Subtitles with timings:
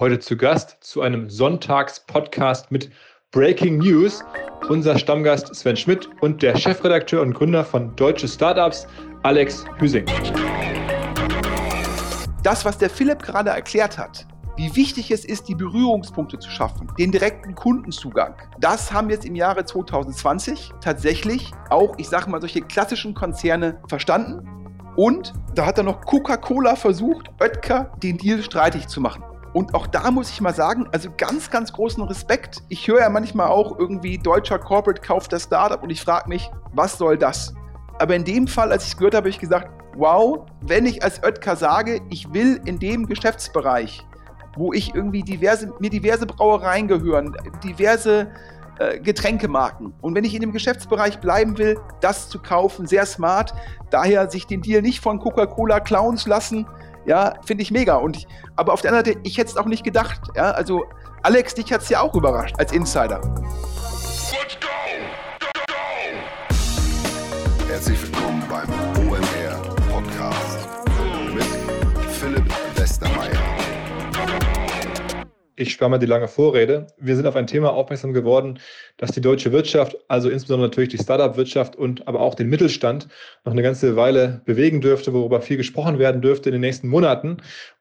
[0.00, 2.90] Heute zu Gast zu einem Sonntags-Podcast mit
[3.30, 4.24] Breaking News.
[4.68, 8.88] Unser Stammgast Sven Schmidt und der Chefredakteur und Gründer von Deutsche Startups,
[9.22, 10.04] Alex Hüsing.
[12.42, 14.26] Das, was der Philipp gerade erklärt hat,
[14.56, 18.34] wie wichtig es ist, die Berührungspunkte zu schaffen, den direkten Kundenzugang.
[18.58, 24.44] Das haben jetzt im Jahre 2020 tatsächlich auch, ich sage mal, solche klassischen Konzerne verstanden.
[24.96, 29.22] Und da hat er noch Coca-Cola versucht, Oetker den Deal streitig zu machen.
[29.54, 32.62] Und auch da muss ich mal sagen, also ganz, ganz großen Respekt.
[32.68, 36.50] Ich höre ja manchmal auch irgendwie deutscher Corporate kauft das Startup und ich frage mich,
[36.72, 37.54] was soll das?
[37.98, 41.02] Aber in dem Fall, als ich es gehört habe, habe ich gesagt, wow, wenn ich
[41.02, 44.04] als Oetker sage, ich will in dem Geschäftsbereich
[44.56, 48.28] wo ich irgendwie diverse, mir diverse Brauereien gehören, diverse
[48.78, 49.94] äh, Getränkemarken.
[50.00, 53.54] Und wenn ich in dem Geschäftsbereich bleiben will, das zu kaufen, sehr smart.
[53.90, 56.66] Daher sich den Deal nicht von Coca-Cola klauen lassen,
[57.06, 57.96] ja, finde ich mega.
[57.96, 58.26] Und ich,
[58.56, 60.20] aber auf der anderen Seite, ich hätte es auch nicht gedacht.
[60.34, 60.84] Ja, also
[61.22, 63.20] Alex, dich hat es ja auch überrascht als Insider.
[63.20, 64.66] Let's go!
[65.66, 65.74] go!
[67.68, 69.03] Herzlich willkommen beim
[75.56, 76.86] ich spare mal die lange Vorrede.
[76.98, 78.58] Wir sind auf ein Thema aufmerksam geworden,
[78.96, 83.08] dass die deutsche Wirtschaft, also insbesondere natürlich die Startup-Wirtschaft und aber auch den Mittelstand
[83.44, 87.38] noch eine ganze Weile bewegen dürfte, worüber viel gesprochen werden dürfte in den nächsten Monaten.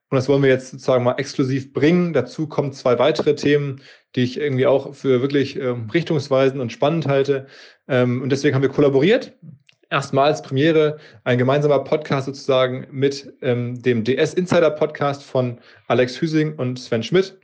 [0.09, 2.13] Und das wollen wir jetzt sozusagen mal exklusiv bringen.
[2.13, 3.81] Dazu kommen zwei weitere Themen,
[4.15, 7.47] die ich irgendwie auch für wirklich ähm, richtungsweisend und spannend halte.
[7.87, 9.33] Ähm, und deswegen haben wir kollaboriert
[9.93, 16.55] erstmals Premiere, ein gemeinsamer Podcast sozusagen mit ähm, dem DS Insider Podcast von Alex Hüsing
[16.55, 17.39] und Sven Schmidt.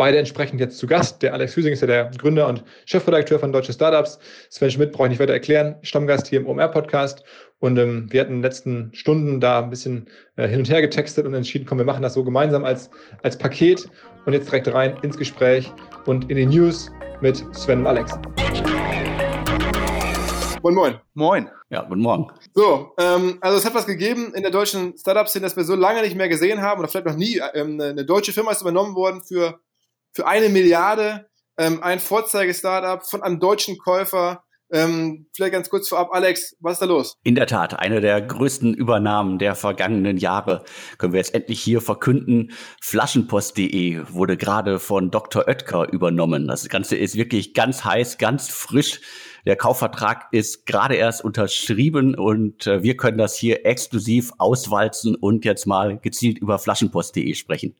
[0.00, 1.20] Beide entsprechend jetzt zu Gast.
[1.20, 4.18] Der Alex Hüsing ist ja der Gründer und Chefredakteur von Deutsche Startups.
[4.48, 7.22] Sven Schmidt brauche ich nicht weiter erklären, Stammgast hier im OMR-Podcast.
[7.58, 10.06] Und ähm, wir hatten in den letzten Stunden da ein bisschen
[10.36, 12.88] äh, hin und her getextet und entschieden, komm, wir machen das so gemeinsam als,
[13.22, 13.90] als Paket
[14.24, 15.70] und jetzt direkt rein ins Gespräch
[16.06, 16.90] und in die News
[17.20, 18.18] mit Sven und Alex.
[20.62, 20.94] Moin, moin.
[21.12, 21.50] Moin.
[21.68, 22.26] Ja, guten Morgen.
[22.54, 26.00] So, ähm, also es hat was gegeben in der deutschen Startup-Szene, das wir so lange
[26.00, 27.38] nicht mehr gesehen haben oder vielleicht noch nie.
[27.52, 29.60] Ähm, eine deutsche Firma ist übernommen worden für
[30.12, 34.42] für eine Milliarde ähm, ein Vorzeige-Startup von einem deutschen Käufer.
[34.72, 37.16] Ähm, vielleicht ganz kurz vorab, Alex, was ist da los?
[37.24, 40.64] In der Tat, eine der größten Übernahmen der vergangenen Jahre
[40.96, 42.52] können wir jetzt endlich hier verkünden.
[42.80, 45.48] Flaschenpost.de wurde gerade von Dr.
[45.48, 46.46] Oetker übernommen.
[46.46, 49.00] Das Ganze ist wirklich ganz heiß, ganz frisch.
[49.44, 55.44] Der Kaufvertrag ist gerade erst unterschrieben und äh, wir können das hier exklusiv auswalzen und
[55.44, 57.74] jetzt mal gezielt über Flaschenpost.de sprechen.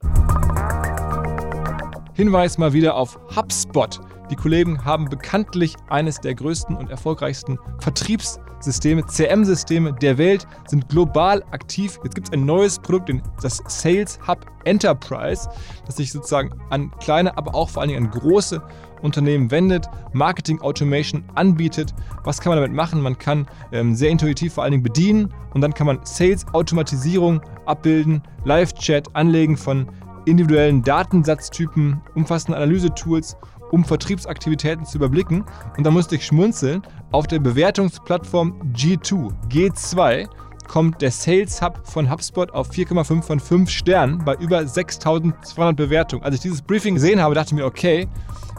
[2.20, 3.98] Hinweis mal wieder auf HubSpot.
[4.30, 11.42] Die Kollegen haben bekanntlich eines der größten und erfolgreichsten Vertriebssysteme, CM-Systeme der Welt, sind global
[11.50, 11.98] aktiv.
[12.04, 13.10] Jetzt gibt es ein neues Produkt,
[13.40, 15.48] das Sales Hub Enterprise,
[15.86, 18.62] das sich sozusagen an kleine, aber auch vor allen Dingen an große
[19.00, 21.94] Unternehmen wendet, Marketing Automation anbietet.
[22.24, 23.00] Was kann man damit machen?
[23.00, 27.40] Man kann ähm, sehr intuitiv vor allen Dingen bedienen und dann kann man Sales Automatisierung
[27.64, 29.88] abbilden, Live-Chat, Anlegen von
[30.24, 33.36] individuellen Datensatztypen, umfassende Analysetools,
[33.70, 35.44] um Vertriebsaktivitäten zu überblicken.
[35.76, 36.82] Und da musste ich schmunzeln.
[37.12, 40.28] Auf der Bewertungsplattform G2, G2,
[40.70, 46.22] kommt der Sales Hub von HubSpot auf 4,5 von 5 Sternen bei über 6200 Bewertungen.
[46.22, 48.06] Als ich dieses Briefing gesehen habe, dachte ich mir, okay,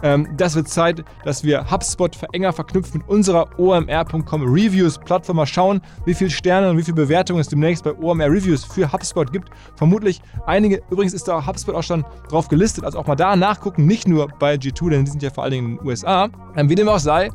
[0.04, 5.38] ähm, das wird Zeit, dass wir HubSpot enger verknüpfen mit unserer omr.com Reviews Plattform.
[5.38, 8.92] Mal schauen, wie viele Sterne und wie viele Bewertungen es demnächst bei OMR Reviews für
[8.92, 9.50] HubSpot gibt.
[9.76, 13.86] Vermutlich einige, übrigens ist da HubSpot auch schon drauf gelistet, also auch mal da nachgucken,
[13.86, 16.30] nicht nur bei G2, denn die sind ja vor allen Dingen in den USA.
[16.56, 17.30] Ähm, wie dem auch sei,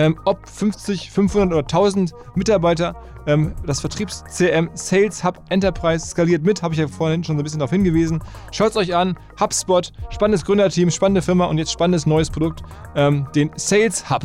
[0.00, 2.96] ähm, ob 50, 500 oder 1000 Mitarbeiter
[3.26, 7.44] ähm, das Vertriebs-CM Sales Hub Enterprise skaliert mit, habe ich ja vorhin schon so ein
[7.44, 8.22] bisschen darauf hingewiesen.
[8.50, 12.62] Schaut es euch an, HubSpot, spannendes Gründerteam, spannende Firma und jetzt spannendes neues Produkt,
[12.96, 14.22] ähm, den Sales Hub.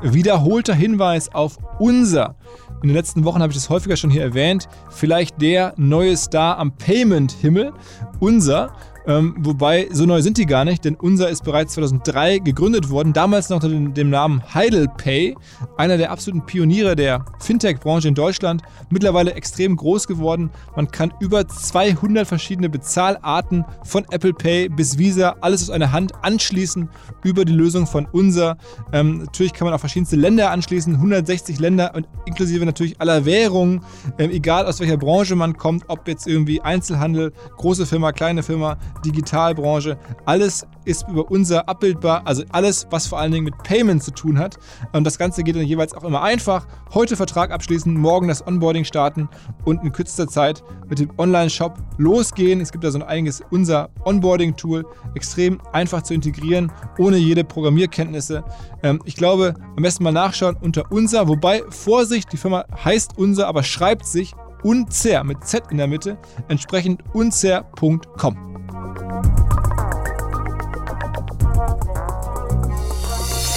[0.00, 2.36] Wiederholter Hinweis auf unser
[2.82, 4.68] in den letzten Wochen habe ich das häufiger schon hier erwähnt.
[4.88, 7.72] Vielleicht der neue Star am Payment-Himmel.
[8.20, 8.72] Unser.
[9.08, 13.14] Ähm, wobei, so neu sind die gar nicht, denn unser ist bereits 2003 gegründet worden,
[13.14, 15.34] damals noch unter dem, Namen HeidelPay,
[15.78, 20.50] einer der absoluten Pioniere der Fintech-Branche in Deutschland, mittlerweile extrem groß geworden.
[20.76, 26.12] Man kann über 200 verschiedene Bezahlarten von Apple Pay bis Visa, alles aus einer Hand
[26.22, 26.90] anschließen
[27.24, 28.58] über die Lösung von unser.
[28.92, 33.80] Ähm, natürlich kann man auch verschiedenste Länder anschließen, 160 Länder und inklusive natürlich aller Währungen,
[34.18, 38.76] ähm, egal aus welcher Branche man kommt, ob jetzt irgendwie Einzelhandel, große Firma, kleine Firma,
[39.04, 39.98] Digitalbranche.
[40.24, 44.38] Alles ist über unser abbildbar, also alles, was vor allen Dingen mit Payment zu tun
[44.38, 44.58] hat.
[44.92, 46.66] Und das Ganze geht dann jeweils auch immer einfach.
[46.94, 49.28] Heute Vertrag abschließen, morgen das Onboarding starten
[49.64, 52.60] und in kürzester Zeit mit dem Online-Shop losgehen.
[52.60, 58.44] Es gibt da so ein eigenes unser Onboarding-Tool, extrem einfach zu integrieren, ohne jede Programmierkenntnisse.
[58.82, 63.48] Ähm, ich glaube, am besten mal nachschauen unter unser, wobei Vorsicht, die Firma heißt unser,
[63.48, 66.18] aber schreibt sich unzer mit Z in der Mitte,
[66.48, 68.57] entsprechend unzer.com.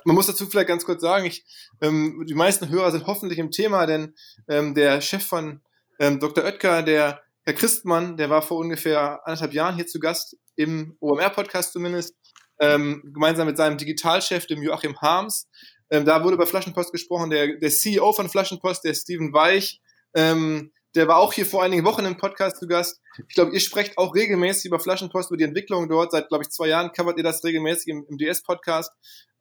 [0.05, 1.45] Man muss dazu vielleicht ganz kurz sagen, ich,
[1.81, 4.15] ähm, die meisten Hörer sind hoffentlich im Thema, denn
[4.47, 5.61] ähm, der Chef von
[5.99, 6.43] ähm, Dr.
[6.43, 11.73] Oetker, der Herr Christmann, der war vor ungefähr anderthalb Jahren hier zu Gast im OMR-Podcast
[11.73, 12.15] zumindest,
[12.59, 15.47] ähm, gemeinsam mit seinem Digitalchef, dem Joachim Harms.
[15.89, 19.81] Ähm, da wurde über Flaschenpost gesprochen, der, der CEO von Flaschenpost, der Steven Weich,
[20.13, 23.01] ähm, der war auch hier vor einigen Wochen im Podcast zu Gast.
[23.27, 26.11] Ich glaube, ihr sprecht auch regelmäßig über Flaschenpost, über die Entwicklung dort.
[26.11, 28.91] Seit, glaube ich, zwei Jahren covert ihr das regelmäßig im, im DS-Podcast.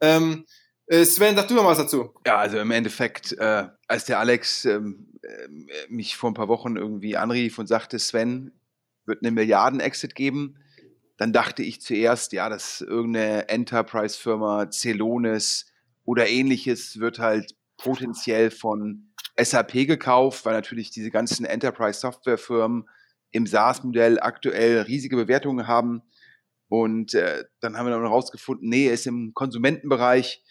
[0.01, 0.47] Ähm,
[0.87, 2.15] äh, Sven, sag du noch was dazu.
[2.27, 5.49] Ja, also im Endeffekt, äh, als der Alex ähm, äh,
[5.89, 8.53] mich vor ein paar Wochen irgendwie anrief und sagte, Sven,
[9.07, 10.57] wird eine Milliarden-Exit geben,
[11.17, 15.67] dann dachte ich zuerst, ja, dass irgendeine Enterprise-Firma, Celonis
[16.05, 22.89] oder ähnliches wird halt potenziell von SAP gekauft, weil natürlich diese ganzen Enterprise-Software-Firmen
[23.31, 26.03] im SaaS-Modell aktuell riesige Bewertungen haben.
[26.69, 30.43] Und äh, dann haben wir dann rausgefunden, nee, er ist im Konsumentenbereich.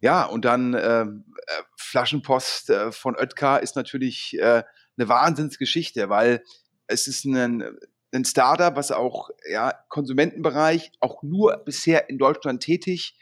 [0.00, 1.06] Ja, und dann äh, äh,
[1.76, 4.62] Flaschenpost äh, von Oetker ist natürlich äh,
[4.96, 6.42] eine Wahnsinnsgeschichte, weil
[6.86, 7.64] es ist ein,
[8.12, 13.16] ein Startup, was auch ja, Konsumentenbereich, auch nur bisher in Deutschland tätig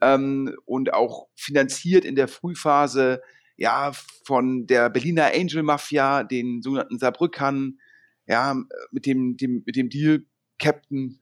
[0.00, 3.22] ähm, und auch finanziert in der Frühphase
[3.58, 3.92] ja,
[4.24, 7.78] von der Berliner Angel Mafia, den sogenannten Saarbrückern,
[8.26, 8.56] ja,
[8.92, 10.24] mit dem, dem, mit dem Deal
[10.58, 11.20] Captain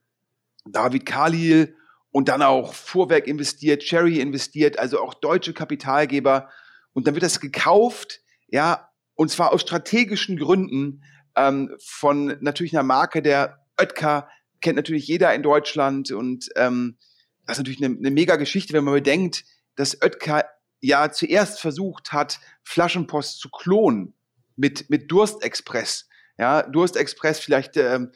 [0.66, 1.74] David Khalil
[2.10, 6.50] und dann auch Fuhrwerk investiert, Cherry investiert, also auch deutsche Kapitalgeber.
[6.92, 11.02] Und dann wird das gekauft, ja, und zwar aus strategischen Gründen
[11.36, 14.28] ähm, von natürlich einer Marke, der Oetker
[14.60, 16.98] kennt natürlich jeder in Deutschland und ähm,
[17.46, 19.44] das ist natürlich eine, eine mega Geschichte, wenn man bedenkt,
[19.76, 20.44] dass Oetker
[20.86, 24.14] ja zuerst versucht hat, Flaschenpost zu klonen
[24.56, 26.08] mit, mit Durstexpress.
[26.38, 28.12] Ja, Durstexpress vielleicht ähm,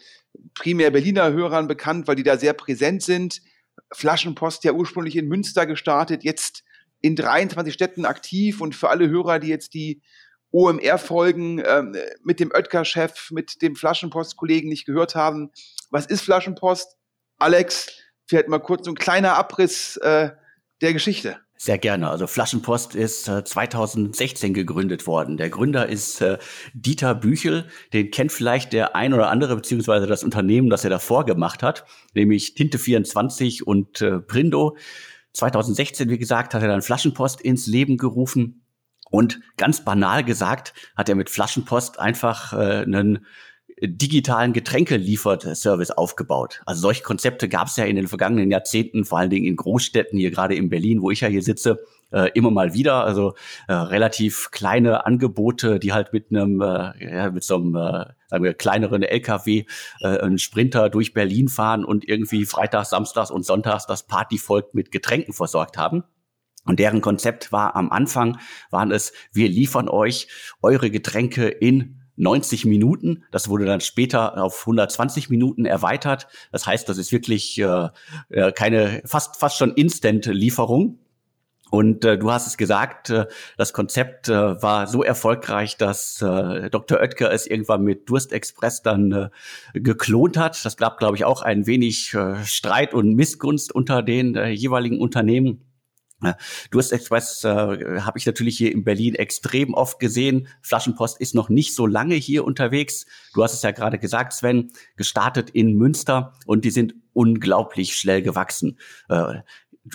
[0.55, 3.41] primär Berliner Hörern bekannt, weil die da sehr präsent sind.
[3.93, 6.65] Flaschenpost ja ursprünglich in Münster gestartet, jetzt
[7.01, 10.03] in 23 Städten aktiv und für alle Hörer, die jetzt die
[10.53, 15.51] OMR-Folgen ähm, mit dem Oetker-Chef, mit dem Flaschenpost-Kollegen nicht gehört haben.
[15.91, 16.97] Was ist Flaschenpost?
[17.39, 17.89] Alex,
[18.27, 20.31] vielleicht mal kurz so ein kleiner Abriss äh,
[20.83, 21.41] der Geschichte.
[21.63, 22.09] Sehr gerne.
[22.09, 25.37] Also Flaschenpost ist äh, 2016 gegründet worden.
[25.37, 26.39] Der Gründer ist äh,
[26.73, 27.67] Dieter Büchel.
[27.93, 31.85] Den kennt vielleicht der ein oder andere, beziehungsweise das Unternehmen, das er davor gemacht hat,
[32.15, 34.79] nämlich Tinte24 und äh, Prindo.
[35.35, 38.63] 2016, wie gesagt, hat er dann Flaschenpost ins Leben gerufen.
[39.11, 43.27] Und ganz banal gesagt, hat er mit Flaschenpost einfach äh, einen
[43.83, 46.61] digitalen Getränkelieferservice aufgebaut.
[46.67, 50.19] Also solche Konzepte gab es ja in den vergangenen Jahrzehnten, vor allen Dingen in Großstädten,
[50.19, 51.81] hier gerade in Berlin, wo ich ja hier sitze,
[52.13, 53.05] äh, immer mal wieder.
[53.05, 53.35] Also
[53.69, 58.45] äh, relativ kleine Angebote, die halt mit einem, äh, ja, mit so einem, äh, sagen
[58.45, 59.65] wir, kleineren LKW
[60.03, 64.91] äh, einen Sprinter durch Berlin fahren und irgendwie freitags, samstags und sonntags das Partyvolk mit
[64.91, 66.05] Getränken versorgt haben.
[66.67, 68.39] Und deren Konzept war am Anfang,
[68.71, 70.29] waren es, wir liefern euch
[70.61, 73.25] eure Getränke in 90 Minuten.
[73.31, 76.29] Das wurde dann später auf 120 Minuten erweitert.
[76.53, 77.89] Das heißt, das ist wirklich äh,
[78.29, 80.99] äh, keine fast fast schon Instant-Lieferung.
[81.71, 86.69] Und äh, du hast es gesagt, äh, das Konzept äh, war so erfolgreich, dass äh,
[86.69, 86.99] Dr.
[86.99, 89.29] Oetker es irgendwann mit Durstexpress dann äh,
[89.75, 90.65] geklont hat.
[90.65, 94.99] Das gab, glaube ich, auch ein wenig äh, Streit und Missgunst unter den äh, jeweiligen
[94.99, 95.70] Unternehmen.
[96.71, 100.49] Durstexpress äh, habe ich natürlich hier in Berlin extrem oft gesehen.
[100.63, 103.07] Flaschenpost ist noch nicht so lange hier unterwegs.
[103.35, 108.23] Du hast es ja gerade gesagt, Sven, gestartet in Münster und die sind unglaublich schnell
[108.23, 108.79] gewachsen.
[109.09, 109.41] Äh,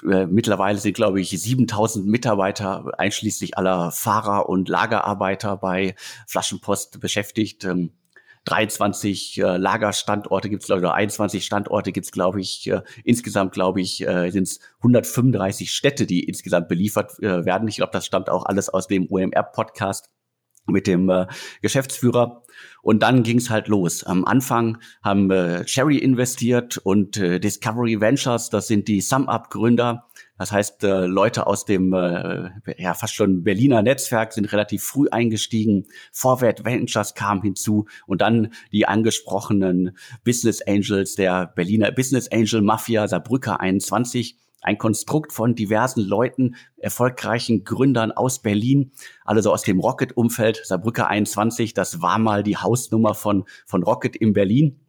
[0.09, 5.95] äh mittlerweile sind, glaube ich, 7000 Mitarbeiter einschließlich aller Fahrer und Lagerarbeiter bei
[6.27, 7.63] Flaschenpost beschäftigt.
[7.65, 7.91] Ähm,
[8.45, 12.69] 23 äh, Lagerstandorte gibt es, glaube ich, oder 21 Standorte gibt es, glaube ich.
[12.69, 17.67] Äh, insgesamt, glaube ich, äh, sind es 135 Städte, die insgesamt beliefert äh, werden.
[17.67, 20.09] Ich glaube, das stammt auch alles aus dem OMR-Podcast.
[20.67, 21.27] mit dem äh,
[21.61, 22.43] Geschäftsführer.
[22.81, 24.03] Und dann ging es halt los.
[24.03, 30.07] Am Anfang haben äh, Cherry investiert und äh, Discovery Ventures, das sind die SumUp-Gründer.
[30.37, 35.07] Das heißt, äh, Leute aus dem äh, ja fast schon Berliner Netzwerk sind relativ früh
[35.09, 35.85] eingestiegen.
[36.11, 43.07] Forward Ventures kam hinzu und dann die angesprochenen Business Angels der Berliner Business Angel Mafia
[43.07, 48.91] Saarbrücker 21 ein Konstrukt von diversen Leuten, erfolgreichen Gründern aus Berlin,
[49.23, 50.61] alle so aus dem Rocket-Umfeld.
[50.65, 54.79] Saarbrücker 21, das war mal die Hausnummer von, von Rocket in Berlin.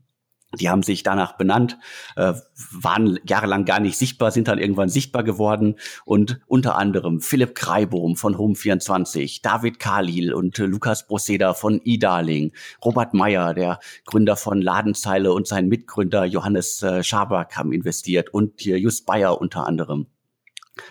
[0.60, 1.78] Die haben sich danach benannt,
[2.16, 2.34] äh,
[2.72, 8.16] waren jahrelang gar nicht sichtbar, sind dann irgendwann sichtbar geworden und unter anderem Philipp Kreibohm
[8.16, 12.52] von Home24, David Kalil und äh, Lukas Broseda von eDarling,
[12.84, 18.60] Robert Meyer, der Gründer von Ladenzeile und sein Mitgründer Johannes äh, Schaberk haben investiert und
[18.60, 20.06] hier Just Bayer unter anderem.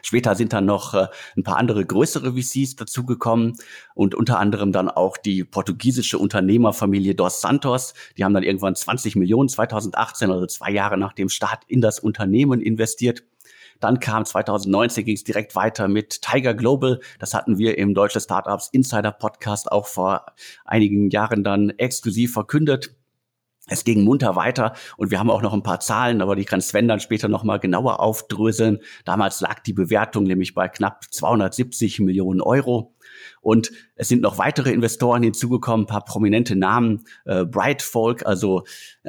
[0.01, 3.53] Später sind dann noch äh, ein paar andere größere VCs dazugekommen
[3.93, 7.93] und unter anderem dann auch die portugiesische Unternehmerfamilie Dos Santos.
[8.17, 11.99] Die haben dann irgendwann 20 Millionen 2018, also zwei Jahre nach dem Start, in das
[11.99, 13.23] Unternehmen investiert.
[13.79, 16.99] Dann kam 2019 ging es direkt weiter mit Tiger Global.
[17.19, 20.25] Das hatten wir im Deutsche Startups Insider Podcast auch vor
[20.63, 22.95] einigen Jahren dann exklusiv verkündet.
[23.67, 26.61] Es ging munter weiter und wir haben auch noch ein paar Zahlen, aber die kann
[26.61, 28.79] Sven dann später nochmal genauer aufdröseln.
[29.05, 32.95] Damals lag die Bewertung nämlich bei knapp 270 Millionen Euro.
[33.41, 38.63] Und es sind noch weitere Investoren hinzugekommen, ein paar prominente Namen, äh, Bright Folk, also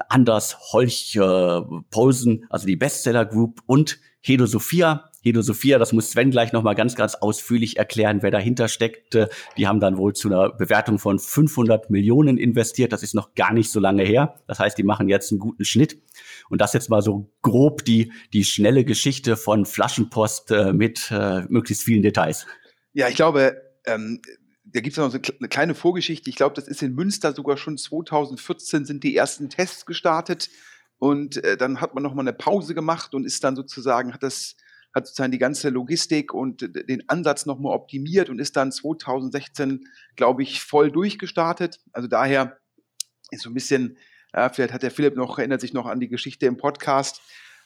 [0.08, 1.60] Anders Holch äh,
[1.90, 6.76] Polsen, also die Bestseller Group und Hedo Sophia, Hedo Sophia, das muss Sven gleich nochmal
[6.76, 9.18] ganz, ganz ausführlich erklären, wer dahinter steckt.
[9.56, 12.92] Die haben dann wohl zu einer Bewertung von 500 Millionen investiert.
[12.92, 14.36] Das ist noch gar nicht so lange her.
[14.46, 16.00] Das heißt, die machen jetzt einen guten Schnitt.
[16.48, 21.40] Und das jetzt mal so grob die, die schnelle Geschichte von Flaschenpost äh, mit äh,
[21.48, 22.46] möglichst vielen Details.
[22.92, 24.22] Ja, ich glaube, ähm,
[24.62, 26.30] da gibt es noch so eine kleine Vorgeschichte.
[26.30, 30.50] Ich glaube, das ist in Münster sogar schon 2014 sind die ersten Tests gestartet.
[30.98, 34.22] Und äh, dann hat man noch mal eine Pause gemacht und ist dann sozusagen, hat
[34.22, 34.54] das
[34.96, 39.86] hat sozusagen die ganze Logistik und den Ansatz nochmal optimiert und ist dann 2016,
[40.16, 41.80] glaube ich, voll durchgestartet.
[41.92, 42.58] Also daher
[43.30, 43.98] ist so ein bisschen,
[44.34, 47.20] ja, vielleicht hat der Philipp noch, erinnert sich noch an die Geschichte im Podcast.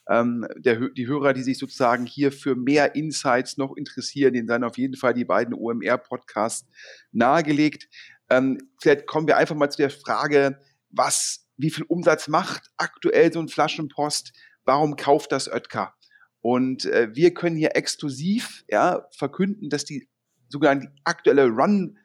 [0.09, 4.65] Ähm, der, die Hörer, die sich sozusagen hier für mehr Insights noch interessieren, denen seien
[4.65, 6.69] auf jeden Fall die beiden OMR-Podcasts
[7.13, 7.89] nahegelegt.
[8.29, 10.59] Ähm, vielleicht kommen wir einfach mal zu der Frage,
[10.89, 14.33] was, wie viel Umsatz macht aktuell so ein Flaschenpost?
[14.65, 15.95] Warum kauft das Oetker?
[16.41, 20.09] Und äh, wir können hier exklusiv ja, verkünden, dass die
[20.49, 21.99] sogar die aktuelle Run,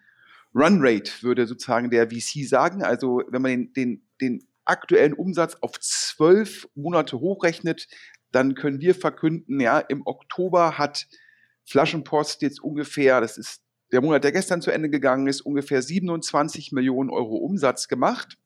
[0.53, 5.55] Run Rate, würde sozusagen der VC sagen, also wenn man den, den, den aktuellen Umsatz
[5.61, 7.87] auf zwölf Monate hochrechnet,
[8.31, 11.07] dann können wir verkünden, ja, im Oktober hat
[11.65, 13.61] Flaschenpost jetzt ungefähr, das ist
[13.91, 18.37] der Monat, der gestern zu Ende gegangen ist, ungefähr 27 Millionen Euro Umsatz gemacht.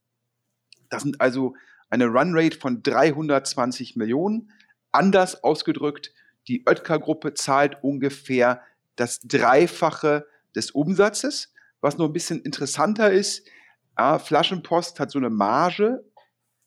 [0.89, 1.55] Das sind also
[1.89, 4.51] eine Runrate von 320 Millionen.
[4.91, 6.13] Anders ausgedrückt,
[6.47, 8.61] die Oetker-Gruppe zahlt ungefähr
[8.95, 11.53] das Dreifache des Umsatzes.
[11.81, 13.47] Was noch ein bisschen interessanter ist,
[13.97, 16.03] ja, Flaschenpost hat so eine Marge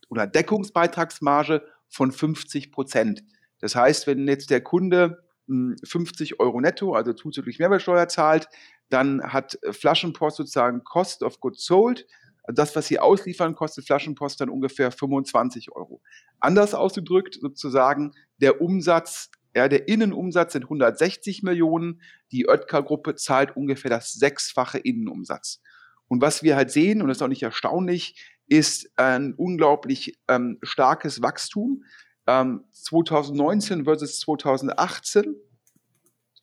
[0.09, 3.25] oder Deckungsbeitragsmarge von 50 Prozent.
[3.59, 8.49] Das heißt, wenn jetzt der Kunde 50 hm, Euro netto, also zuzüglich Mehrwertsteuer zahlt,
[8.91, 12.07] dann hat Flaschenpost sozusagen Cost of Goods Sold.
[12.43, 16.03] Also das, was sie ausliefern, kostet Flaschenpost dann ungefähr 25 Euro.
[16.41, 22.01] Anders ausgedrückt sozusagen der Umsatz, ja, der Innenumsatz sind 160 Millionen,
[22.33, 25.61] die Oetker-Gruppe zahlt ungefähr das sechsfache Innenumsatz.
[26.09, 30.59] Und was wir halt sehen, und das ist auch nicht erstaunlich, ist ein unglaublich ähm,
[30.63, 31.85] starkes Wachstum.
[32.27, 35.35] Ähm, 2019 versus 2018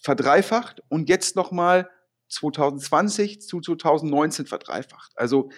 [0.01, 1.89] verdreifacht und jetzt nochmal
[2.29, 5.11] 2020 zu 2019 verdreifacht.
[5.15, 5.49] Also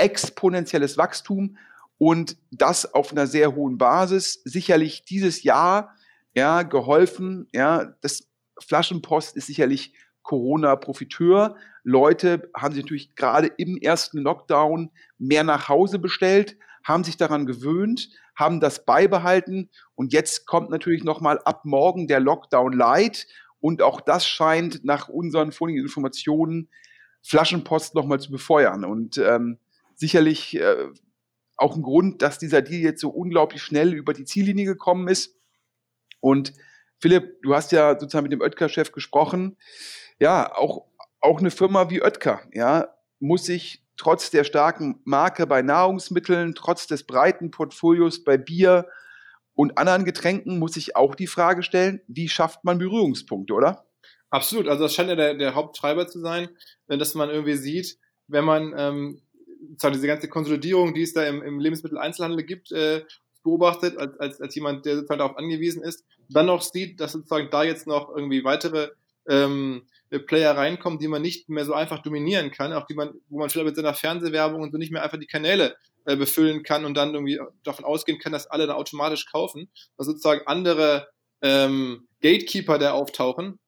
[0.00, 1.56] exponentielles Wachstum
[1.98, 4.40] und das auf einer sehr hohen Basis.
[4.44, 5.94] Sicherlich dieses Jahr
[6.34, 7.46] ja geholfen.
[7.52, 8.28] Ja, das
[8.58, 11.56] Flaschenpost ist sicherlich Corona-Profiteur.
[11.82, 17.46] Leute haben sich natürlich gerade im ersten Lockdown mehr nach Hause bestellt, haben sich daran
[17.46, 23.26] gewöhnt, haben das beibehalten und jetzt kommt natürlich nochmal ab morgen der Lockdown Light
[23.60, 26.68] und auch das scheint nach unseren vorliegenden Informationen
[27.22, 29.58] Flaschenpost nochmal zu befeuern und ähm,
[30.00, 30.88] sicherlich äh,
[31.56, 35.36] auch ein Grund, dass dieser Deal jetzt so unglaublich schnell über die Ziellinie gekommen ist.
[36.20, 36.54] Und
[36.98, 39.56] Philipp, du hast ja sozusagen mit dem Oetker-Chef gesprochen.
[40.18, 40.86] Ja, auch,
[41.20, 42.88] auch eine Firma wie Oetker, ja,
[43.20, 48.88] muss sich trotz der starken Marke bei Nahrungsmitteln, trotz des breiten Portfolios bei Bier
[49.52, 53.84] und anderen Getränken, muss sich auch die Frage stellen, wie schafft man Berührungspunkte, oder?
[54.30, 56.48] Absolut, also das scheint ja der, der Haupttreiber zu sein,
[56.86, 59.20] dass man irgendwie sieht, wenn man ähm,
[59.76, 63.04] zwar diese ganze Konsolidierung, die es da im, im Lebensmitteleinzelhandel gibt, äh,
[63.42, 67.48] beobachtet, als, als, als jemand, der sozusagen darauf angewiesen ist, dann noch sieht, dass sozusagen
[67.50, 68.90] da jetzt noch irgendwie weitere
[69.28, 69.82] ähm,
[70.26, 73.48] Player reinkommen, die man nicht mehr so einfach dominieren kann, auch die man, wo man
[73.48, 76.94] vielleicht mit seiner Fernsehwerbung und so nicht mehr einfach die Kanäle äh, befüllen kann und
[76.94, 79.70] dann irgendwie davon ausgehen kann, dass alle dann automatisch kaufen.
[79.96, 81.08] Also sozusagen andere
[81.42, 83.58] ähm, Gatekeeper, der auftauchen,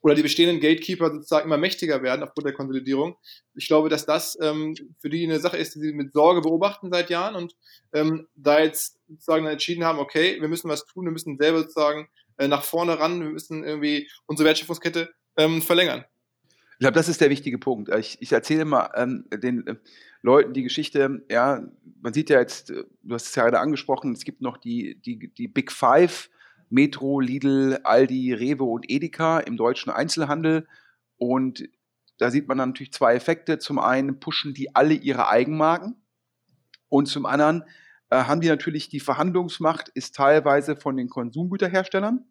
[0.00, 3.16] oder die bestehenden Gatekeeper sozusagen immer mächtiger werden aufgrund der Konsolidierung.
[3.54, 6.90] Ich glaube, dass das ähm, für die eine Sache ist, die sie mit Sorge beobachten
[6.92, 7.56] seit Jahren und
[7.92, 12.08] ähm, da jetzt sozusagen entschieden haben, okay, wir müssen was tun, wir müssen selber sozusagen
[12.36, 16.04] äh, nach vorne ran, wir müssen irgendwie unsere Wertschöpfungskette ähm, verlängern.
[16.72, 17.92] Ich glaube, das ist der wichtige Punkt.
[17.96, 19.74] Ich, ich erzähle mal ähm, den äh,
[20.22, 21.66] Leuten die Geschichte, ja,
[22.00, 24.94] man sieht ja jetzt, äh, du hast es ja gerade angesprochen, es gibt noch die,
[25.04, 26.30] die, die Big Five,
[26.70, 30.66] Metro, Lidl, Aldi, Rewe und Edeka im deutschen Einzelhandel.
[31.16, 31.68] Und
[32.18, 33.58] da sieht man dann natürlich zwei Effekte.
[33.58, 35.96] Zum einen pushen die alle ihre Eigenmarken
[36.88, 37.64] und zum anderen
[38.10, 42.24] äh, haben die natürlich die Verhandlungsmacht, ist teilweise von den Konsumgüterherstellern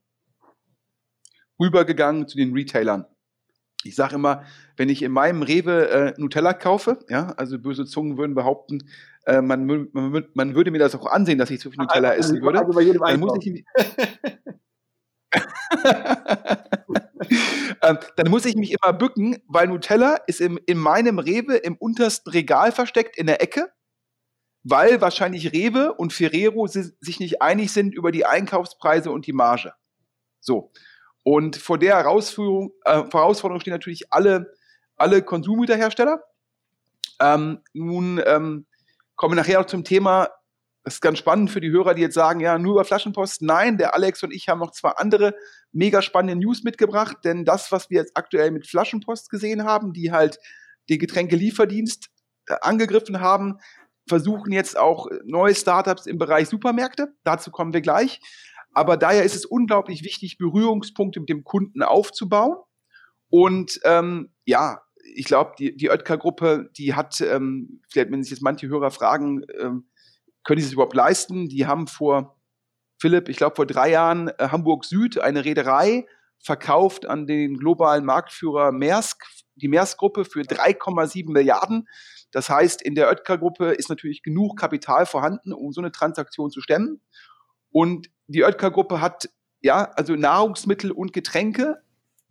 [1.59, 3.05] rübergegangen zu den Retailern.
[3.83, 4.43] Ich sage immer,
[4.75, 8.89] wenn ich in meinem Rewe äh, Nutella kaufe, ja, also böse Zungen würden behaupten,
[9.25, 12.33] äh, man, man, man, würde mir das auch ansehen, dass ich zu viel Nutella also,
[12.33, 12.59] essen würde.
[12.59, 13.65] Also bei jedem dann muss ich
[17.81, 21.75] ähm, dann muss ich mich immer bücken, weil Nutella ist im, in meinem Rewe im
[21.75, 23.71] untersten Regal versteckt in der Ecke,
[24.63, 29.73] weil wahrscheinlich Rewe und Ferrero sich nicht einig sind über die Einkaufspreise und die Marge.
[30.39, 30.71] So.
[31.27, 34.53] Und vor der Herausforderung, äh, Herausforderung stehen natürlich alle,
[34.95, 36.23] alle Konsumgüterhersteller.
[37.19, 38.65] Ähm, nun ähm,
[39.17, 40.29] kommen wir nachher noch zum Thema,
[40.85, 43.41] das ist ganz spannend für die Hörer, die jetzt sagen, ja, nur über Flaschenpost.
[43.41, 45.35] Nein, der Alex und ich haben noch zwei andere
[45.73, 50.13] mega spannende News mitgebracht, denn das, was wir jetzt aktuell mit Flaschenpost gesehen haben, die
[50.13, 50.39] halt
[50.87, 52.07] den Getränkelieferdienst
[52.47, 53.57] äh, angegriffen haben,
[54.07, 57.13] versuchen jetzt auch neue Startups im Bereich Supermärkte.
[57.25, 58.21] Dazu kommen wir gleich.
[58.77, 62.57] Aber daher ist es unglaublich wichtig, Berührungspunkte mit dem Kunden aufzubauen.
[63.27, 64.83] Und ähm, ja,
[65.15, 69.41] ich glaube, die, die Oetker-Gruppe, die hat, ähm, vielleicht wenn sich jetzt manche Hörer fragen,
[69.59, 69.89] ähm,
[70.43, 71.49] können die sich überhaupt leisten?
[71.49, 72.39] Die haben vor,
[73.01, 76.05] Philipp, ich glaube vor drei Jahren äh, Hamburg Süd, eine Reederei,
[76.37, 81.87] verkauft an den globalen Marktführer Maersk, die Maersk-Gruppe für 3,7 Milliarden.
[82.29, 86.61] Das heißt, in der Oetker-Gruppe ist natürlich genug Kapital vorhanden, um so eine Transaktion zu
[86.61, 87.01] stemmen.
[87.77, 89.29] Und die Oetker-Gruppe hat
[89.61, 91.77] ja also Nahrungsmittel und Getränke.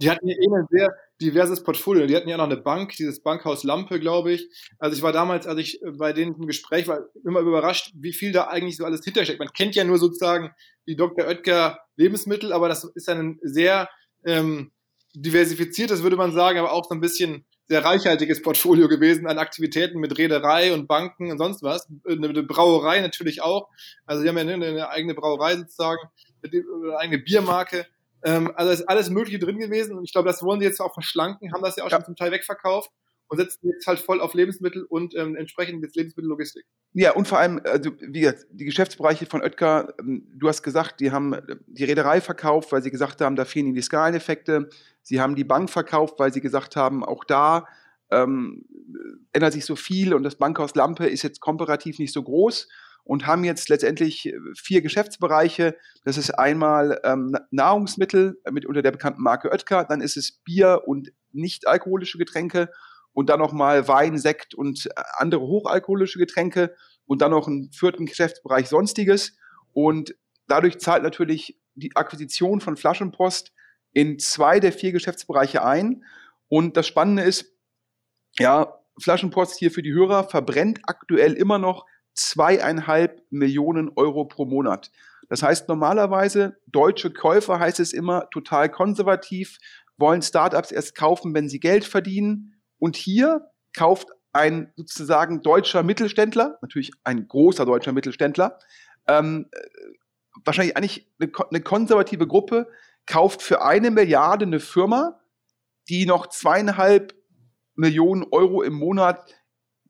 [0.03, 2.09] Die hatten ja eh ein sehr diverses Portfolio.
[2.09, 4.49] Die hatten ja noch eine Bank, dieses Bankhaus Lampe, glaube ich.
[4.81, 8.33] Also ich war damals, als ich bei denen im Gespräch war, immer überrascht, wie viel
[8.33, 9.39] da eigentlich so alles hintersteckt.
[9.39, 10.51] Man kennt ja nur sozusagen
[10.89, 11.29] die Dr.
[11.29, 13.89] Oetker Lebensmittel, aber das ist ein sehr
[14.25, 14.73] ähm,
[15.15, 19.99] diversifiziertes, würde man sagen, aber auch so ein bisschen sehr reichhaltiges Portfolio gewesen an Aktivitäten
[19.99, 21.89] mit Reederei und Banken und sonst was.
[22.09, 23.69] Eine, Brauerei natürlich auch.
[24.05, 26.01] Also sie haben ja eine, eine eigene Brauerei sozusagen,
[26.45, 27.87] eine eigene Biermarke.
[28.23, 30.95] Ähm, also ist alles Mögliche drin gewesen und ich glaube, das wollen sie jetzt auch
[30.95, 31.97] verschlanken, haben das ja auch ja.
[31.97, 32.91] schon zum Teil wegverkauft
[33.29, 36.65] und setzen jetzt halt voll auf Lebensmittel und ähm, entsprechend jetzt Lebensmittellogistik.
[36.93, 41.01] Ja, und vor allem, also wie gesagt, die Geschäftsbereiche von Oetker, ähm, du hast gesagt,
[41.01, 41.37] die haben
[41.67, 44.69] die Reederei verkauft, weil sie gesagt haben, da fehlen ihnen die Skaleneffekte.
[45.03, 47.67] Sie haben die Bank verkauft, weil sie gesagt haben, auch da
[48.11, 48.65] ähm,
[49.33, 52.69] ändert sich so viel und das Bankhaus Lampe ist jetzt komparativ nicht so groß
[53.03, 55.77] und haben jetzt letztendlich vier Geschäftsbereiche.
[56.05, 60.83] Das ist einmal ähm, Nahrungsmittel mit unter der bekannten Marke Oetker, dann ist es Bier
[60.87, 62.71] und nicht alkoholische Getränke
[63.17, 66.77] und dann nochmal Wein, Sekt und äh, andere hochalkoholische Getränke
[67.07, 69.39] und dann noch einen vierten Geschäftsbereich Sonstiges.
[69.73, 70.15] Und
[70.49, 73.55] dadurch zahlt natürlich die Akquisition von Flaschenpost
[73.95, 76.05] in zwei der vier Geschäftsbereiche ein.
[76.49, 77.57] Und das Spannende ist,
[78.39, 84.91] ja, Flaschenpost hier für die Hörer verbrennt aktuell immer noch zweieinhalb Millionen Euro pro Monat.
[85.31, 89.57] Das heißt normalerweise, deutsche Käufer heißt es immer total konservativ,
[89.97, 92.56] wollen Startups erst kaufen, wenn sie Geld verdienen.
[92.79, 98.59] Und hier kauft ein sozusagen deutscher Mittelständler, natürlich ein großer deutscher Mittelständler,
[99.09, 99.49] ähm,
[100.45, 102.69] wahrscheinlich eigentlich eine, eine konservative Gruppe,
[103.07, 105.21] kauft für eine Milliarde eine Firma,
[105.89, 107.15] die noch zweieinhalb
[107.77, 109.35] Millionen Euro im Monat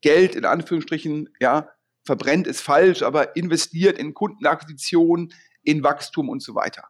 [0.01, 1.71] Geld in Anführungsstrichen, ja,
[2.05, 6.85] verbrennt ist falsch, aber investiert in Kundenakquisition, in Wachstum und so weiter.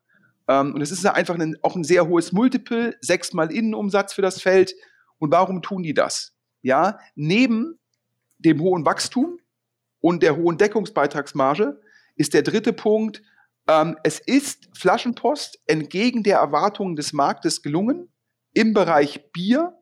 [0.49, 4.43] Ähm, und es ist einfach ein, auch ein sehr hohes Multiple, sechsmal Innenumsatz für das
[4.43, 4.75] Feld
[5.19, 6.33] und warum tun die das?
[6.63, 7.79] Ja, neben
[8.39, 9.39] dem hohen Wachstum
[10.01, 11.81] und der hohen Deckungsbeitragsmarge
[12.17, 13.23] ist der dritte Punkt,
[13.69, 18.09] ähm, es ist Flaschenpost entgegen der Erwartungen des Marktes gelungen,
[18.53, 19.79] im Bereich Bier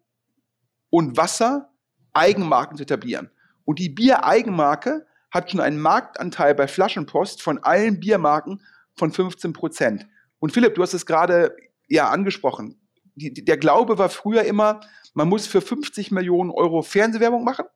[0.91, 1.71] und Wasser
[2.13, 3.31] Eigenmarken zu etablieren.
[3.65, 8.63] Und die Bier-Eigenmarke hat schon einen Marktanteil bei Flaschenpost von allen Biermarken
[8.97, 10.07] von 15 Prozent.
[10.39, 11.57] Und Philipp, du hast es gerade
[11.89, 12.81] ja angesprochen.
[13.17, 14.81] Die, der Glaube war früher immer,
[15.15, 17.67] man muss für 50 Millionen Euro Fernsehwerbung machen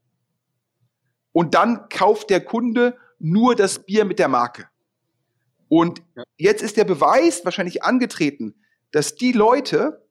[1.32, 4.68] und dann kauft der Kunde nur das Bier mit der Marke.
[5.68, 6.02] Und
[6.36, 8.54] jetzt ist der Beweis wahrscheinlich angetreten,
[8.90, 10.04] dass die Leute,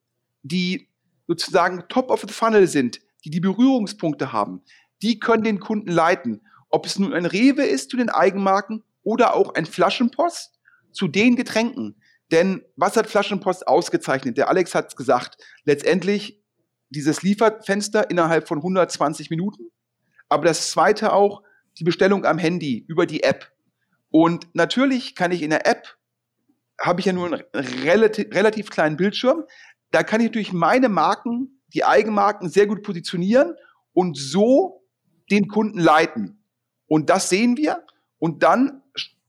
[0.43, 0.87] die
[1.27, 4.61] sozusagen top of the funnel sind, die die Berührungspunkte haben,
[5.01, 6.41] die können den Kunden leiten.
[6.69, 10.59] Ob es nun ein Rewe ist zu den Eigenmarken oder auch ein Flaschenpost
[10.91, 12.01] zu den Getränken.
[12.31, 14.37] Denn was hat Flaschenpost ausgezeichnet?
[14.37, 15.37] Der Alex hat es gesagt.
[15.63, 16.43] Letztendlich
[16.89, 19.69] dieses Lieferfenster innerhalb von 120 Minuten.
[20.29, 21.43] Aber das zweite auch,
[21.79, 23.51] die Bestellung am Handy über die App.
[24.09, 25.97] Und natürlich kann ich in der App,
[26.79, 27.43] habe ich ja nur einen
[27.83, 29.43] relativ, relativ kleinen Bildschirm,
[29.91, 33.55] da kann ich natürlich meine Marken, die Eigenmarken sehr gut positionieren
[33.93, 34.85] und so
[35.31, 36.43] den Kunden leiten.
[36.87, 37.83] Und das sehen wir.
[38.19, 38.81] Und dann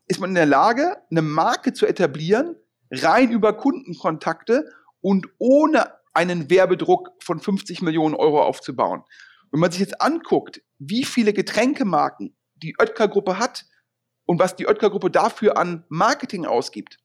[0.06, 2.56] ist man in der Lage, eine Marke zu etablieren,
[2.90, 4.70] rein über Kundenkontakte
[5.00, 9.04] und ohne einen Werbedruck von 50 Millionen Euro aufzubauen.
[9.50, 13.66] Wenn man sich jetzt anguckt, wie viele Getränkemarken die Oetker-Gruppe hat
[14.24, 16.98] und was die Oetker-Gruppe dafür an Marketing ausgibt,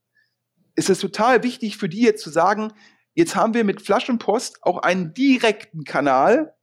[0.75, 2.73] ist es total wichtig für die jetzt zu sagen,
[3.13, 6.55] jetzt haben wir mit Flaschenpost auch einen direkten Kanal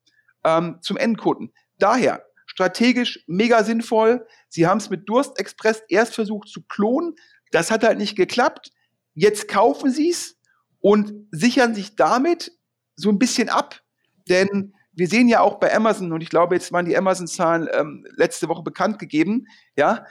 [0.44, 1.52] ähm, zum Endkunden.
[1.78, 4.26] Daher strategisch mega sinnvoll.
[4.48, 7.14] Sie haben es mit Durstexpress erst versucht zu klonen.
[7.52, 8.72] Das hat halt nicht geklappt.
[9.14, 10.36] Jetzt kaufen sie es
[10.80, 12.52] und sichern sich damit
[12.96, 13.80] so ein bisschen ab.
[14.28, 18.06] Denn wir sehen ja auch bei Amazon, und ich glaube, jetzt waren die Amazon-Zahlen ähm,
[18.16, 19.46] letzte Woche bekannt gegeben,
[19.76, 20.06] ja,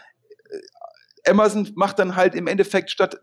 [0.49, 3.19] äh, Amazon macht dann halt im Endeffekt statt,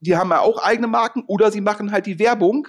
[0.00, 2.68] die haben ja auch eigene Marken oder sie machen halt die Werbung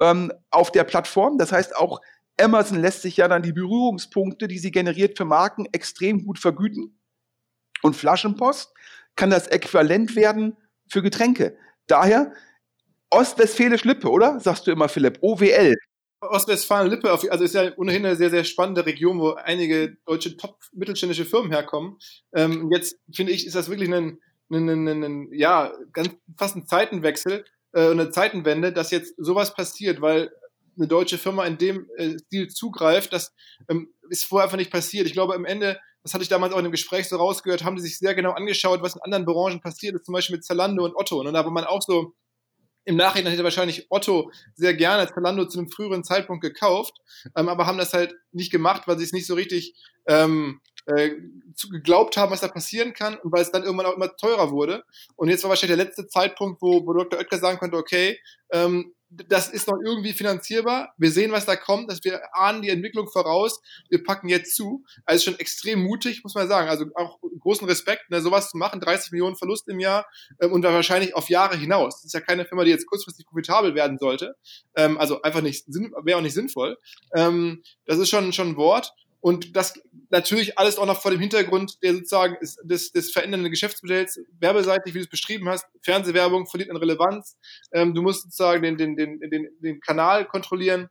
[0.00, 1.38] ähm, auf der Plattform.
[1.38, 2.00] Das heißt, auch
[2.40, 7.00] Amazon lässt sich ja dann die Berührungspunkte, die sie generiert für Marken, extrem gut vergüten.
[7.82, 8.72] Und Flaschenpost
[9.16, 10.56] kann das Äquivalent werden
[10.88, 11.56] für Getränke.
[11.88, 12.32] Daher
[13.10, 14.38] Ostwestfälisch-Lippe, oder?
[14.38, 15.18] Sagst du immer, Philipp.
[15.22, 15.74] OWL.
[16.20, 21.52] Ostwestfalen-Lippe, also ist ja ohnehin eine sehr, sehr spannende Region, wo einige deutsche top-mittelständische Firmen
[21.52, 21.98] herkommen.
[22.34, 24.18] Ähm, jetzt finde ich, ist das wirklich ein,
[24.50, 30.00] ein, ein, ein, ja, ganz fast ein Zeitenwechsel, äh, eine Zeitenwende, dass jetzt sowas passiert,
[30.00, 30.32] weil
[30.76, 33.32] eine deutsche Firma in dem äh, Stil zugreift, das
[33.68, 35.06] ähm, ist vorher einfach nicht passiert.
[35.06, 37.76] Ich glaube, am Ende, das hatte ich damals auch in dem Gespräch so rausgehört, haben
[37.76, 40.84] die sich sehr genau angeschaut, was in anderen Branchen passiert ist, zum Beispiel mit Zalando
[40.84, 41.20] und Otto.
[41.20, 42.14] Und da war man auch so,
[42.84, 46.94] im Nachhinein hätte wahrscheinlich Otto sehr gerne Zalando zu einem früheren Zeitpunkt gekauft,
[47.36, 49.74] ähm, aber haben das halt nicht gemacht, weil sie es nicht so richtig
[50.06, 51.10] ähm, äh,
[51.70, 54.84] geglaubt haben, was da passieren kann und weil es dann irgendwann auch immer teurer wurde.
[55.16, 57.18] Und jetzt war wahrscheinlich der letzte Zeitpunkt, wo, wo Dr.
[57.18, 58.18] Oetker sagen konnte, okay,
[58.50, 60.92] ähm, das ist noch irgendwie finanzierbar.
[60.98, 63.60] Wir sehen, was da kommt, dass wir ahnen die Entwicklung voraus.
[63.88, 64.84] Wir packen jetzt zu.
[65.04, 66.68] Also schon extrem mutig, muss man sagen.
[66.68, 68.80] Also auch großen Respekt, ne, sowas zu machen.
[68.80, 70.06] 30 Millionen Verlust im Jahr
[70.40, 71.96] ähm, und wahrscheinlich auf Jahre hinaus.
[71.96, 74.36] Das ist ja keine Firma, die jetzt kurzfristig profitabel werden sollte.
[74.76, 76.76] Ähm, also einfach nicht, wäre auch nicht sinnvoll.
[77.14, 78.92] Ähm, das ist schon, schon ein Wort.
[79.20, 79.74] Und das
[80.10, 84.98] natürlich alles auch noch vor dem Hintergrund der sozusagen des, des verändernden Geschäftsmodells, werbeseitig, wie
[84.98, 87.36] du es beschrieben hast, Fernsehwerbung verliert an Relevanz.
[87.72, 90.88] Ähm, du musst sozusagen den, den, den, den, den Kanal kontrollieren.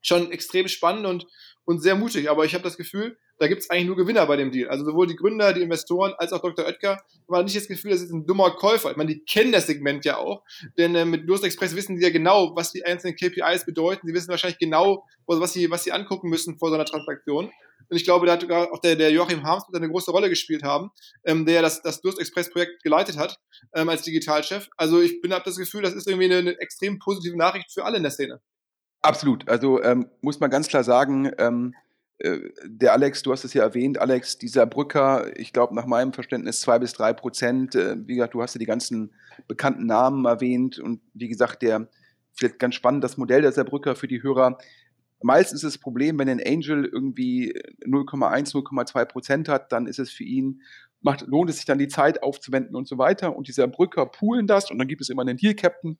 [0.00, 1.26] Schon extrem spannend und,
[1.64, 2.30] und sehr mutig.
[2.30, 4.68] Aber ich habe das Gefühl, da gibt es eigentlich nur Gewinner bei dem Deal.
[4.68, 6.66] Also sowohl die Gründer, die Investoren als auch Dr.
[6.66, 8.90] Oetker war nicht das Gefühl, das ist ein dummer Käufer.
[8.90, 10.42] Ich meine, die kennen das Segment ja auch,
[10.76, 14.06] denn äh, mit Durst Express wissen sie ja genau, was die einzelnen KPIs bedeuten.
[14.06, 17.50] Sie wissen wahrscheinlich genau, was sie, was sie angucken müssen vor so einer Transaktion.
[17.90, 20.90] Und ich glaube, da hat auch der, der Joachim Harms eine große Rolle gespielt haben,
[21.24, 23.38] ähm, der das, das Durst Express Projekt geleitet hat
[23.74, 24.68] ähm, als Digitalchef.
[24.76, 27.84] Also ich bin habe das Gefühl, das ist irgendwie eine, eine, extrem positive Nachricht für
[27.84, 28.40] alle in der Szene.
[29.00, 29.48] Absolut.
[29.48, 31.87] Also ähm, muss man ganz klar sagen, ähm, äh,
[32.20, 36.60] der Alex, du hast es ja erwähnt, Alex, dieser Brücker, ich glaube nach meinem Verständnis
[36.60, 37.74] zwei bis drei Prozent.
[37.74, 39.12] Äh, wie gesagt, du hast ja die ganzen
[39.46, 41.88] bekannten Namen erwähnt und wie gesagt, der
[42.34, 44.58] vielleicht ganz spannend das Modell der Saarbrücker für die Hörer.
[45.22, 47.52] Meistens ist das Problem, wenn ein Angel irgendwie
[47.84, 50.62] 0,1, 0,2 Prozent hat, dann ist es für ihn,
[51.00, 53.36] macht, lohnt es sich dann die Zeit aufzuwenden und so weiter.
[53.36, 55.98] Und dieser Brücker poolen das und dann gibt es immer einen Deal-Captain.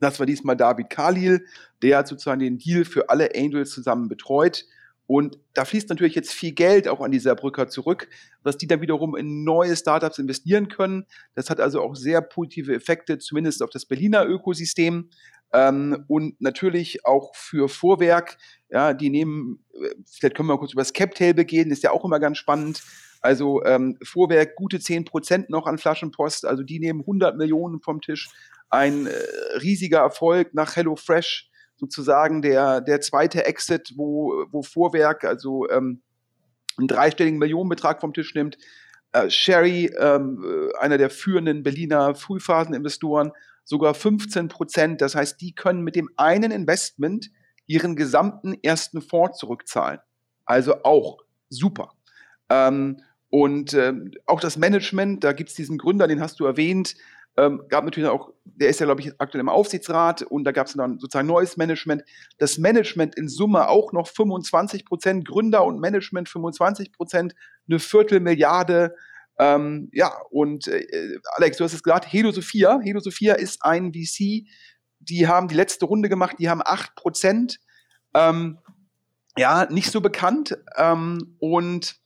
[0.00, 1.46] Das war diesmal David Khalil,
[1.82, 4.66] der hat sozusagen den Deal für alle Angels zusammen betreut.
[5.06, 8.08] Und da fließt natürlich jetzt viel Geld auch an dieser Brücker zurück,
[8.42, 11.06] was die dann wiederum in neue Startups investieren können.
[11.34, 15.10] Das hat also auch sehr positive Effekte, zumindest auf das Berliner Ökosystem.
[15.52, 18.38] Ähm, und natürlich auch für Vorwerk,
[18.70, 21.90] ja, die nehmen, äh, vielleicht können wir mal kurz über das Cap-Table gehen, ist ja
[21.90, 22.82] auch immer ganz spannend.
[23.20, 28.30] Also ähm, Vorwerk gute 10% noch an Flaschenpost, also die nehmen 100 Millionen vom Tisch.
[28.70, 29.12] Ein äh,
[29.60, 31.50] riesiger Erfolg nach HelloFresh
[31.82, 36.00] sozusagen der, der zweite Exit, wo, wo Vorwerk also ähm,
[36.78, 38.56] einen dreistelligen Millionenbetrag vom Tisch nimmt.
[39.10, 43.32] Äh, Sherry, ähm, äh, einer der führenden Berliner Frühphaseninvestoren,
[43.64, 45.00] sogar 15 Prozent.
[45.00, 47.30] Das heißt, die können mit dem einen Investment
[47.66, 49.98] ihren gesamten ersten Fonds zurückzahlen.
[50.44, 51.18] Also auch
[51.48, 51.94] super.
[52.48, 53.92] Ähm, und äh,
[54.26, 56.94] auch das Management, da gibt es diesen Gründer, den hast du erwähnt,
[57.36, 60.66] ähm, gab natürlich auch, der ist ja, glaube ich, aktuell im Aufsichtsrat und da gab
[60.66, 62.02] es dann sozusagen neues Management.
[62.38, 67.34] Das Management in Summe auch noch 25 Prozent, Gründer und Management 25 Prozent,
[67.68, 68.94] eine Viertelmilliarde.
[69.38, 72.80] Ähm, ja, und äh, Alex, du hast es gesagt, Hedo Sophia.
[72.82, 74.46] Hedo Sophia ist ein VC,
[74.98, 77.60] die haben die letzte Runde gemacht, die haben 8 Prozent.
[78.14, 78.58] Ähm,
[79.38, 80.58] ja, nicht so bekannt.
[80.76, 81.96] Ähm, und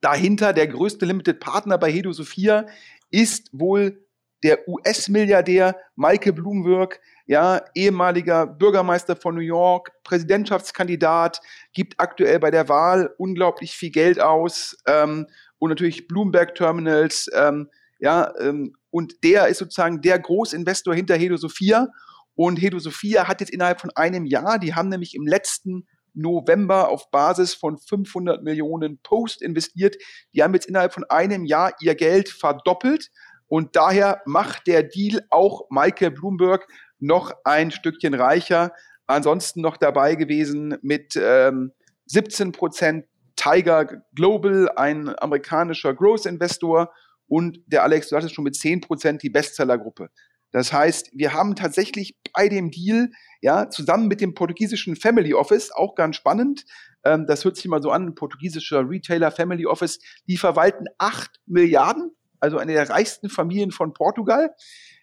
[0.00, 2.66] dahinter der größte Limited Partner bei Hedo Sophia
[3.10, 4.01] ist wohl
[4.42, 11.40] der US-Milliardär Michael Bloomberg, ja, ehemaliger Bürgermeister von New York, Präsidentschaftskandidat,
[11.72, 15.26] gibt aktuell bei der Wahl unglaublich viel Geld aus ähm,
[15.58, 17.68] und natürlich Bloomberg Terminals, ähm,
[18.00, 21.88] ja, ähm, und der ist sozusagen der Großinvestor hinter Hedo Sophia
[22.34, 26.88] und Hedo Sophia hat jetzt innerhalb von einem Jahr, die haben nämlich im letzten November
[26.88, 29.96] auf Basis von 500 Millionen Post investiert.
[30.34, 33.10] Die haben jetzt innerhalb von einem Jahr ihr Geld verdoppelt.
[33.52, 36.66] Und daher macht der Deal auch Michael Bloomberg
[37.00, 38.72] noch ein Stückchen reicher.
[39.06, 41.72] Ansonsten noch dabei gewesen mit ähm,
[42.06, 43.04] 17 Prozent
[43.36, 46.94] Tiger Global, ein amerikanischer Growth Investor
[47.26, 50.08] und der Alex, du hattest schon mit 10 Prozent die Bestsellergruppe.
[50.50, 53.10] Das heißt, wir haben tatsächlich bei dem Deal,
[53.42, 56.64] ja, zusammen mit dem portugiesischen Family Office, auch ganz spannend,
[57.04, 62.12] ähm, das hört sich mal so an, portugiesischer Retailer Family Office, die verwalten 8 Milliarden
[62.42, 64.54] also eine der reichsten Familien von Portugal.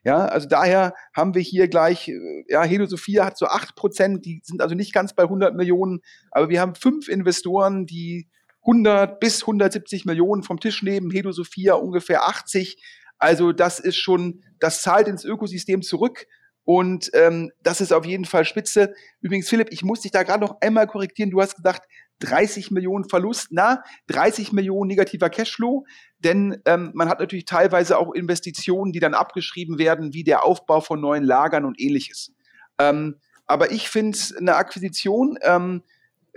[0.04, 4.26] Ja, also daher haben wir hier gleich, äh, ja, Helo Sophia hat so acht Prozent,
[4.26, 8.30] die sind also nicht ganz bei 100 Millionen, aber wir haben fünf Investoren, die
[8.62, 12.82] 100 bis 170 Millionen vom Tisch nehmen, Helo Sophia ungefähr 80.
[13.18, 16.28] Also das ist schon, das zahlt ins Ökosystem zurück.
[16.66, 18.94] Und ähm, das ist auf jeden Fall spitze.
[19.22, 21.32] Übrigens, Philipp, ich muss dich da gerade noch einmal korrigieren.
[21.32, 21.88] Du hast gesagt,
[22.20, 25.86] 30 Millionen Verlust, na, 30 Millionen negativer Cashflow,
[26.20, 30.82] denn ähm, man hat natürlich teilweise auch Investitionen, die dann abgeschrieben werden, wie der Aufbau
[30.82, 32.34] von neuen Lagern und ähnliches.
[32.78, 35.84] Ähm, aber ich finde eine Akquisition, ähm,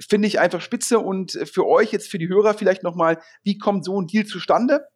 [0.00, 3.84] finde ich einfach spitze und für euch jetzt, für die Hörer vielleicht nochmal, wie kommt
[3.84, 4.86] so ein Deal zustande?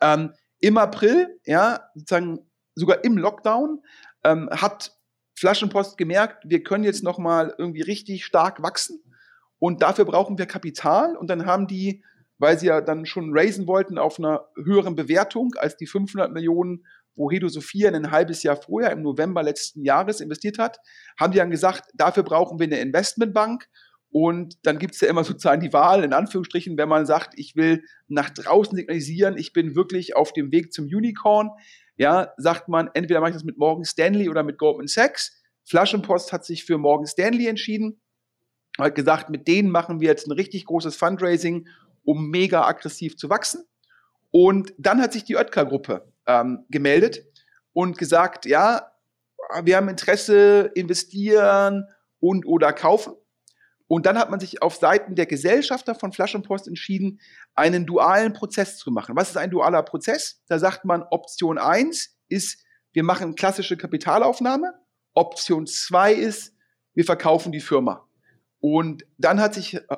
[0.00, 2.38] Ähm, Im April, ja, sozusagen
[2.74, 3.82] sogar im Lockdown,
[4.24, 4.96] ähm, hat
[5.38, 9.02] Flaschenpost gemerkt, wir können jetzt nochmal irgendwie richtig stark wachsen
[9.58, 11.16] und dafür brauchen wir Kapital.
[11.16, 12.02] Und dann haben die,
[12.38, 16.84] weil sie ja dann schon raisen wollten auf einer höheren Bewertung als die 500 Millionen,
[17.14, 20.78] wo Hedo Sophia ein halbes Jahr vorher, im November letzten Jahres investiert hat,
[21.18, 23.66] haben die dann gesagt, dafür brauchen wir eine Investmentbank.
[24.10, 27.56] Und dann gibt es ja immer sozusagen die Wahl, in Anführungsstrichen, wenn man sagt, ich
[27.56, 31.50] will nach draußen signalisieren, ich bin wirklich auf dem Weg zum Unicorn,
[31.96, 35.42] ja, sagt man, entweder mache ich das mit Morgan Stanley oder mit Goldman Sachs.
[35.64, 38.00] Flaschenpost hat sich für Morgan Stanley entschieden
[38.84, 41.68] hat gesagt, mit denen machen wir jetzt ein richtig großes Fundraising,
[42.04, 43.64] um mega aggressiv zu wachsen.
[44.30, 47.24] Und dann hat sich die Oetker-Gruppe ähm, gemeldet
[47.72, 48.92] und gesagt, ja,
[49.62, 51.86] wir haben Interesse, investieren
[52.20, 53.14] und oder kaufen.
[53.88, 57.20] Und dann hat man sich auf Seiten der Gesellschafter von Flaschenpost entschieden,
[57.54, 59.14] einen dualen Prozess zu machen.
[59.14, 60.42] Was ist ein dualer Prozess?
[60.48, 64.74] Da sagt man, Option 1 ist, wir machen klassische Kapitalaufnahme.
[65.14, 66.52] Option 2 ist,
[66.94, 68.08] wir verkaufen die Firma.
[68.68, 69.96] Und dann hat sich, äh,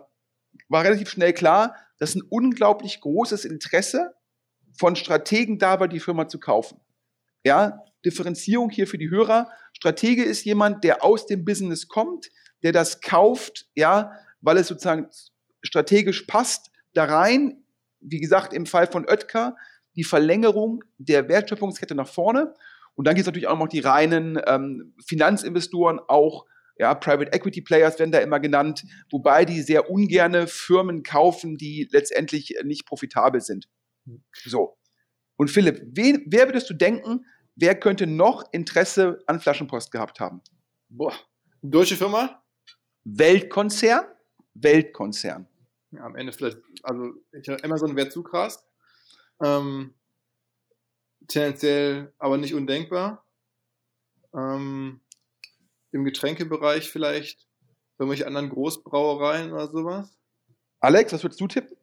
[0.68, 4.12] war relativ schnell klar, dass ein unglaublich großes Interesse
[4.76, 6.78] von Strategen da war, die Firma zu kaufen.
[7.44, 9.50] Ja, Differenzierung hier für die Hörer.
[9.72, 12.28] Stratege ist jemand, der aus dem Business kommt,
[12.62, 15.08] der das kauft, ja, weil es sozusagen
[15.62, 17.64] strategisch passt, da rein,
[18.00, 19.56] wie gesagt, im Fall von Oetker,
[19.96, 22.52] die Verlängerung der Wertschöpfungskette nach vorne.
[22.96, 26.44] Und dann gibt es natürlich auch noch die reinen ähm, Finanzinvestoren, auch
[26.78, 31.88] ja, Private Equity Players werden da immer genannt, wobei die sehr ungerne Firmen kaufen, die
[31.90, 33.68] letztendlich nicht profitabel sind.
[34.32, 34.78] So.
[35.36, 40.40] Und Philipp, wen, wer würdest du denken, wer könnte noch Interesse an Flaschenpost gehabt haben?
[40.88, 41.14] Boah,
[41.62, 42.42] deutsche Firma?
[43.04, 44.06] Weltkonzern?
[44.54, 45.48] Weltkonzern.
[45.90, 48.64] Ja, am Ende vielleicht, also ich, Amazon wäre zu krass.
[49.42, 49.94] Ähm,
[51.26, 53.24] tendenziell aber nicht undenkbar.
[54.34, 55.00] Ähm,
[55.92, 57.46] im Getränkebereich vielleicht
[57.98, 60.18] irgendwelche anderen Großbrauereien oder sowas?
[60.80, 61.76] Alex, was würdest du tippen?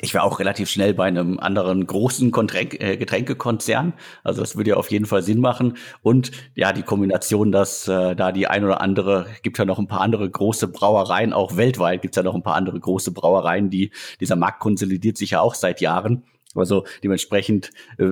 [0.00, 3.92] ich wäre auch relativ schnell bei einem anderen großen Getränk, äh, Getränkekonzern.
[4.24, 5.76] Also das würde ja auf jeden Fall Sinn machen.
[6.02, 9.88] Und ja, die Kombination, dass äh, da die ein oder andere, gibt ja noch ein
[9.88, 13.68] paar andere große Brauereien, auch weltweit gibt es ja noch ein paar andere große Brauereien,
[13.68, 16.24] die dieser Markt konsolidiert sich ja auch seit Jahren.
[16.54, 18.10] Also dementsprechend äh,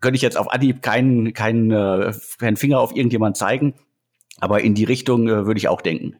[0.00, 3.74] könnte ich jetzt auf Anhieb keinen keinen äh, keinen Finger auf irgendjemand zeigen,
[4.40, 6.16] aber in die Richtung äh, würde ich auch denken.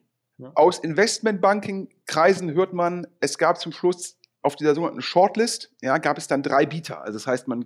[0.54, 6.28] Aus Investmentbanking-Kreisen hört man, es gab zum Schluss auf dieser sogenannten Shortlist ja, gab es
[6.28, 7.00] dann drei Bieter.
[7.00, 7.64] Also das heißt, man,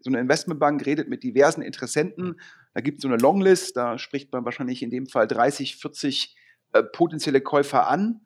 [0.00, 2.40] so eine Investmentbank redet mit diversen Interessenten.
[2.74, 6.36] Da gibt es so eine Longlist, da spricht man wahrscheinlich in dem Fall 30, 40
[6.72, 8.22] äh, potenzielle Käufer an.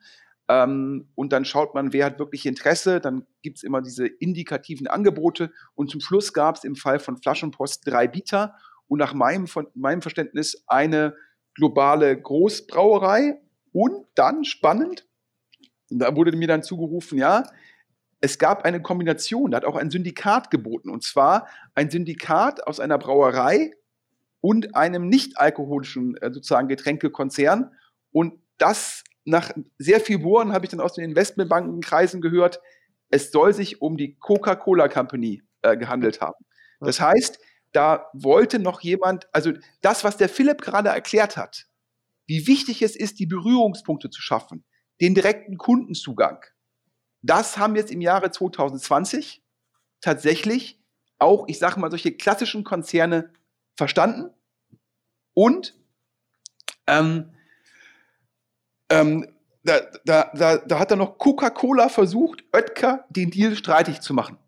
[0.48, 3.00] Ähm, und dann schaut man, wer hat wirklich Interesse.
[3.00, 5.52] Dann gibt es immer diese indikativen Angebote.
[5.74, 8.54] Und zum Schluss gab es im Fall von Flaschenpost drei Bieter.
[8.88, 11.14] Und nach meinem, von meinem Verständnis eine
[11.61, 13.38] globale Großbrauerei.
[13.73, 15.07] Und dann spannend,
[15.90, 17.44] da wurde mir dann zugerufen, ja,
[18.20, 22.81] es gab eine Kombination, da hat auch ein Syndikat geboten, und zwar ein Syndikat aus
[22.81, 23.73] einer Brauerei
[24.40, 27.70] und einem nicht alkoholischen äh, sozusagen Getränkekonzern.
[28.11, 32.61] Und das nach sehr viel Bohren habe ich dann aus den Investmentbankenkreisen gehört,
[33.11, 36.44] es soll sich um die Coca-Cola Company äh, gehandelt haben.
[36.81, 37.38] Das heißt,
[37.72, 41.66] da wollte noch jemand, also das, was der Philipp gerade erklärt hat,
[42.26, 44.64] wie wichtig es ist, die Berührungspunkte zu schaffen,
[45.00, 46.44] den direkten Kundenzugang,
[47.22, 49.42] das haben jetzt im Jahre 2020
[50.00, 50.80] tatsächlich
[51.18, 53.33] auch, ich sage mal, solche klassischen Konzerne
[53.76, 54.30] verstanden
[55.35, 55.74] und
[56.87, 57.33] ähm,
[58.90, 59.26] ähm,
[59.62, 64.38] da, da, da, da hat dann noch Coca-Cola versucht, Oetker den Deal streitig zu machen.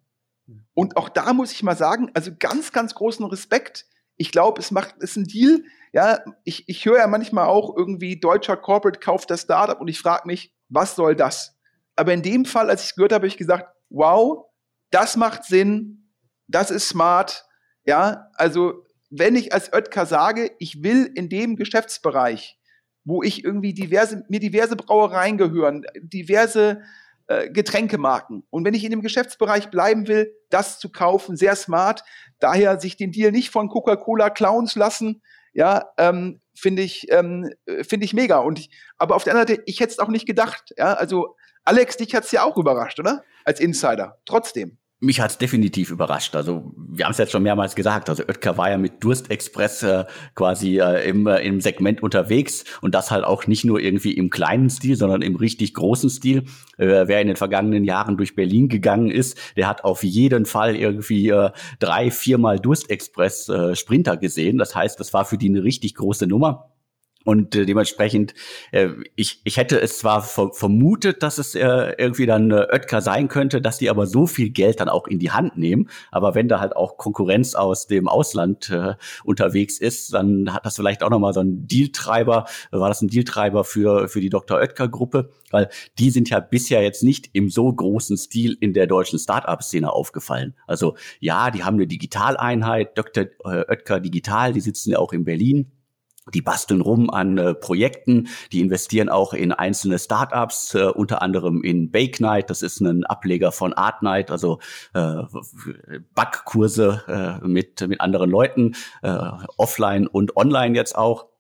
[0.74, 3.86] Und auch da muss ich mal sagen, also ganz, ganz großen Respekt.
[4.16, 5.64] Ich glaube, es macht, es ist ein Deal.
[5.92, 9.98] Ja, ich, ich höre ja manchmal auch irgendwie deutscher Corporate kauft das Startup und ich
[9.98, 11.58] frage mich, was soll das?
[11.96, 14.46] Aber in dem Fall, als ich es gehört habe, habe ich gesagt, wow,
[14.90, 16.08] das macht Sinn,
[16.48, 17.44] das ist smart.
[17.84, 22.58] Ja, also wenn ich als Oetker sage, ich will in dem Geschäftsbereich,
[23.04, 26.82] wo ich irgendwie diverse, mir diverse Brauereien gehören, diverse
[27.26, 28.44] äh, Getränkemarken.
[28.50, 32.02] Und wenn ich in dem Geschäftsbereich bleiben will, das zu kaufen, sehr smart.
[32.38, 37.50] Daher sich den Deal nicht von Coca-Cola klauen zu lassen, ja, ähm, finde ich, ähm,
[37.82, 38.38] finde ich mega.
[38.38, 40.72] Und ich, aber auf der anderen Seite, ich hätte es auch nicht gedacht.
[40.76, 43.24] Ja, also Alex, dich hat es ja auch überrascht, oder?
[43.44, 44.18] Als Insider.
[44.24, 44.78] Trotzdem.
[45.04, 46.36] Mich hat's definitiv überrascht.
[46.36, 48.08] Also wir haben es jetzt schon mehrmals gesagt.
[48.08, 50.04] Also Oetker war ja mit Durstexpress äh,
[50.36, 54.30] quasi äh, im, äh, im Segment unterwegs und das halt auch nicht nur irgendwie im
[54.30, 56.44] kleinen Stil, sondern im richtig großen Stil.
[56.78, 60.76] Äh, wer in den vergangenen Jahren durch Berlin gegangen ist, der hat auf jeden Fall
[60.76, 64.56] irgendwie äh, drei, viermal Durstexpress äh, Sprinter gesehen.
[64.56, 66.71] Das heißt, das war für die eine richtig große Nummer.
[67.24, 68.34] Und äh, dementsprechend,
[68.72, 73.28] äh, ich, ich hätte es zwar vermutet, dass es äh, irgendwie dann äh, Oetker sein
[73.28, 75.88] könnte, dass die aber so viel Geld dann auch in die Hand nehmen.
[76.10, 80.76] Aber wenn da halt auch Konkurrenz aus dem Ausland äh, unterwegs ist, dann hat das
[80.76, 84.58] vielleicht auch nochmal so ein Dealtreiber, war das ein Dealtreiber für, für die Dr.
[84.58, 89.18] Oetker-Gruppe, weil die sind ja bisher jetzt nicht im so großen Stil in der deutschen
[89.18, 90.54] Start-up-Szene aufgefallen.
[90.66, 93.24] Also ja, die haben eine Digitaleinheit, Dr.
[93.44, 95.70] Äh, Oetker Digital, die sitzen ja auch in Berlin
[96.32, 101.62] die basteln rum an äh, Projekten, die investieren auch in einzelne Startups, äh, unter anderem
[101.62, 104.60] in Bake Night, das ist ein Ableger von Art Night, also
[104.94, 105.22] äh,
[106.14, 111.31] Backkurse äh, mit, mit anderen Leuten, äh, offline und online jetzt auch.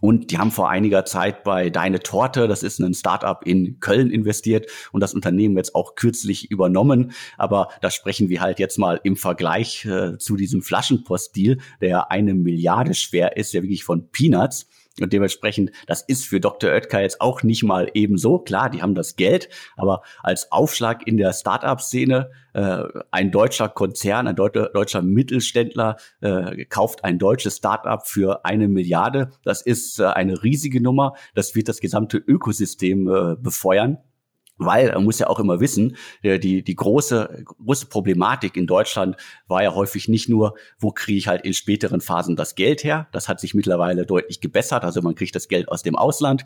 [0.00, 4.10] Und die haben vor einiger Zeit bei Deine Torte, das ist ein Startup in Köln
[4.10, 7.12] investiert und das Unternehmen jetzt auch kürzlich übernommen.
[7.38, 12.34] Aber da sprechen wir halt jetzt mal im Vergleich äh, zu diesem Flaschenpost-Deal, der eine
[12.34, 14.66] Milliarde schwer ist, ja wirklich von Peanuts.
[15.00, 16.70] Und dementsprechend, das ist für Dr.
[16.70, 18.38] Oetker jetzt auch nicht mal ebenso.
[18.38, 24.26] Klar, die haben das Geld, aber als Aufschlag in der Startup-Szene, äh, ein deutscher Konzern,
[24.26, 29.30] ein deutscher, deutscher Mittelständler äh, kauft ein deutsches Startup für eine Milliarde.
[29.44, 31.14] Das ist äh, eine riesige Nummer.
[31.34, 33.98] Das wird das gesamte Ökosystem äh, befeuern.
[34.58, 39.16] Weil man muss ja auch immer wissen, die, die große, große Problematik in Deutschland
[39.46, 43.08] war ja häufig nicht nur, wo kriege ich halt in späteren Phasen das Geld her.
[43.12, 44.84] Das hat sich mittlerweile deutlich gebessert.
[44.84, 46.44] Also man kriegt das Geld aus dem Ausland.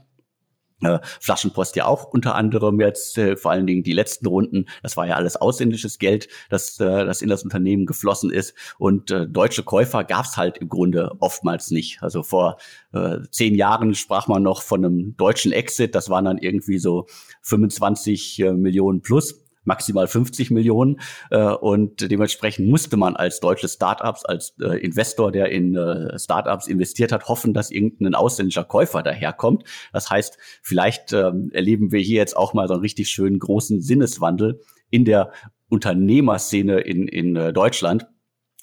[0.83, 4.97] Äh, Flaschenpost ja auch unter anderem jetzt, äh, vor allen Dingen die letzten Runden, das
[4.97, 8.55] war ja alles ausländisches Geld, das, äh, das in das Unternehmen geflossen ist.
[8.79, 12.03] Und äh, deutsche Käufer gab es halt im Grunde oftmals nicht.
[12.03, 12.57] Also vor
[12.93, 17.07] äh, zehn Jahren sprach man noch von einem deutschen Exit, das waren dann irgendwie so
[17.43, 21.01] 25 äh, Millionen plus maximal 50 Millionen.
[21.31, 26.67] Äh, und dementsprechend musste man als deutsches Startups, als äh, Investor, der in äh, Startups
[26.67, 29.65] investiert hat, hoffen, dass irgendein ausländischer Käufer daherkommt.
[29.93, 33.81] Das heißt, vielleicht ähm, erleben wir hier jetzt auch mal so einen richtig schönen großen
[33.81, 34.61] Sinneswandel
[34.91, 35.33] in der
[35.69, 38.07] Unternehmerszene in, in äh, Deutschland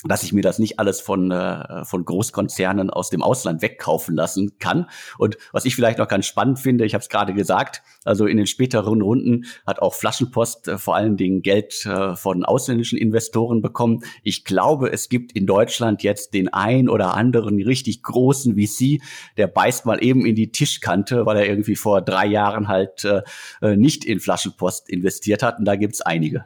[0.04, 4.60] dass ich mir das nicht alles von, äh, von Großkonzernen aus dem Ausland wegkaufen lassen
[4.60, 4.89] kann.
[5.18, 8.38] Und was ich vielleicht noch ganz spannend finde, ich habe es gerade gesagt, also in
[8.38, 13.62] den späteren Runden hat auch Flaschenpost äh, vor allen Dingen Geld äh, von ausländischen Investoren
[13.62, 14.02] bekommen.
[14.22, 19.02] Ich glaube, es gibt in Deutschland jetzt den ein oder anderen richtig großen VC,
[19.36, 23.24] der beißt mal eben in die Tischkante, weil er irgendwie vor drei Jahren halt äh,
[23.62, 25.58] äh nicht in Flaschenpost investiert hat.
[25.58, 26.45] Und da gibt's einige.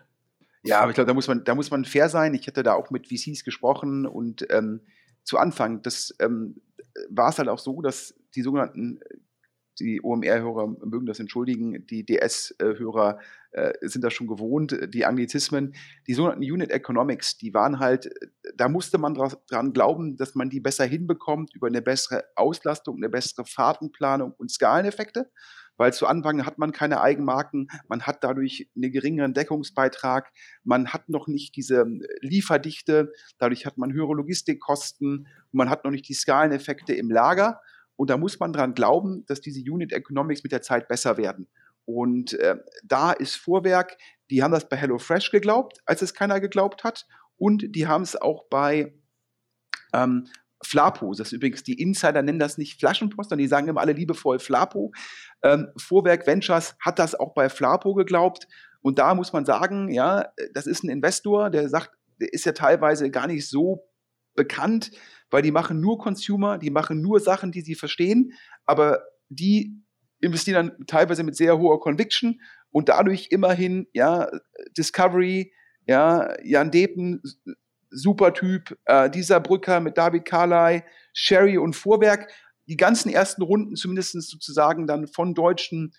[0.63, 2.33] Ja, aber ich glaube, da muss man, da muss man fair sein.
[2.33, 4.81] Ich hätte da auch mit VCs gesprochen und ähm,
[5.23, 6.61] zu Anfang, das ähm,
[7.09, 8.99] war es halt auch so, dass die sogenannten,
[9.79, 13.19] die OMR-Hörer mögen das entschuldigen, die DS-Hörer
[13.51, 15.73] äh, sind das schon gewohnt, die Anglizismen,
[16.07, 18.13] die sogenannten Unit Economics, die waren halt,
[18.55, 23.09] da musste man dran glauben, dass man die besser hinbekommt über eine bessere Auslastung, eine
[23.09, 25.31] bessere Fahrtenplanung und Skaleneffekte
[25.81, 30.31] weil zu Anfang hat man keine Eigenmarken, man hat dadurch einen geringeren Deckungsbeitrag,
[30.63, 35.89] man hat noch nicht diese ähm, Lieferdichte, dadurch hat man höhere Logistikkosten, man hat noch
[35.89, 37.61] nicht die Skaleneffekte im Lager.
[37.95, 41.47] Und da muss man dran glauben, dass diese Unit Economics mit der Zeit besser werden.
[41.85, 43.97] Und äh, da ist Vorwerk,
[44.29, 47.07] die haben das bei HelloFresh geglaubt, als es keiner geglaubt hat.
[47.37, 48.93] Und die haben es auch bei
[49.93, 50.27] ähm,
[50.63, 51.11] Flapo.
[51.13, 54.39] Das ist übrigens, die Insider nennen das nicht Flaschenpost, sondern die sagen immer alle liebevoll
[54.39, 54.91] Flapo.
[55.43, 58.47] Ähm, Vorwerk Ventures hat das auch bei Flapo geglaubt.
[58.81, 62.51] Und da muss man sagen, ja, das ist ein Investor, der sagt, der ist ja
[62.51, 63.87] teilweise gar nicht so
[64.35, 64.91] bekannt,
[65.29, 68.33] weil die machen nur Consumer, die machen nur Sachen, die sie verstehen,
[68.65, 69.81] aber die
[70.19, 74.29] investieren dann teilweise mit sehr hoher Conviction und dadurch immerhin, ja,
[74.77, 75.53] Discovery,
[75.87, 77.21] ja, Jan Depen,
[77.91, 80.83] super Typ, äh, dieser Brücker mit David Carley,
[81.13, 82.31] Sherry und Vorwerk,
[82.67, 85.93] die ganzen ersten Runden zumindest sozusagen dann von deutschen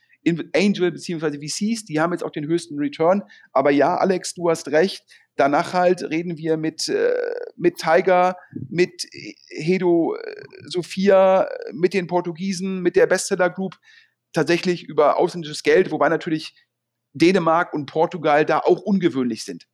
[0.55, 3.23] Angel beziehungsweise VCs, die haben jetzt auch den höchsten Return.
[3.53, 5.05] Aber ja, Alex, du hast recht.
[5.37, 7.15] Danach halt reden wir mit, äh,
[7.57, 8.37] mit Tiger,
[8.69, 9.07] mit
[9.49, 13.79] Hedo äh, Sophia, mit den Portugiesen, mit der Bestseller Group
[14.33, 16.55] tatsächlich über ausländisches Geld, wobei natürlich
[17.15, 19.67] Dänemark und Portugal da auch ungewöhnlich sind.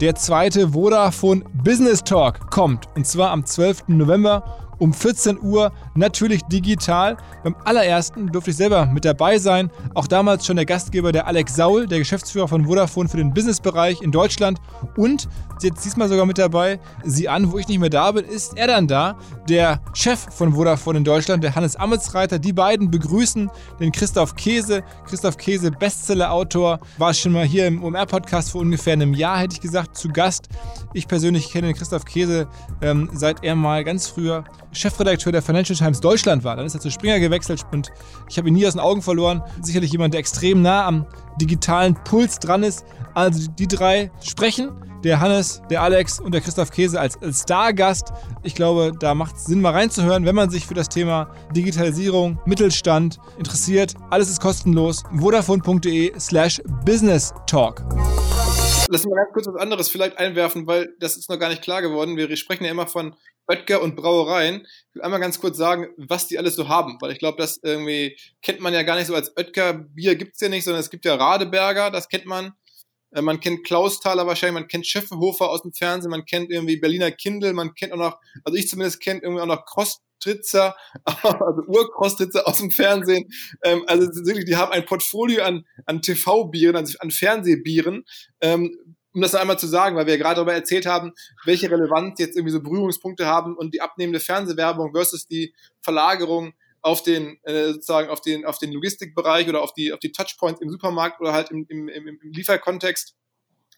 [0.00, 3.84] Der zweite Vodafone Business Talk kommt und zwar am 12.
[3.86, 4.42] November
[4.78, 7.16] um 14 Uhr, natürlich digital.
[7.42, 9.70] Beim allerersten durfte ich selber mit dabei sein.
[9.94, 14.02] Auch damals schon der Gastgeber, der Alex Saul, der Geschäftsführer von Vodafone für den Businessbereich
[14.02, 14.60] in Deutschland.
[14.96, 15.28] Und
[15.62, 18.66] jetzt diesmal sogar mit dabei, sie an, wo ich nicht mehr da bin, ist er
[18.66, 19.16] dann da,
[19.48, 22.38] der Chef von Vodafone in Deutschland, der Hannes Ametsreiter.
[22.38, 24.82] Die beiden begrüßen den Christoph Käse.
[25.06, 29.60] Christoph Käse, Bestseller-Autor, war schon mal hier im OMR-Podcast vor ungefähr einem Jahr, hätte ich
[29.60, 30.48] gesagt, zu Gast.
[30.92, 32.48] Ich persönlich kenne den Christoph Käse,
[32.82, 36.56] ähm, seit er mal ganz früher Chefredakteur der Financial Times Deutschland war.
[36.56, 37.92] Dann ist er zu Springer gewechselt und
[38.28, 39.42] ich habe ihn nie aus den Augen verloren.
[39.60, 41.06] Sicherlich jemand, der extrem nah am
[41.38, 42.86] digitalen Puls dran ist.
[43.12, 44.72] Also die drei sprechen.
[45.04, 48.14] Der Hannes, der Alex und der Christoph Käse als, Stargast.
[48.42, 52.40] Ich glaube, da macht es Sinn, mal reinzuhören, wenn man sich für das Thema Digitalisierung,
[52.46, 53.92] Mittelstand interessiert.
[54.08, 55.02] Alles ist kostenlos.
[55.14, 57.84] Vodafone.de slash Business Talk.
[58.88, 61.82] Lass mal ganz kurz was anderes vielleicht einwerfen, weil das ist noch gar nicht klar
[61.82, 62.16] geworden.
[62.16, 63.14] Wir sprechen ja immer von
[63.48, 64.66] Oetker und Brauereien.
[64.88, 67.60] Ich will einmal ganz kurz sagen, was die alles so haben, weil ich glaube, das
[67.62, 69.74] irgendwie kennt man ja gar nicht so als Oetker.
[69.74, 72.54] Bier gibt's ja nicht, sondern es gibt ja Radeberger, das kennt man.
[73.14, 77.10] Äh, man kennt Klausthaler wahrscheinlich, man kennt Scheffehofer aus dem Fernsehen, man kennt irgendwie Berliner
[77.10, 82.46] Kindle, man kennt auch noch, also ich zumindest kennt irgendwie auch noch Kostritzer, also Urkostritzer
[82.46, 83.30] aus dem Fernsehen.
[83.62, 88.04] Ähm, also wirklich, die haben ein Portfolio an, an TV-Bieren, also an Fernsehbieren,
[88.40, 88.76] ähm,
[89.14, 91.12] um das einmal zu sagen, weil wir ja gerade darüber erzählt haben,
[91.44, 96.52] welche Relevanz jetzt irgendwie so Berührungspunkte haben und die abnehmende Fernsehwerbung versus die Verlagerung
[96.82, 100.60] auf den äh, sozusagen auf den auf den Logistikbereich oder auf die auf die Touchpoints
[100.60, 103.14] im Supermarkt oder halt im, im, im, im Lieferkontext.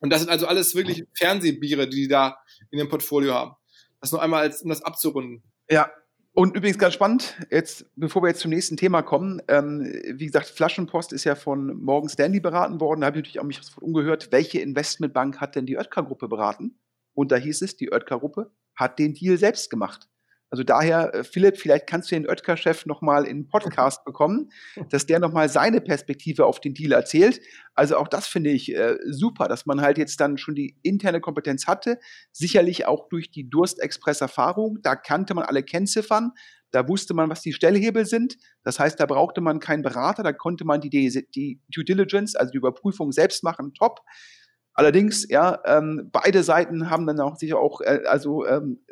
[0.00, 2.38] Und das sind also alles wirklich Fernsehbiere, die die da
[2.70, 3.52] in dem Portfolio haben.
[4.00, 5.42] Das nur einmal als um das abzurunden.
[5.70, 5.90] Ja,
[6.36, 10.48] und übrigens ganz spannend, jetzt, bevor wir jetzt zum nächsten Thema kommen, ähm, wie gesagt,
[10.48, 13.00] Flaschenpost ist ja von Morgan Stanley beraten worden.
[13.00, 16.78] Da habe ich natürlich auch mich umgehört, welche Investmentbank hat denn die Oetker-Gruppe beraten?
[17.14, 20.10] Und da hieß es, die Oetker-Gruppe hat den Deal selbst gemacht.
[20.50, 24.50] Also daher, äh, Philipp, vielleicht kannst du den Oetker-Chef nochmal in einen Podcast bekommen,
[24.90, 27.40] dass der nochmal seine Perspektive auf den Deal erzählt.
[27.74, 31.20] Also auch das finde ich äh, super, dass man halt jetzt dann schon die interne
[31.20, 31.98] Kompetenz hatte.
[32.32, 34.78] Sicherlich auch durch die Durstexpress-Erfahrung.
[34.82, 36.32] Da kannte man alle Kennziffern.
[36.70, 38.36] Da wusste man, was die Stellhebel sind.
[38.62, 40.22] Das heißt, da brauchte man keinen Berater.
[40.22, 43.72] Da konnte man die, die Due Diligence, also die Überprüfung selbst machen.
[43.74, 44.00] Top.
[44.78, 48.84] Allerdings, ja, ähm, beide Seiten haben dann auch sicher auch, äh, also ähm,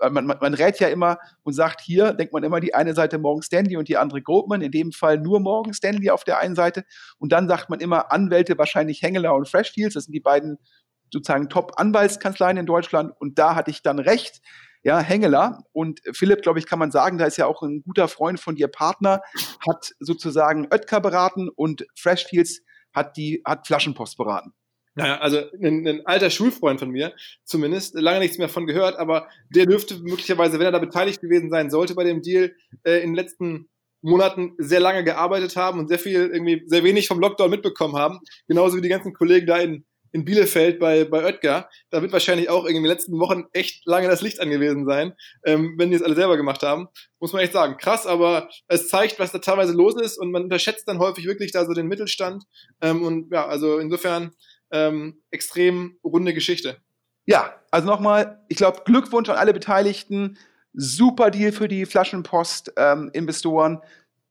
[0.00, 3.18] man, man, man rät ja immer und sagt, hier denkt man immer die eine Seite
[3.18, 6.54] Morgan Stanley und die andere Goldman, in dem Fall nur Morgan Stanley auf der einen
[6.54, 6.86] Seite.
[7.18, 10.56] Und dann sagt man immer Anwälte, wahrscheinlich Hengeler und Freshfields, das sind die beiden
[11.12, 13.12] sozusagen Top-Anwaltskanzleien in Deutschland.
[13.18, 14.40] Und da hatte ich dann recht.
[14.82, 18.08] Ja, Hengeler und Philipp, glaube ich, kann man sagen, da ist ja auch ein guter
[18.08, 19.20] Freund von dir Partner,
[19.68, 22.62] hat sozusagen Oetker beraten und Freshfields
[22.94, 24.54] hat die, hat Flaschenpost beraten.
[24.94, 27.14] Naja, also ein, ein alter Schulfreund von mir,
[27.44, 31.50] zumindest, lange nichts mehr von gehört, aber der dürfte möglicherweise, wenn er da beteiligt gewesen
[31.50, 33.68] sein sollte bei dem Deal, äh, in den letzten
[34.02, 38.20] Monaten sehr lange gearbeitet haben und sehr viel, irgendwie sehr wenig vom Lockdown mitbekommen haben.
[38.48, 41.68] Genauso wie die ganzen Kollegen da in, in Bielefeld bei, bei Oetker.
[41.90, 45.12] Da wird wahrscheinlich auch irgendwie in den letzten Wochen echt lange das Licht angewiesen sein,
[45.44, 46.88] ähm, wenn die es alle selber gemacht haben.
[47.20, 47.76] Muss man echt sagen.
[47.76, 51.52] Krass, aber es zeigt, was da teilweise los ist und man unterschätzt dann häufig wirklich
[51.52, 52.44] da so den Mittelstand.
[52.80, 54.32] Ähm, und ja, also insofern
[54.72, 56.76] ähm, extrem runde Geschichte.
[57.26, 60.38] Ja, also nochmal, ich glaube, Glückwunsch an alle Beteiligten.
[60.72, 63.72] Super Deal für die Flaschenpost-Investoren.
[63.74, 63.80] Ähm,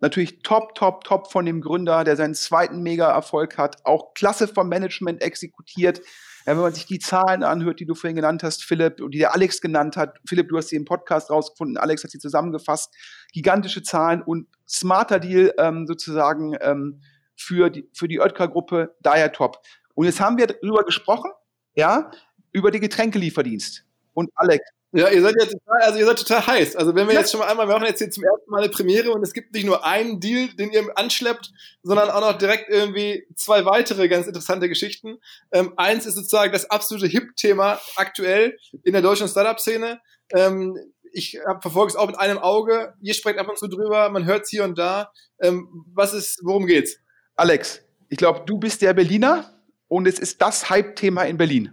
[0.02, 3.86] Natürlich top, top, top von dem Gründer, der seinen zweiten Mega-Erfolg hat.
[3.86, 6.00] Auch klasse vom Management exekutiert.
[6.46, 9.20] Ja, wenn man sich die Zahlen anhört, die du vorhin genannt hast, Philipp, und die
[9.20, 10.18] der Alex genannt hat.
[10.26, 11.78] Philipp, du hast sie im Podcast rausgefunden.
[11.78, 12.96] Alex hat sie zusammengefasst.
[13.34, 17.02] Gigantische Zahlen und smarter Deal ähm, sozusagen ähm,
[17.36, 18.96] für die, für die Oetker-Gruppe.
[19.02, 19.62] Daher top.
[20.00, 21.30] Und jetzt haben wir darüber gesprochen,
[21.76, 22.10] ja,
[22.54, 23.84] über die Getränkelieferdienst.
[24.14, 24.64] Und Alex.
[24.94, 26.78] Ja, ihr seid ja total, also ihr seid total heiß.
[26.78, 27.20] Also wenn wir ja.
[27.20, 29.34] jetzt schon mal einmal, wir machen jetzt hier zum ersten Mal eine Premiere und es
[29.34, 31.52] gibt nicht nur einen Deal, den ihr anschleppt,
[31.84, 35.18] sondern auch noch direkt irgendwie zwei weitere ganz interessante Geschichten.
[35.52, 40.00] Ähm, eins ist sozusagen das absolute Hip-Thema aktuell in der deutschen Startup-Szene.
[40.32, 40.78] Ähm,
[41.12, 42.94] ich verfolge es auch mit einem Auge.
[43.02, 45.12] Ihr sprecht ab und zu drüber, man hört es hier und da.
[45.42, 46.96] Ähm, was ist, worum geht's?
[47.36, 49.59] Alex, ich glaube, du bist der Berliner
[49.90, 51.72] und es ist das Hype-Thema in Berlin.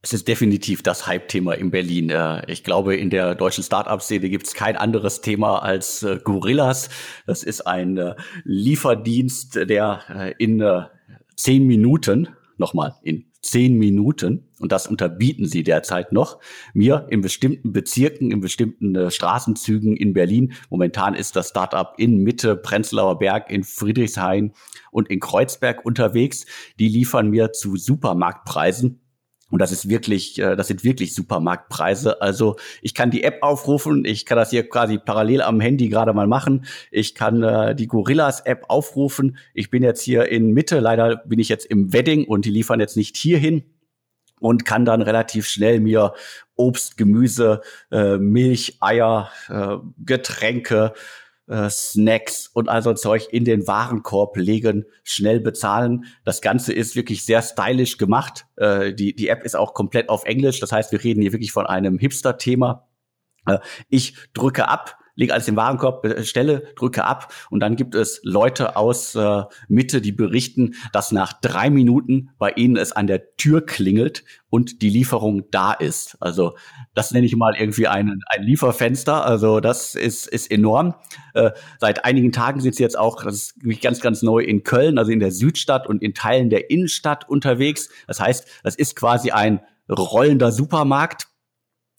[0.00, 2.08] Es ist definitiv das Hype-Thema in Berlin.
[2.08, 6.88] Äh, ich glaube, in der deutschen Start-up-Szene gibt es kein anderes Thema als äh, Gorillas.
[7.26, 10.62] Das ist ein äh, Lieferdienst, der in
[11.36, 12.28] zehn Minuten,
[12.58, 16.40] nochmal, in zehn Minuten, und das unterbieten sie derzeit noch,
[16.74, 22.56] mir in bestimmten Bezirken, in bestimmten Straßenzügen in Berlin, momentan ist das Startup in Mitte,
[22.56, 24.52] Prenzlauer Berg, in Friedrichshain
[24.90, 26.46] und in Kreuzberg unterwegs,
[26.78, 29.00] die liefern mir zu Supermarktpreisen
[29.50, 32.20] und das ist wirklich, äh, das sind wirklich Supermarktpreise.
[32.20, 36.12] Also ich kann die App aufrufen, ich kann das hier quasi parallel am Handy gerade
[36.12, 36.66] mal machen.
[36.90, 39.38] Ich kann äh, die Gorillas-App aufrufen.
[39.54, 42.80] Ich bin jetzt hier in Mitte, leider bin ich jetzt im Wedding und die liefern
[42.80, 43.62] jetzt nicht hierhin
[44.40, 46.12] und kann dann relativ schnell mir
[46.54, 50.92] Obst, Gemüse, äh, Milch, Eier, äh, Getränke,
[51.48, 56.04] äh, Snacks und all so Zeug in den Warenkorb legen, schnell bezahlen.
[56.24, 58.46] Das Ganze ist wirklich sehr stylisch gemacht.
[58.56, 60.60] Äh, die, die App ist auch komplett auf Englisch.
[60.60, 62.86] Das heißt, wir reden hier wirklich von einem Hipster-Thema.
[63.46, 68.20] Äh, ich drücke ab, lege alles im Warenkorb, bestelle, drücke ab und dann gibt es
[68.22, 73.36] Leute aus äh, Mitte, die berichten, dass nach drei Minuten bei ihnen es an der
[73.36, 76.16] Tür klingelt und die Lieferung da ist.
[76.20, 76.56] Also
[76.94, 79.26] das nenne ich mal irgendwie ein, ein Lieferfenster.
[79.26, 80.94] Also das ist, ist enorm.
[81.34, 81.50] Äh,
[81.80, 85.10] seit einigen Tagen sind sie jetzt auch, das ist ganz, ganz neu in Köln, also
[85.10, 87.88] in der Südstadt und in Teilen der Innenstadt unterwegs.
[88.06, 89.60] Das heißt, das ist quasi ein
[89.90, 91.26] rollender Supermarkt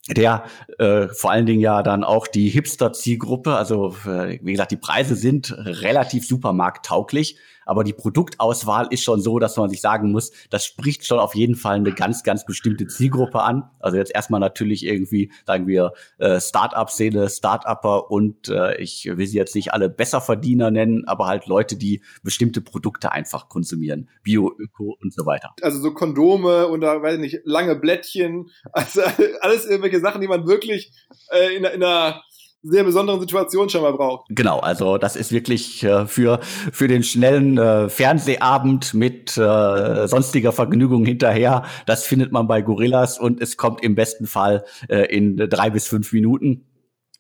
[0.08, 0.44] der
[0.78, 5.16] äh, vor allen Dingen ja dann auch die Hipster-Zielgruppe, also äh, wie gesagt, die Preise
[5.16, 7.38] sind relativ supermarkttauglich,
[7.70, 11.36] aber die Produktauswahl ist schon so, dass man sich sagen muss, das spricht schon auf
[11.36, 13.70] jeden Fall eine ganz, ganz bestimmte Zielgruppe an.
[13.80, 19.38] Also jetzt erstmal natürlich irgendwie, sagen wir, äh, Start-up-Szene, Start-Upper und äh, ich will sie
[19.38, 24.10] jetzt nicht alle Besserverdiener nennen, aber halt Leute, die bestimmte Produkte einfach konsumieren.
[24.24, 25.54] Bio, Öko und so weiter.
[25.62, 29.02] Also so Kondome oder, weiß ich nicht, lange Blättchen, also
[29.42, 30.92] alles irgendwelche Sachen, die man wirklich
[31.30, 32.24] äh, in, in einer
[32.62, 34.28] sehr besonderen Situation schon mal braucht.
[34.30, 40.52] Genau, also das ist wirklich äh, für, für den schnellen äh, Fernsehabend mit äh, sonstiger
[40.52, 41.64] Vergnügung hinterher.
[41.86, 45.88] Das findet man bei Gorillas und es kommt im besten Fall äh, in drei bis
[45.88, 46.66] fünf Minuten.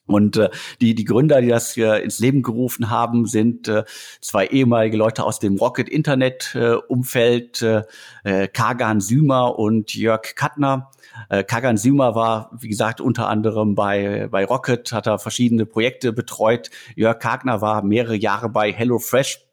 [0.09, 0.49] Und äh,
[0.81, 3.83] die, die Gründer, die das äh, ins Leben gerufen haben, sind äh,
[4.21, 7.83] zwei ehemalige Leute aus dem Rocket-Internet-Umfeld, äh,
[8.23, 10.89] äh, Kagan Sümer und Jörg Kattner.
[11.29, 16.13] Äh, Kagan Sümer war, wie gesagt, unter anderem bei, bei Rocket, hat er verschiedene Projekte
[16.13, 16.69] betreut.
[16.95, 19.45] Jörg Kagner war mehrere Jahre bei HelloFresh.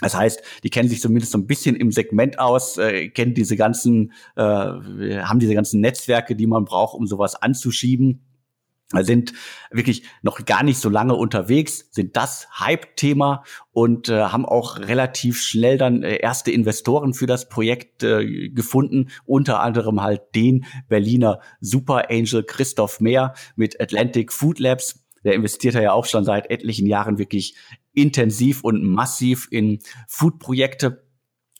[0.00, 3.56] Das heißt, die kennen sich zumindest so ein bisschen im Segment aus, äh, kennen diese
[3.56, 8.27] ganzen, äh, haben diese ganzen Netzwerke, die man braucht, um sowas anzuschieben.
[8.92, 9.34] Sind
[9.70, 15.42] wirklich noch gar nicht so lange unterwegs, sind das Hype-Thema und äh, haben auch relativ
[15.42, 21.40] schnell dann äh, erste Investoren für das Projekt äh, gefunden, unter anderem halt den Berliner
[21.60, 25.04] Super Angel Christoph Mehr mit Atlantic Food Labs.
[25.22, 27.56] Der investiert ja auch schon seit etlichen Jahren wirklich
[27.92, 31.04] intensiv und massiv in Food-Projekte.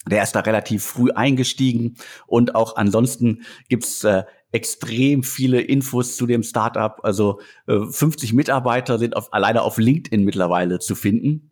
[0.06, 6.26] Der ist da relativ früh eingestiegen und auch ansonsten gibt's äh, extrem viele Infos zu
[6.26, 6.98] dem Startup.
[7.02, 11.50] Also äh, 50 Mitarbeiter sind auf, alleine auf LinkedIn mittlerweile zu finden.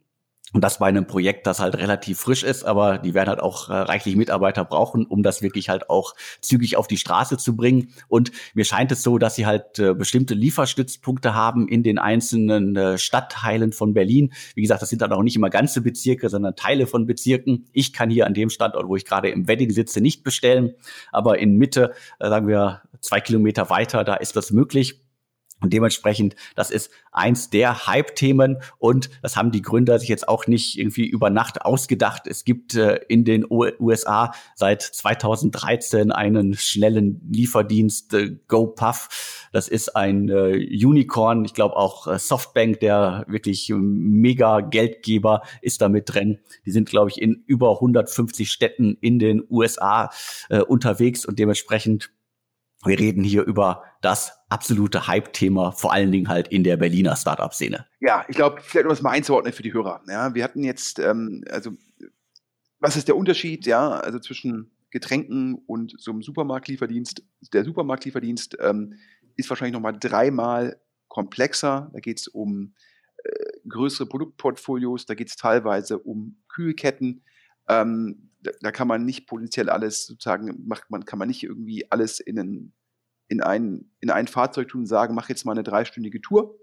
[0.56, 3.68] Und das bei einem Projekt, das halt relativ frisch ist, aber die werden halt auch
[3.68, 7.90] äh, reichlich Mitarbeiter brauchen, um das wirklich halt auch zügig auf die Straße zu bringen.
[8.08, 12.74] Und mir scheint es so, dass sie halt äh, bestimmte Lieferstützpunkte haben in den einzelnen
[12.74, 14.32] äh, Stadtteilen von Berlin.
[14.54, 17.66] Wie gesagt, das sind dann auch nicht immer ganze Bezirke, sondern Teile von Bezirken.
[17.74, 20.72] Ich kann hier an dem Standort, wo ich gerade im Wedding sitze, nicht bestellen,
[21.12, 25.02] aber in Mitte, äh, sagen wir zwei Kilometer weiter, da ist das möglich.
[25.60, 30.46] Und dementsprechend, das ist eins der Hype-Themen und das haben die Gründer sich jetzt auch
[30.46, 32.26] nicht irgendwie über Nacht ausgedacht.
[32.26, 39.48] Es gibt äh, in den USA seit 2013 einen schnellen Lieferdienst, äh, GoPuff.
[39.52, 41.46] Das ist ein äh, Unicorn.
[41.46, 46.38] Ich glaube auch äh, Softbank, der wirklich mega Geldgeber, ist da mit drin.
[46.66, 50.10] Die sind, glaube ich, in über 150 Städten in den USA
[50.50, 52.10] äh, unterwegs und dementsprechend
[52.84, 57.86] wir reden hier über das absolute Hype-Thema, vor allen Dingen halt in der Berliner Startup-Szene.
[58.00, 60.02] Ja, ich glaube, vielleicht um das mal einzuordnen für die Hörer.
[60.08, 61.72] Ja, wir hatten jetzt, ähm, also,
[62.78, 67.22] was ist der Unterschied, ja, also zwischen Getränken und so einem Supermarktlieferdienst?
[67.52, 68.94] Der Supermarktlieferdienst ähm,
[69.36, 71.90] ist wahrscheinlich nochmal dreimal komplexer.
[71.92, 72.74] Da geht es um
[73.24, 73.30] äh,
[73.68, 77.24] größere Produktportfolios, da geht es teilweise um Kühlketten.
[77.68, 81.90] Ähm, da, da, kann man nicht potenziell alles sozusagen, macht man, kann man nicht irgendwie
[81.90, 82.72] alles in einen
[83.28, 86.58] in ein, in ein Fahrzeug tun und sagen, mach jetzt mal eine dreistündige Tour.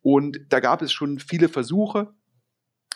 [0.00, 2.14] Und da gab es schon viele Versuche.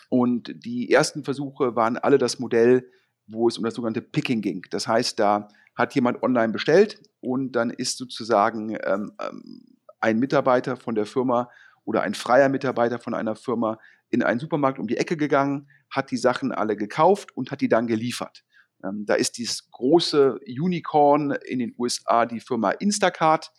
[0.09, 2.89] Und die ersten Versuche waren alle das Modell,
[3.27, 4.65] wo es um das sogenannte Picking ging.
[4.71, 10.75] Das heißt, da hat jemand online bestellt und dann ist sozusagen ähm, ähm, ein Mitarbeiter
[10.77, 11.49] von der Firma
[11.83, 13.79] oder ein freier Mitarbeiter von einer Firma
[14.09, 17.69] in einen Supermarkt um die Ecke gegangen, hat die Sachen alle gekauft und hat die
[17.69, 18.43] dann geliefert.
[18.83, 23.51] Ähm, da ist dieses große Unicorn in den USA die Firma Instacart,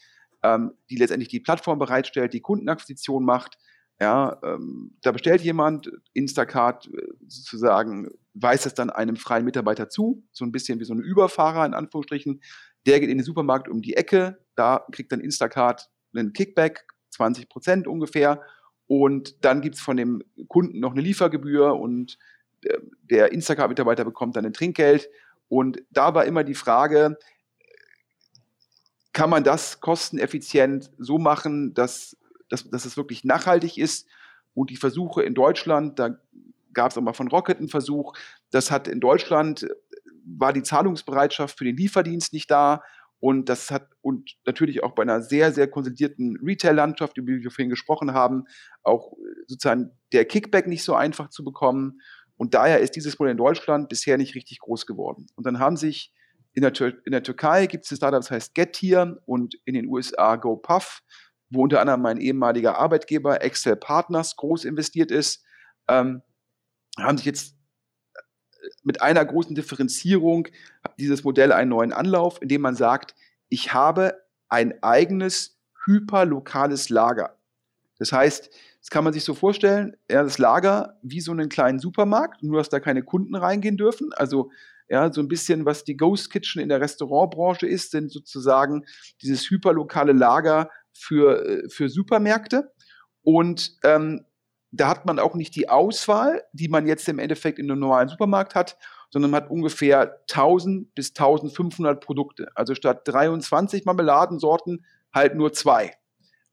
[0.42, 3.58] ähm, die letztendlich die Plattform bereitstellt, die Kundenakquisition macht.
[4.00, 10.22] Ja, ähm, da bestellt jemand, Instacart äh, sozusagen weist es dann einem freien Mitarbeiter zu,
[10.30, 12.40] so ein bisschen wie so ein Überfahrer in Anführungsstrichen.
[12.86, 17.48] Der geht in den Supermarkt um die Ecke, da kriegt dann Instacart einen Kickback, 20
[17.48, 18.42] Prozent ungefähr.
[18.86, 22.18] Und dann gibt's von dem Kunden noch eine Liefergebühr und
[23.02, 25.08] der Instagram-Mitarbeiter bekommt dann ein Trinkgeld.
[25.48, 27.18] Und da war immer die Frage,
[29.12, 32.16] kann man das kosteneffizient so machen, dass,
[32.48, 34.06] dass, dass es wirklich nachhaltig ist?
[34.54, 36.18] Und die Versuche in Deutschland, da
[36.72, 38.12] gab es auch mal von Rocket einen Versuch,
[38.50, 39.66] das hat in Deutschland,
[40.24, 42.82] war die Zahlungsbereitschaft für den Lieferdienst nicht da.
[43.20, 47.50] Und das hat, und natürlich auch bei einer sehr, sehr konsolidierten Retail-Landschaft, über die wir
[47.50, 48.44] vorhin gesprochen haben,
[48.84, 49.14] auch
[49.46, 52.00] sozusagen der Kickback nicht so einfach zu bekommen.
[52.38, 55.26] Und daher ist dieses Modell in Deutschland bisher nicht richtig groß geworden.
[55.34, 56.14] Und dann haben sich
[56.54, 59.74] in der, Tür in der Türkei gibt es ein Startup, das heißt Getir und in
[59.74, 61.02] den USA GoPuff,
[61.50, 65.44] wo unter anderem mein ehemaliger Arbeitgeber Excel Partners groß investiert ist,
[65.88, 66.22] ähm,
[66.98, 67.54] haben sich jetzt
[68.14, 68.20] äh,
[68.82, 70.48] mit einer großen Differenzierung
[70.98, 73.14] dieses Modell einen neuen Anlauf, indem man sagt,
[73.48, 77.36] ich habe ein eigenes hyperlokales Lager.
[77.98, 78.50] Das heißt,
[78.88, 82.56] das kann man sich so vorstellen, ja, das Lager wie so einen kleinen Supermarkt, nur
[82.56, 84.14] dass da keine Kunden reingehen dürfen.
[84.14, 84.50] Also
[84.88, 88.86] ja, so ein bisschen, was die Ghost Kitchen in der Restaurantbranche ist, sind sozusagen
[89.20, 92.72] dieses hyperlokale Lager für, äh, für Supermärkte.
[93.20, 94.24] Und ähm,
[94.70, 98.08] da hat man auch nicht die Auswahl, die man jetzt im Endeffekt in einem normalen
[98.08, 98.78] Supermarkt hat,
[99.10, 102.48] sondern man hat ungefähr 1000 bis 1500 Produkte.
[102.54, 105.92] Also statt 23 Marmeladensorten halt nur zwei.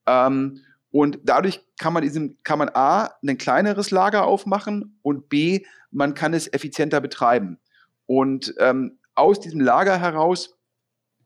[0.05, 0.59] Ähm,
[0.95, 6.13] und dadurch kann man diesem, kann man A, ein kleineres Lager aufmachen und B, man
[6.13, 7.59] kann es effizienter betreiben.
[8.05, 10.57] Und ähm, aus diesem Lager heraus,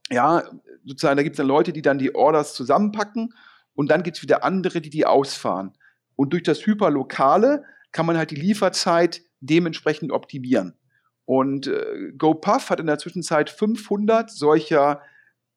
[0.09, 0.41] ja,
[0.86, 3.36] sozusagen, da gibt es dann Leute, die dann die Orders zusammenpacken
[3.76, 5.78] und dann gibt es wieder andere, die die ausfahren.
[6.15, 10.80] Und durch das Hyperlokale kann man halt die Lieferzeit dementsprechend optimieren.
[11.26, 15.03] Und äh, GoPuff hat in der Zwischenzeit 500 solcher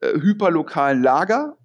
[0.00, 1.56] äh, hyperlokalen Lager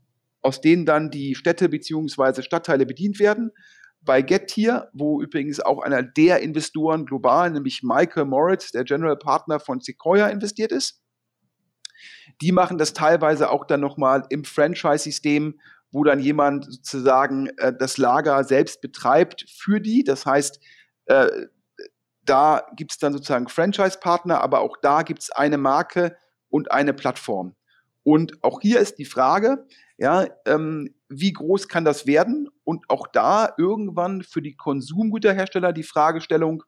[0.48, 2.42] aus denen dann die Städte bzw.
[2.42, 3.52] Stadtteile bedient werden.
[4.00, 9.60] Bei Getir, wo übrigens auch einer der Investoren global, nämlich Michael Moritz, der General Partner
[9.60, 11.02] von Sequoia, investiert ist.
[12.42, 15.60] Die machen das teilweise auch dann nochmal im Franchise-System,
[15.92, 20.06] wo dann jemand sozusagen äh, das Lager selbst betreibt für die.
[20.06, 20.62] Das heißt,
[21.08, 21.28] äh,
[22.24, 26.16] da gibt es dann sozusagen Franchise-Partner, aber auch da gibt es eine Marke
[26.48, 27.58] und eine Plattform.
[28.08, 32.48] Und auch hier ist die Frage, ja, ähm, wie groß kann das werden?
[32.64, 36.64] Und auch da irgendwann für die Konsumgüterhersteller die Fragestellung,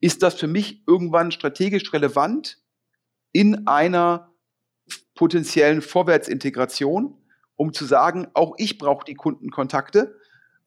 [0.00, 2.58] ist das für mich irgendwann strategisch relevant
[3.32, 4.32] in einer
[5.16, 7.20] potenziellen Vorwärtsintegration,
[7.56, 10.20] um zu sagen, auch ich brauche die Kundenkontakte.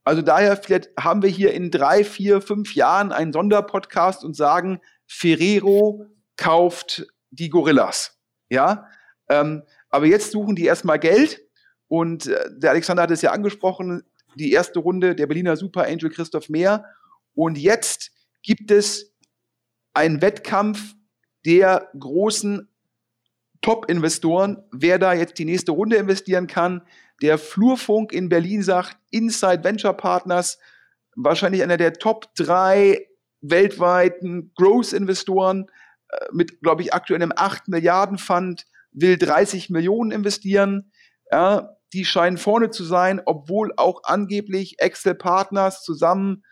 [0.03, 4.81] Also daher vielleicht haben wir hier in drei, vier, fünf Jahren einen Sonderpodcast und sagen,
[5.07, 8.19] Ferrero kauft die Gorillas.
[8.49, 8.89] Ja,
[9.29, 11.41] ähm, aber jetzt suchen die erstmal Geld
[11.87, 14.03] und äh, der Alexander hat es ja angesprochen,
[14.35, 16.85] die erste Runde der Berliner Super Angel Christoph Mehr
[17.33, 18.11] und jetzt
[18.41, 19.15] gibt es
[19.93, 20.95] einen Wettkampf
[21.45, 22.69] der großen
[23.61, 26.81] Top-Investoren, wer da jetzt die nächste Runde investieren kann.
[27.21, 30.59] Der Flurfunk in Berlin sagt, Inside Venture Partners,
[31.15, 33.07] wahrscheinlich einer der Top drei
[33.41, 35.67] weltweiten Growth-Investoren
[36.09, 40.91] äh, mit, glaube ich, aktuell einem 8 Milliarden Fund, will 30 Millionen investieren.
[41.31, 46.43] Ja, die scheinen vorne zu sein, obwohl auch angeblich Excel Partners zusammen,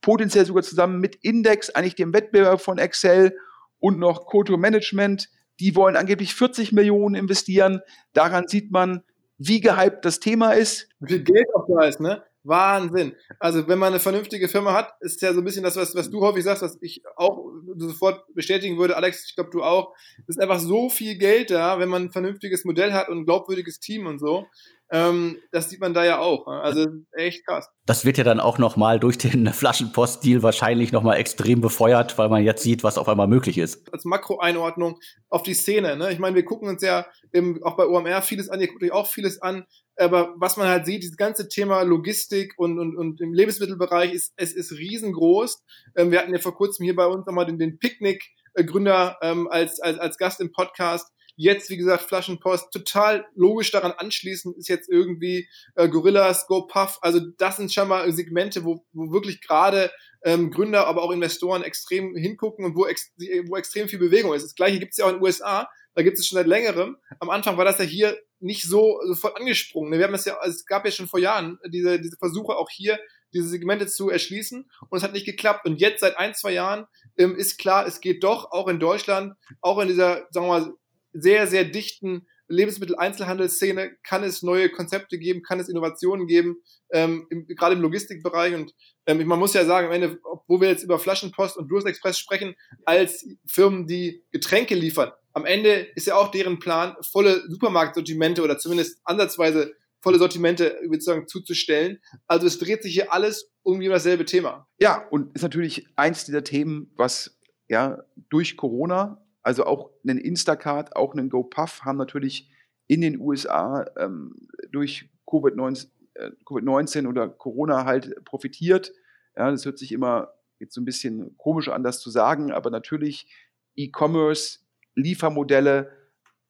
[0.00, 3.36] potenziell sogar zusammen mit Index, eigentlich dem Wettbewerb von Excel
[3.78, 5.28] und noch Koto Management,
[5.60, 7.80] die wollen angeblich 40 Millionen investieren.
[8.12, 9.02] Daran sieht man,
[9.38, 10.88] wie gehypt das Thema ist.
[11.00, 12.22] Wie viel Geld auch da ist, ne?
[12.46, 13.14] Wahnsinn.
[13.38, 16.10] Also wenn man eine vernünftige Firma hat, ist ja so ein bisschen das, was, was
[16.10, 19.94] du häufig sagst, was ich auch sofort bestätigen würde, Alex, ich glaube du auch.
[20.26, 23.80] Ist einfach so viel Geld da, wenn man ein vernünftiges Modell hat und ein glaubwürdiges
[23.80, 24.46] Team und so.
[24.90, 26.46] Ähm, das sieht man da ja auch.
[26.46, 26.60] Ne?
[26.60, 27.68] Also echt krass.
[27.86, 32.44] Das wird ja dann auch nochmal durch den Flaschenpost-Deal wahrscheinlich nochmal extrem befeuert, weil man
[32.44, 33.92] jetzt sieht, was auf einmal möglich ist.
[33.92, 35.96] Als Makroeinordnung auf die Szene.
[35.96, 36.12] Ne?
[36.12, 38.92] Ich meine, wir gucken uns ja im, auch bei OMR vieles an, ihr guckt euch
[38.92, 39.64] auch vieles an.
[39.96, 44.34] Aber was man halt sieht, dieses ganze Thema Logistik und, und, und im Lebensmittelbereich ist,
[44.36, 45.64] es ist riesengroß.
[45.96, 49.80] Ähm, wir hatten ja vor kurzem hier bei uns nochmal den, den Picknick-Gründer ähm, als,
[49.80, 51.10] als, als Gast im Podcast.
[51.36, 56.98] Jetzt, wie gesagt, Flaschenpost, total logisch daran anschließen, ist jetzt irgendwie äh, Gorillas, GoPuff.
[57.02, 59.90] Also das sind schon mal Segmente, wo, wo wirklich gerade
[60.24, 63.12] ähm, Gründer, aber auch Investoren extrem hingucken und wo, ex
[63.46, 64.44] wo extrem viel Bewegung ist.
[64.44, 65.68] Das gleiche gibt es ja auch in den USA.
[65.94, 66.96] Da gibt es schon seit längerem.
[67.20, 69.92] Am Anfang war das ja hier nicht so sofort angesprungen.
[69.92, 72.98] Wir haben das ja, es gab ja schon vor Jahren diese, diese Versuche auch hier,
[73.32, 75.66] diese Segmente zu erschließen und es hat nicht geklappt.
[75.66, 79.34] Und jetzt seit ein, zwei Jahren ähm, ist klar, es geht doch, auch in Deutschland,
[79.60, 80.74] auch in dieser, sagen wir mal,
[81.20, 86.62] sehr, sehr dichten Lebensmitteleinzelhandelsszene kann es neue Konzepte geben, kann es Innovationen geben,
[86.92, 88.54] ähm, im, gerade im Logistikbereich.
[88.54, 88.72] Und
[89.06, 92.54] ähm, man muss ja sagen, am Ende, wo wir jetzt über Flaschenpost und Durstexpress sprechen,
[92.84, 98.58] als Firmen, die Getränke liefern, am Ende ist ja auch deren Plan, volle Supermarktsortimente oder
[98.58, 101.98] zumindest ansatzweise volle Sortimente sozusagen zuzustellen.
[102.26, 104.68] Also es dreht sich hier alles irgendwie um dasselbe Thema.
[104.78, 107.38] Ja, und ist natürlich eins dieser Themen, was
[107.68, 112.50] ja durch Corona also auch einen Instacart, auch einen GoPuff haben natürlich
[112.88, 114.34] in den USA ähm,
[114.72, 118.92] durch Covid-19 äh, COVID oder Corona halt profitiert.
[119.36, 122.70] Ja, das hört sich immer jetzt so ein bisschen komisch an, das zu sagen, aber
[122.70, 123.32] natürlich
[123.76, 124.58] E-Commerce,
[124.96, 125.92] Liefermodelle,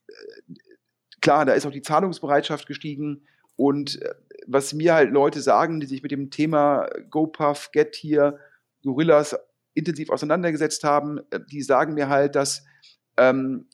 [0.09, 0.13] äh,
[1.21, 3.27] klar, da ist auch die Zahlungsbereitschaft gestiegen.
[3.57, 4.15] Und äh,
[4.47, 8.39] was mir halt Leute sagen, die sich mit dem Thema GoPuff, Getir,
[8.83, 9.37] Gorillas
[9.77, 12.65] intensiv auseinandergesetzt haben, äh, die sagen mir halt, dass,
[13.17, 13.69] ähm,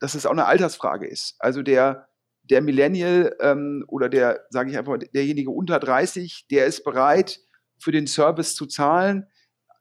[0.00, 1.34] dass es auch eine Altersfrage ist.
[1.38, 2.08] Also der,
[2.42, 7.40] der Millennial ähm, oder der, sage ich einfach, derjenige unter 30, der ist bereit,
[7.80, 9.26] für den Service zu zahlen,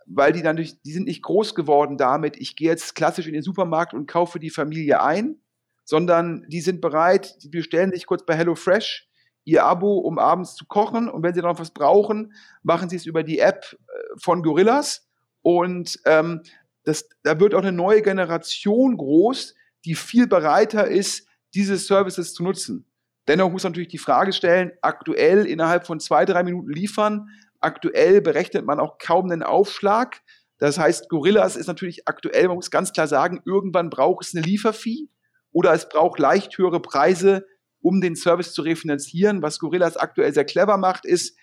[0.06, 3.34] weil die dann durch, die sind nicht groß geworden damit, ich gehe jetzt klassisch in
[3.34, 5.42] den Supermarkt und kaufe die Familie ein,
[5.84, 9.08] sondern die sind bereit, die bestellen sich kurz bei HelloFresh
[9.46, 13.06] ihr Abo, um abends zu kochen und wenn sie noch was brauchen, machen sie es
[13.06, 15.07] über die App äh, von Gorillas
[15.48, 16.42] und ähm,
[16.84, 22.44] das, da wird auch eine neue Generation groß, die viel bereiter ist, diese Services zu
[22.44, 22.86] nutzen.
[23.30, 27.30] Dennoch muss man natürlich die Frage stellen, aktuell innerhalb von zwei, drei Minuten liefern.
[27.62, 30.20] Aktuell berechnet man auch kaum einen Aufschlag.
[30.58, 34.46] Das heißt, Gorillas ist natürlich aktuell, man muss ganz klar sagen, irgendwann braucht es eine
[34.46, 35.08] Lieferfee
[35.54, 37.48] oder es braucht leicht höhere Preise,
[37.80, 39.42] um den Service zu refinanzieren.
[39.42, 41.38] Was Gorillas aktuell sehr clever macht, ist,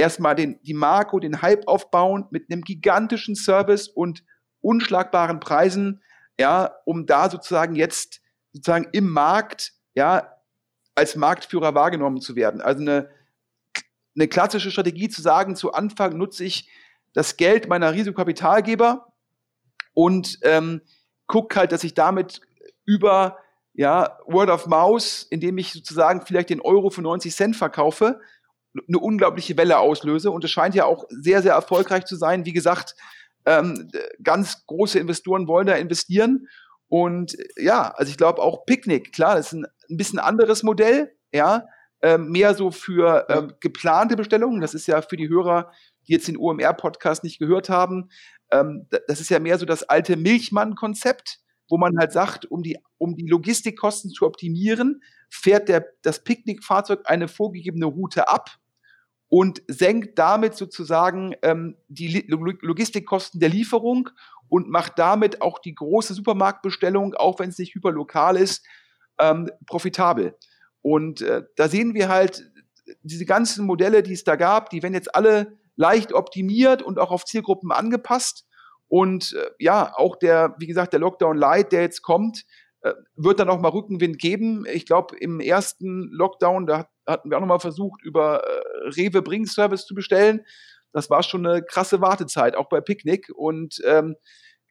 [0.00, 4.24] erstmal den, die Marco, den Hype aufbauen mit einem gigantischen Service und
[4.60, 6.02] unschlagbaren Preisen,
[6.38, 8.20] ja, um da sozusagen jetzt
[8.52, 10.36] sozusagen im Markt, ja,
[10.94, 12.60] als Marktführer wahrgenommen zu werden.
[12.60, 13.10] Also eine,
[14.16, 16.68] eine klassische Strategie zu sagen, zu Anfang nutze ich
[17.12, 19.12] das Geld meiner Risikokapitalgeber
[19.94, 20.82] und ähm,
[21.26, 22.40] gucke halt, dass ich damit
[22.84, 23.38] über
[23.72, 28.20] ja, Word of Mouse, indem ich sozusagen vielleicht den Euro für 90 Cent verkaufe,
[28.88, 30.30] eine unglaubliche Welle auslöse.
[30.30, 32.44] Und es scheint ja auch sehr, sehr erfolgreich zu sein.
[32.44, 32.94] Wie gesagt,
[33.46, 33.90] ähm,
[34.22, 36.48] ganz große Investoren wollen da investieren.
[36.88, 41.12] Und ja, also ich glaube auch Picknick, klar, das ist ein, ein bisschen anderes Modell,
[41.32, 41.66] ja,
[42.02, 44.60] ähm, mehr so für ähm, geplante Bestellungen.
[44.60, 45.70] Das ist ja für die Hörer,
[46.06, 48.10] die jetzt den OMR-Podcast nicht gehört haben,
[48.50, 52.78] ähm, das ist ja mehr so das alte Milchmann-Konzept, wo man halt sagt, um die,
[52.98, 58.50] um die Logistikkosten zu optimieren, fährt der, das Picknickfahrzeug eine vorgegebene Route ab
[59.28, 64.10] und senkt damit sozusagen ähm, die Logistikkosten der Lieferung
[64.48, 68.66] und macht damit auch die große Supermarktbestellung, auch wenn es nicht hyperlokal ist,
[69.20, 70.36] ähm, profitabel.
[70.82, 72.50] Und äh, da sehen wir halt
[73.02, 77.12] diese ganzen Modelle, die es da gab, die werden jetzt alle leicht optimiert und auch
[77.12, 78.46] auf Zielgruppen angepasst.
[78.88, 82.44] Und äh, ja, auch der, wie gesagt, der Lockdown Light, der jetzt kommt,
[83.14, 84.64] wird dann auch mal Rückenwind geben.
[84.66, 89.22] Ich glaube, im ersten Lockdown, da hatten wir auch noch mal versucht, über äh, Rewe
[89.22, 90.44] Bringservice zu bestellen.
[90.92, 93.28] Das war schon eine krasse Wartezeit, auch bei Picknick.
[93.34, 94.16] Und ähm,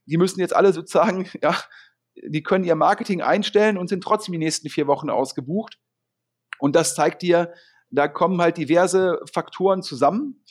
[0.05, 1.55] die müssen jetzt alle sozusagen, ja,
[2.15, 5.77] die können ihr Marketing einstellen und sind trotzdem die nächsten vier Wochen ausgebucht.
[6.57, 7.53] Und das zeigt dir,
[7.91, 10.43] da kommen halt diverse Faktoren zusammen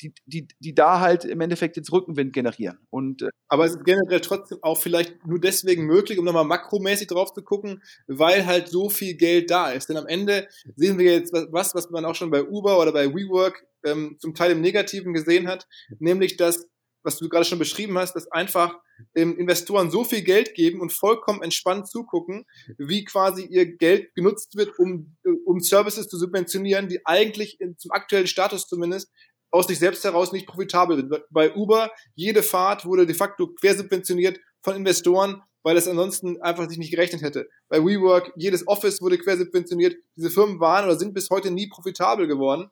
[0.00, 2.78] die, die, die da halt im Endeffekt jetzt Rückenwind generieren.
[2.90, 7.08] Und, äh, Aber es ist generell trotzdem auch vielleicht nur deswegen möglich, um nochmal makromäßig
[7.08, 9.88] drauf zu gucken, weil halt so viel Geld da ist.
[9.88, 13.14] Denn am Ende sehen wir jetzt was, was man auch schon bei Uber oder bei
[13.14, 15.66] WeWork ähm, zum Teil im Negativen gesehen hat,
[15.98, 16.66] nämlich dass
[17.04, 18.78] was du gerade schon beschrieben hast, dass einfach
[19.14, 22.46] ähm, Investoren so viel Geld geben und vollkommen entspannt zugucken,
[22.78, 27.78] wie quasi ihr Geld genutzt wird, um, äh, um Services zu subventionieren, die eigentlich in,
[27.78, 29.12] zum aktuellen Status zumindest
[29.54, 31.14] aus sich selbst heraus nicht profitabel sind.
[31.30, 36.76] Bei Uber, jede Fahrt wurde de facto quersubventioniert von Investoren, weil es ansonsten einfach sich
[36.76, 37.48] nicht gerechnet hätte.
[37.68, 39.96] Bei WeWork, jedes Office wurde quersubventioniert.
[40.16, 42.68] Diese Firmen waren oder sind bis heute nie profitabel geworden.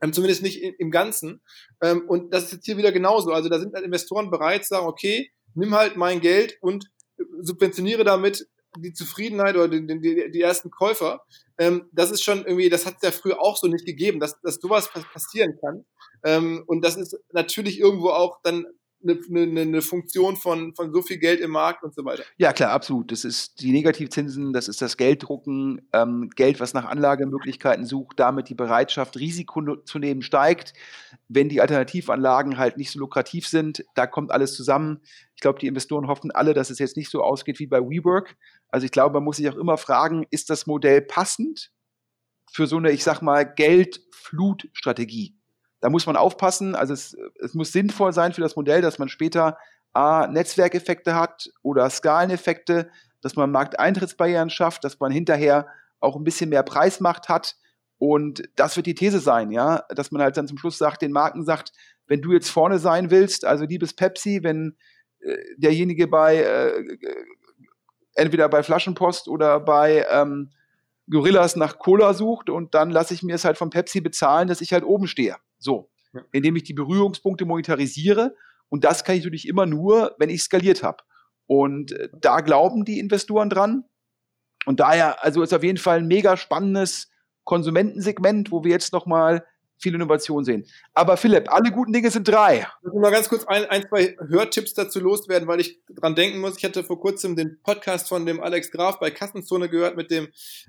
[0.00, 1.42] Ähm, zumindest nicht im Ganzen.
[1.82, 3.32] Ähm, und das ist jetzt hier wieder genauso.
[3.32, 6.88] Also da sind halt Investoren bereit zu sagen, okay, nimm halt mein Geld und
[7.40, 8.46] subventioniere damit
[8.78, 11.22] die Zufriedenheit oder die, die, die ersten Käufer.
[11.58, 14.40] Ähm, das ist schon irgendwie, das hat es ja früher auch so nicht gegeben, dass,
[14.40, 15.84] dass sowas passieren kann.
[16.24, 18.66] Ähm, und das ist natürlich irgendwo auch dann
[19.02, 22.24] eine, eine, eine Funktion von, von so viel Geld im Markt und so weiter.
[22.36, 23.12] Ja, klar, absolut.
[23.12, 28.48] Das ist die Negativzinsen, das ist das Gelddrucken, ähm, Geld, was nach Anlagemöglichkeiten sucht, damit
[28.48, 30.72] die Bereitschaft, Risiko zu nehmen, steigt.
[31.28, 35.00] Wenn die Alternativanlagen halt nicht so lukrativ sind, da kommt alles zusammen.
[35.34, 38.36] Ich glaube, die Investoren hoffen alle, dass es jetzt nicht so ausgeht wie bei WeWork.
[38.68, 41.70] Also ich glaube, man muss sich auch immer fragen, ist das Modell passend
[42.50, 45.36] für so eine, ich sag mal, Geldflutstrategie?
[45.82, 46.74] Da muss man aufpassen.
[46.74, 49.58] Also es, es muss sinnvoll sein für das Modell, dass man später
[49.92, 52.88] A, Netzwerkeffekte hat oder Skaleneffekte,
[53.20, 55.66] dass man Markteintrittsbarrieren schafft, dass man hinterher
[56.00, 57.56] auch ein bisschen mehr Preismacht hat.
[57.98, 61.12] Und das wird die These sein, ja, dass man halt dann zum Schluss sagt, den
[61.12, 61.72] Marken sagt,
[62.06, 64.76] wenn du jetzt vorne sein willst, also liebes Pepsi, wenn
[65.20, 66.96] äh, derjenige bei äh,
[68.14, 70.50] entweder bei Flaschenpost oder bei ähm,
[71.10, 74.60] Gorillas nach Cola sucht und dann lasse ich mir es halt von Pepsi bezahlen, dass
[74.60, 75.36] ich halt oben stehe.
[75.62, 75.90] So,
[76.32, 78.34] indem ich die Berührungspunkte monetarisiere.
[78.68, 81.02] Und das kann ich natürlich immer nur, wenn ich skaliert habe.
[81.46, 83.84] Und äh, da glauben die Investoren dran.
[84.64, 87.10] Und daher, also ist auf jeden Fall ein mega spannendes
[87.44, 89.44] Konsumentensegment, wo wir jetzt nochmal
[89.82, 90.64] viel Innovation sehen.
[90.94, 92.66] Aber Philipp, alle guten Dinge sind drei.
[92.82, 96.38] Ich muss mal ganz kurz ein, ein, zwei Hörtipps dazu loswerden, weil ich dran denken
[96.38, 96.56] muss.
[96.56, 100.28] Ich hatte vor kurzem den Podcast von dem Alex Graf bei Kassenzone gehört mit dem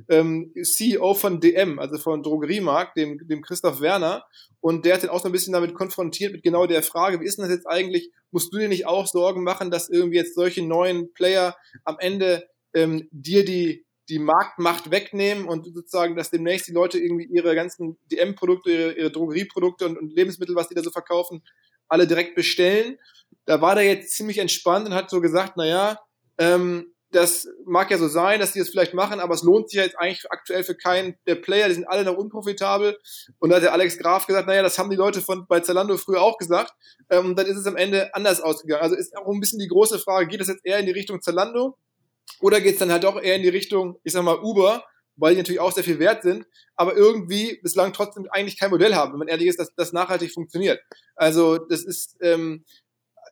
[0.09, 4.25] ähm, CEO von DM, also von Drogeriemarkt, dem, dem Christoph Werner.
[4.59, 7.25] Und der hat ihn auch so ein bisschen damit konfrontiert mit genau der Frage, wie
[7.25, 8.11] ist denn das jetzt eigentlich?
[8.31, 12.47] Musst du dir nicht auch Sorgen machen, dass irgendwie jetzt solche neuen Player am Ende
[12.73, 17.97] ähm, dir die die Marktmacht wegnehmen und sozusagen, dass demnächst die Leute irgendwie ihre ganzen
[18.11, 21.41] DM-Produkte, ihre, ihre Drogerieprodukte und, und, Lebensmittel, was die da so verkaufen,
[21.87, 22.97] alle direkt bestellen.
[23.45, 25.99] Da war der jetzt ziemlich entspannt und hat so gesagt, na ja,
[26.37, 29.77] ähm, das mag ja so sein, dass die das vielleicht machen, aber es lohnt sich
[29.77, 32.97] ja jetzt eigentlich aktuell für keinen der Player, die sind alle noch unprofitabel.
[33.39, 35.95] Und da hat der Alex Graf gesagt, naja, das haben die Leute von bei Zalando
[35.97, 36.73] früher auch gesagt.
[37.09, 38.81] Ähm, und dann ist es am Ende anders ausgegangen.
[38.81, 41.21] Also ist auch ein bisschen die große Frage, geht das jetzt eher in die Richtung
[41.21, 41.77] Zalando
[42.39, 44.83] oder geht es dann halt doch eher in die Richtung, ich sag mal, Uber,
[45.15, 46.45] weil die natürlich auch sehr viel wert sind,
[46.75, 50.33] aber irgendwie bislang trotzdem eigentlich kein Modell haben, wenn man ehrlich ist, dass das nachhaltig
[50.33, 50.81] funktioniert.
[51.15, 52.65] Also das ist ähm,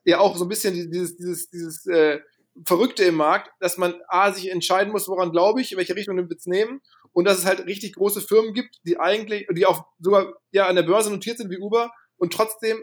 [0.05, 2.19] ja auch so ein bisschen dieses, dieses, dieses äh,
[2.65, 6.17] Verrückte im Markt, dass man A, sich entscheiden muss, woran glaube ich, in welche Richtung
[6.17, 6.81] wir es nehmen
[7.13, 10.75] und dass es halt richtig große Firmen gibt, die eigentlich, die auch sogar ja an
[10.75, 12.81] der Börse notiert sind wie Uber und trotzdem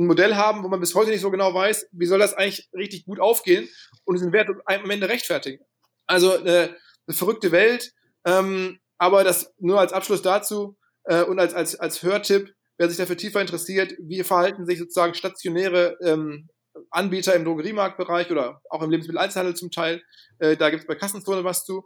[0.00, 2.68] ein Modell haben, wo man bis heute nicht so genau weiß, wie soll das eigentlich
[2.74, 3.68] richtig gut aufgehen
[4.04, 5.62] und den Wert am Ende rechtfertigen.
[6.06, 6.70] Also äh,
[7.06, 7.92] eine verrückte Welt.
[8.24, 12.98] Ähm, aber das nur als Abschluss dazu äh, und als, als, als Hörtipp, wer sich
[12.98, 16.48] dafür tiefer interessiert, wie verhalten sich sozusagen stationäre ähm,
[16.90, 20.02] Anbieter im Drogeriemarktbereich oder auch im Lebensmitteleinzelhandel zum Teil.
[20.38, 21.84] Äh, da gibt es bei Kassenzone was zu.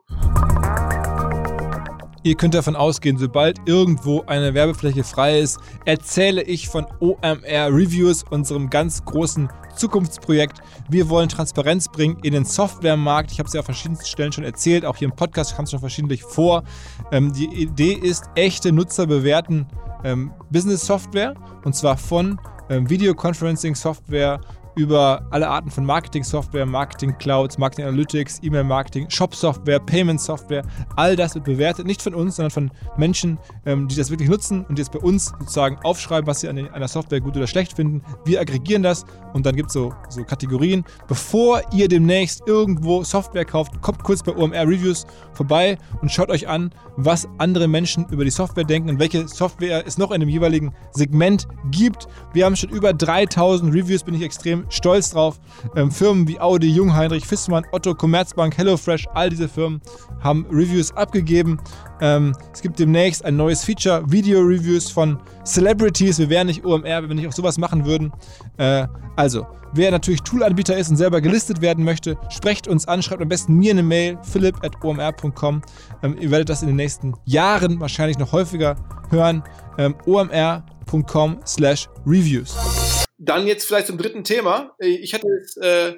[2.26, 8.24] Ihr könnt davon ausgehen, sobald irgendwo eine Werbefläche frei ist, erzähle ich von OMR Reviews,
[8.30, 10.62] unserem ganz großen Zukunftsprojekt.
[10.88, 13.30] Wir wollen Transparenz bringen in den Softwaremarkt.
[13.30, 15.72] Ich habe es ja an verschiedensten Stellen schon erzählt, auch hier im Podcast kam es
[15.72, 16.64] schon verschiedentlich vor.
[17.12, 19.66] Ähm, die Idee ist, echte Nutzer bewerten
[20.02, 24.40] ähm, Business-Software und zwar von ähm, Videoconferencing-Software
[24.76, 30.64] über alle Arten von Marketing-Software, Marketing-Clouds, Marketing-Analytics, E-Mail-Marketing, Shop-Software, Payment-Software.
[30.96, 34.64] All das wird bewertet, nicht von uns, sondern von Menschen, ähm, die das wirklich nutzen
[34.68, 38.02] und es bei uns sozusagen aufschreiben, was sie an einer Software gut oder schlecht finden.
[38.24, 40.84] Wir aggregieren das und dann gibt es so, so Kategorien.
[41.08, 46.48] Bevor ihr demnächst irgendwo Software kauft, kommt kurz bei OMR Reviews vorbei und schaut euch
[46.48, 50.28] an, was andere Menschen über die Software denken und welche Software es noch in dem
[50.28, 52.06] jeweiligen Segment gibt.
[52.32, 55.40] Wir haben schon über 3000 Reviews, bin ich extrem stolz drauf.
[55.76, 59.80] Ähm, Firmen wie Audi, Jungheinrich, Fissmann, Otto, Commerzbank, HelloFresh, all diese Firmen
[60.22, 61.58] haben Reviews abgegeben.
[62.00, 66.18] Ähm, es gibt demnächst ein neues Feature, Video-Reviews von Celebrities.
[66.18, 68.12] Wir wären nicht OMR, wenn wir nicht auch sowas machen würden.
[68.56, 68.86] Äh,
[69.16, 73.28] also, wer natürlich Toolanbieter ist und selber gelistet werden möchte, sprecht uns an, schreibt am
[73.28, 75.62] besten mir eine Mail, philipp at omr.com.
[76.02, 78.76] Ähm, ihr werdet das in den nächsten Jahren wahrscheinlich noch häufiger
[79.10, 79.42] hören.
[79.78, 82.83] Ähm, omr.com slash reviews.
[83.18, 84.74] Dann jetzt vielleicht zum dritten Thema.
[84.78, 85.94] Ich hatte es äh,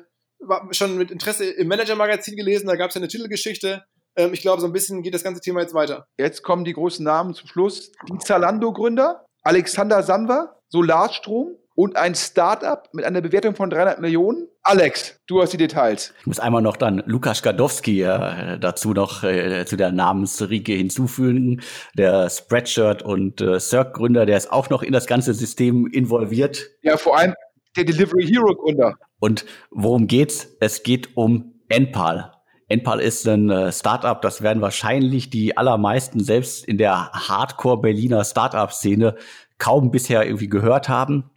[0.72, 3.84] schon mit Interesse im Manager-Magazin gelesen, da gab es ja eine Titelgeschichte.
[4.16, 6.06] Ähm, ich glaube, so ein bisschen geht das ganze Thema jetzt weiter.
[6.18, 7.92] Jetzt kommen die großen Namen zum Schluss.
[8.08, 14.48] Die Zalando-Gründer, Alexander Sanver, Solarstrom, und ein Startup mit einer Bewertung von 300 Millionen.
[14.62, 16.12] Alex, du hast die Details.
[16.20, 21.60] Ich muss einmal noch dann Lukas Gadowski äh, dazu noch äh, zu der Namensriege hinzufügen.
[21.94, 26.66] Der Spreadshirt und äh, Cirque-Gründer, der ist auch noch in das ganze System involviert.
[26.82, 27.34] Ja, vor allem
[27.76, 28.94] der Delivery Hero Gründer.
[29.20, 30.48] Und worum geht's?
[30.60, 32.32] Es geht um Enpal.
[32.68, 38.24] Enpal ist ein äh, Startup, das werden wahrscheinlich die allermeisten selbst in der Hardcore Berliner
[38.24, 39.14] Startup-Szene
[39.58, 41.30] kaum bisher irgendwie gehört haben.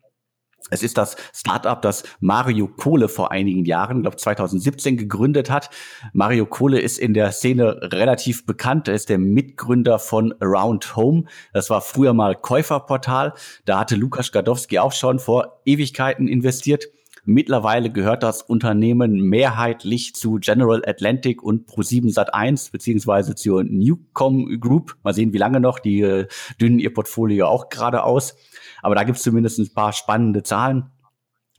[0.70, 5.70] Es ist das Startup, das Mario Kohle vor einigen Jahren, glaube 2017 gegründet hat.
[6.14, 8.88] Mario Kohle ist in der Szene relativ bekannt.
[8.88, 11.24] Er ist der Mitgründer von Around Home.
[11.54, 13.34] Das war früher mal Käuferportal.
[13.66, 16.86] Da hatte Lukas Gadowski auch schon vor Ewigkeiten investiert.
[17.26, 24.98] Mittlerweile gehört das Unternehmen mehrheitlich zu General Atlantic und Pro7 Sat1 beziehungsweise zur Newcom Group.
[25.04, 25.78] Mal sehen, wie lange noch.
[25.80, 26.28] Die äh,
[26.60, 28.36] dünnen ihr Portfolio auch gerade aus.
[28.82, 30.92] Aber da gibt es zumindest ein paar spannende Zahlen.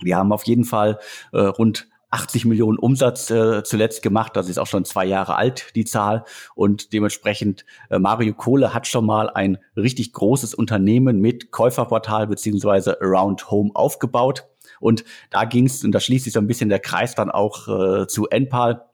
[0.01, 0.99] Wir haben auf jeden Fall
[1.33, 4.35] äh, rund 80 Millionen Umsatz äh, zuletzt gemacht.
[4.35, 6.25] Das ist auch schon zwei Jahre alt, die Zahl.
[6.55, 13.01] Und dementsprechend, äh, Mario Kohle hat schon mal ein richtig großes Unternehmen mit Käuferportal beziehungsweise
[13.01, 14.47] Around Home aufgebaut.
[14.81, 17.68] Und da ging es, und da schließt sich so ein bisschen der Kreis dann auch
[17.68, 18.89] äh, zu Enpal.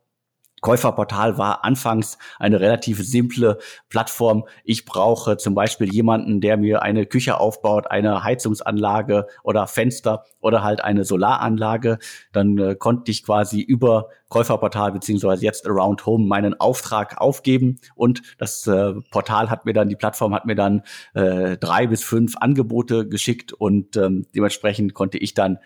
[0.63, 4.47] Käuferportal war anfangs eine relativ simple Plattform.
[4.65, 10.63] Ich brauche zum Beispiel jemanden, der mir eine Küche aufbaut, eine Heizungsanlage oder Fenster oder
[10.63, 11.99] halt eine Solaranlage.
[12.33, 18.23] Dann äh, konnte ich quasi über Käuferportal beziehungsweise jetzt Around Home meinen Auftrag aufgeben und
[18.39, 20.83] das äh, Portal hat mir dann, die Plattform hat mir dann
[21.15, 25.59] äh, drei bis fünf Angebote geschickt und ähm, dementsprechend konnte ich dann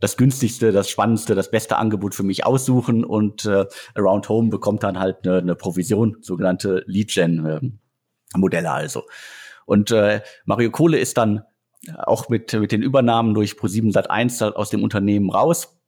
[0.00, 4.82] das günstigste, das spannendste, das beste Angebot für mich aussuchen und äh, Around Home bekommt
[4.82, 9.04] dann halt eine, eine Provision, sogenannte Lead-Gen-Modelle also.
[9.66, 11.44] Und äh, Mario Kohle ist dann
[11.96, 15.80] auch mit, mit den Übernahmen durch Pro7 Sat1 aus dem Unternehmen raus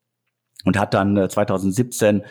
[0.65, 2.25] und hat dann äh, 2017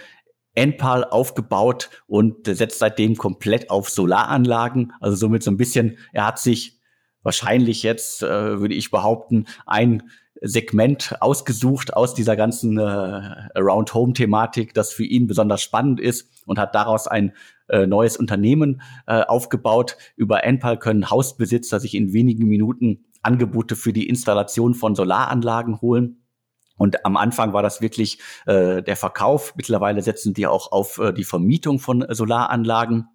[0.54, 4.94] Enpal aufgebaut und setzt seitdem komplett auf Solaranlagen.
[5.02, 6.80] Also somit so ein bisschen, er hat sich
[7.24, 10.04] wahrscheinlich jetzt, äh, würde ich behaupten, ein
[10.42, 16.30] Segment ausgesucht aus dieser ganzen äh, Around Home Thematik, das für ihn besonders spannend ist
[16.46, 17.34] und hat daraus ein
[17.68, 19.98] äh, neues Unternehmen äh, aufgebaut.
[20.16, 26.22] Über Enpal können Hausbesitzer sich in wenigen Minuten Angebote für die Installation von Solaranlagen holen.
[26.78, 29.54] Und am Anfang war das wirklich äh, der Verkauf.
[29.56, 33.08] Mittlerweile setzen die auch auf äh, die Vermietung von Solaranlagen.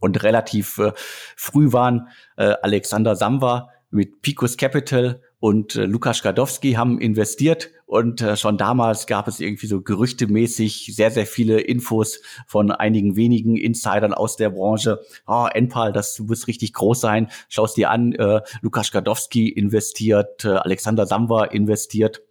[0.00, 0.92] Und relativ äh,
[1.36, 8.20] früh waren äh, Alexander Samwa mit Picos Capital und äh, Lukas Gadowski haben investiert und
[8.20, 13.56] äh, schon damals gab es irgendwie so gerüchtemäßig sehr, sehr viele Infos von einigen wenigen
[13.56, 15.00] Insidern aus der Branche.
[15.26, 17.30] Oh, Enpal, das muss richtig groß sein.
[17.48, 22.22] Schau es dir an, äh, Lukas Gadowski investiert, äh, Alexander Samwa investiert.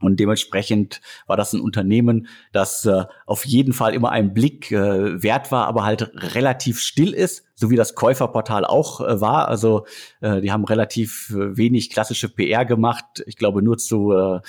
[0.00, 5.22] Und dementsprechend war das ein Unternehmen, das äh, auf jeden Fall immer einen Blick äh,
[5.22, 9.48] wert war, aber halt relativ still ist, so wie das Käuferportal auch äh, war.
[9.48, 9.84] Also
[10.20, 13.24] äh, die haben relativ äh, wenig klassische PR gemacht.
[13.26, 14.40] Ich glaube, nur zu äh,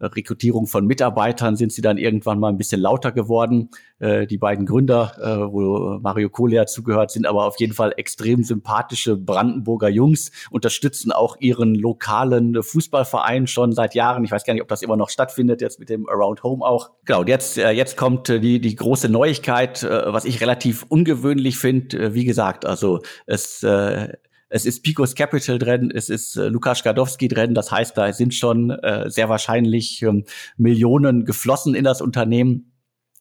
[0.00, 3.70] Rekrutierung von Mitarbeitern sind sie dann irgendwann mal ein bisschen lauter geworden.
[3.98, 8.42] Äh, die beiden Gründer, äh, wo Mario Kohler zugehört, sind aber auf jeden Fall extrem
[8.42, 14.24] sympathische Brandenburger Jungs, unterstützen auch ihren lokalen Fußballverein schon seit Jahren.
[14.24, 16.90] Ich weiß gar nicht, ob das immer noch stattfindet, jetzt mit dem Around Home auch.
[17.04, 21.58] Genau, jetzt, äh, jetzt kommt äh, die, die große Neuigkeit, äh, was ich relativ ungewöhnlich
[21.58, 21.98] finde.
[21.98, 22.64] Äh, wie gesagt, gesagt.
[22.64, 24.12] Also es, äh,
[24.48, 27.54] es ist Picos Capital drin, es ist äh, Lukas Gadowski drin.
[27.54, 30.24] Das heißt, da sind schon äh, sehr wahrscheinlich ähm,
[30.56, 32.72] Millionen geflossen in das Unternehmen.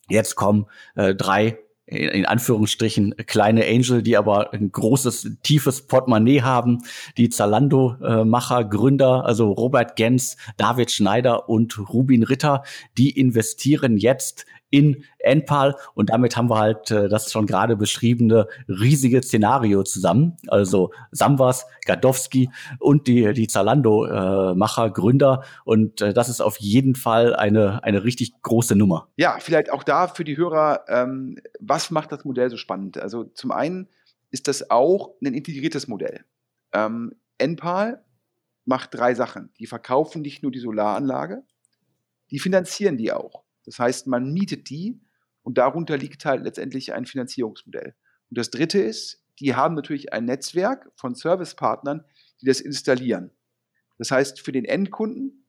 [0.09, 1.57] Jetzt kommen äh, drei
[1.87, 6.79] in Anführungsstrichen kleine Angel, die aber ein großes, tiefes Portemonnaie haben.
[7.15, 12.63] Die Zalando-Macher, Gründer, also Robert Gens, David Schneider und Rubin Ritter,
[12.97, 18.47] die investieren jetzt in Enpal und damit haben wir halt äh, das schon gerade beschriebene
[18.67, 20.35] riesige Szenario zusammen.
[20.47, 22.49] Also Samwas, Gadowski
[22.79, 28.03] und die, die Zalando-Macher, äh, Gründer und äh, das ist auf jeden Fall eine, eine
[28.03, 29.07] richtig große Nummer.
[29.15, 32.97] Ja, vielleicht auch da für die Hörer, ähm, was macht das Modell so spannend?
[32.97, 33.87] Also zum einen
[34.31, 36.25] ist das auch ein integriertes Modell.
[36.73, 38.03] Ähm, Enpal
[38.65, 39.53] macht drei Sachen.
[39.57, 41.43] Die verkaufen nicht nur die Solaranlage,
[42.31, 43.44] die finanzieren die auch.
[43.65, 44.99] Das heißt, man mietet die
[45.43, 47.95] und darunter liegt halt letztendlich ein Finanzierungsmodell.
[48.29, 52.05] Und das dritte ist, die haben natürlich ein Netzwerk von Servicepartnern,
[52.41, 53.31] die das installieren.
[53.97, 55.45] Das heißt, für den Endkunden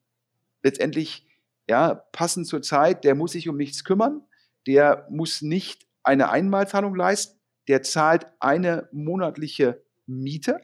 [0.62, 1.27] letztendlich,
[1.69, 4.23] ja, passend zur Zeit, der muss sich um nichts kümmern,
[4.67, 7.39] der muss nicht eine Einmalzahlung leisten,
[7.69, 10.61] der zahlt eine monatliche Miete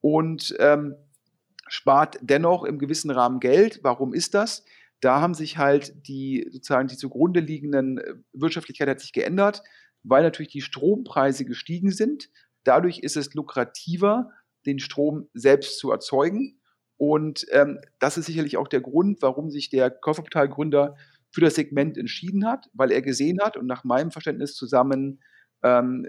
[0.00, 0.96] und ähm,
[1.68, 3.80] spart dennoch im gewissen Rahmen Geld.
[3.82, 4.64] Warum ist das?
[5.00, 9.62] Da haben sich halt die sozusagen die zugrunde liegenden äh, Wirtschaftlichkeit hat sich geändert,
[10.02, 12.30] weil natürlich die Strompreise gestiegen sind.
[12.64, 14.30] Dadurch ist es lukrativer,
[14.64, 16.60] den Strom selbst zu erzeugen.
[16.96, 20.96] Und ähm, das ist sicherlich auch der Grund, warum sich der Käuferportalgründer
[21.30, 25.20] für das Segment entschieden hat, weil er gesehen hat und nach meinem Verständnis zusammen
[25.62, 26.06] ähm,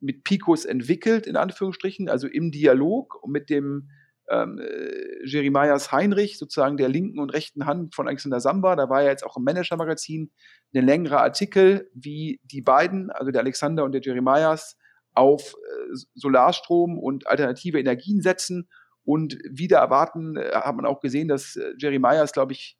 [0.00, 3.88] mit Picos entwickelt, in Anführungsstrichen, also im Dialog mit dem
[4.28, 8.76] ähm, äh, Jeremias Heinrich, sozusagen der linken und rechten Hand von Alexander Samba.
[8.76, 10.30] Da war ja jetzt auch im Manager-Magazin
[10.74, 14.76] ein längerer Artikel, wie die beiden, also der Alexander und der Jeremias,
[15.14, 18.68] auf äh, Solarstrom und alternative Energien setzen.
[19.04, 22.76] Und wieder erwarten, äh, hat man auch gesehen, dass äh, Jeremias, glaube ich,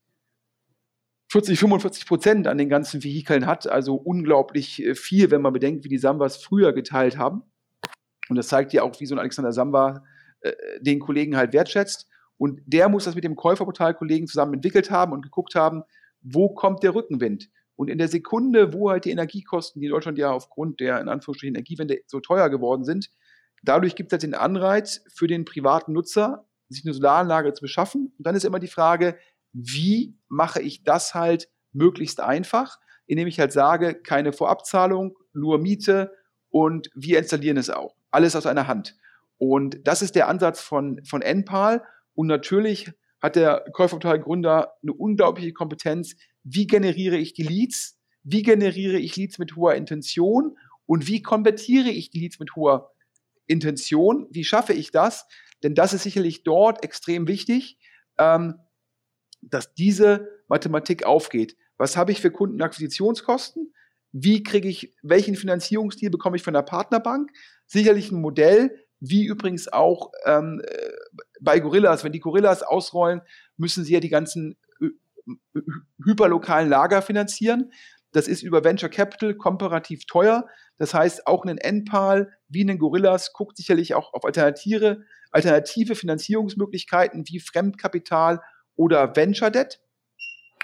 [1.31, 3.69] 40, 45 Prozent an den ganzen Vehikeln hat.
[3.69, 7.43] Also unglaublich äh, viel, wenn man bedenkt, wie die Sambas früher geteilt haben.
[8.29, 10.05] Und das zeigt ja auch, wie so ein Alexander Samba
[10.41, 12.09] äh, den Kollegen halt wertschätzt.
[12.39, 15.83] Und der muss das mit dem Käuferportal-Kollegen zusammen entwickelt haben und geguckt haben,
[16.21, 17.49] wo kommt der Rückenwind.
[17.77, 21.09] Und in der Sekunde, wo halt die Energiekosten, die in Deutschland ja aufgrund der in
[21.09, 23.11] Anführungsstrichen Energiewende so teuer geworden sind,
[23.63, 28.13] dadurch gibt es halt den Anreiz für den privaten Nutzer, sich eine Solaranlage zu beschaffen.
[28.19, 29.19] Und dann ist immer die Frage,
[29.53, 36.13] wie mache ich das halt möglichst einfach, indem ich halt sage, keine Vorabzahlung, nur Miete
[36.49, 37.95] und wir installieren es auch.
[38.11, 38.97] Alles aus einer Hand.
[39.39, 41.83] Und das ist der Ansatz von, von NPAL.
[42.15, 46.17] Und natürlich hat der Käuferportal-Gründer eine unglaubliche Kompetenz.
[46.43, 47.99] Wie generiere ich die Leads?
[48.23, 50.57] Wie generiere ich Leads mit hoher Intention?
[50.87, 52.93] Und wie konvertiere ich die Leads mit hoher
[53.47, 54.27] Intention?
[54.31, 55.27] Wie schaffe ich das?
[55.63, 57.79] Denn das ist sicherlich dort extrem wichtig,
[58.19, 58.55] ähm,
[59.43, 61.57] dass diese Mathematik aufgeht.
[61.77, 63.73] Was habe ich für Kundenakquisitionskosten?
[64.13, 67.31] Wie kriege ich, welchen Finanzierungsstil bekomme ich von der Partnerbank?
[67.67, 70.91] Sicherlich ein Modell, wie übrigens auch ähm, äh,
[71.41, 72.05] bei Gorillas.
[72.05, 73.21] Wenn die Gorillas ausrollen,
[73.57, 74.57] müssen sie ja die ganzen
[76.05, 77.73] hyperlokalen Lager finanzieren.
[78.13, 80.47] Das ist über Venture Capital komparativ teuer.
[80.79, 87.25] Das heißt, auch ein Enpal wie ein Gorillas guckt sicherlich auch auf alternative, alternative Finanzierungsmöglichkeiten
[87.27, 88.41] wie Fremdkapital
[88.77, 89.81] oder Venture Debt.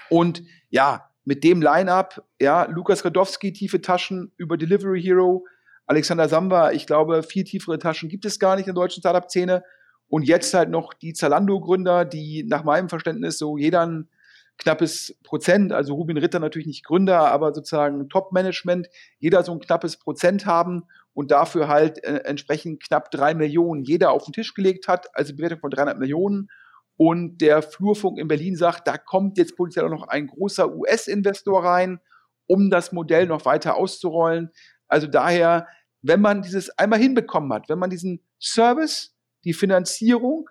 [0.09, 5.45] Und ja, mit dem Line-up, ja, Lukas Radowski, tiefe Taschen über Delivery Hero,
[5.85, 9.63] Alexander Samba, ich glaube, viel tiefere Taschen gibt es gar nicht in der deutschen Startup-Szene.
[10.07, 14.09] Und jetzt halt noch die Zalando-Gründer, die nach meinem Verständnis so jeder ein
[14.57, 18.87] knappes Prozent, also Rubin Ritter natürlich nicht Gründer, aber sozusagen Top-Management,
[19.19, 24.11] jeder so ein knappes Prozent haben und dafür halt äh, entsprechend knapp drei Millionen jeder
[24.11, 26.49] auf den Tisch gelegt hat, also Bewertung von 300 Millionen.
[26.95, 31.63] Und der Flurfunk in Berlin sagt, da kommt jetzt potenziell auch noch ein großer US-Investor
[31.63, 31.99] rein,
[32.45, 34.51] um das Modell noch weiter auszurollen.
[34.93, 35.67] Also daher,
[36.03, 40.47] wenn man dieses einmal hinbekommen hat, wenn man diesen Service, die Finanzierung,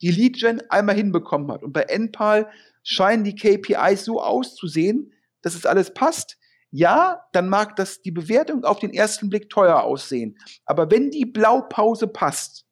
[0.00, 1.62] die Lead-Gen einmal hinbekommen hat.
[1.62, 2.48] Und bei NPAL
[2.82, 5.12] scheinen die KPIs so auszusehen,
[5.42, 6.38] dass es alles passt.
[6.70, 10.38] Ja, dann mag das die Bewertung auf den ersten Blick teuer aussehen.
[10.64, 12.64] Aber wenn die Blaupause passt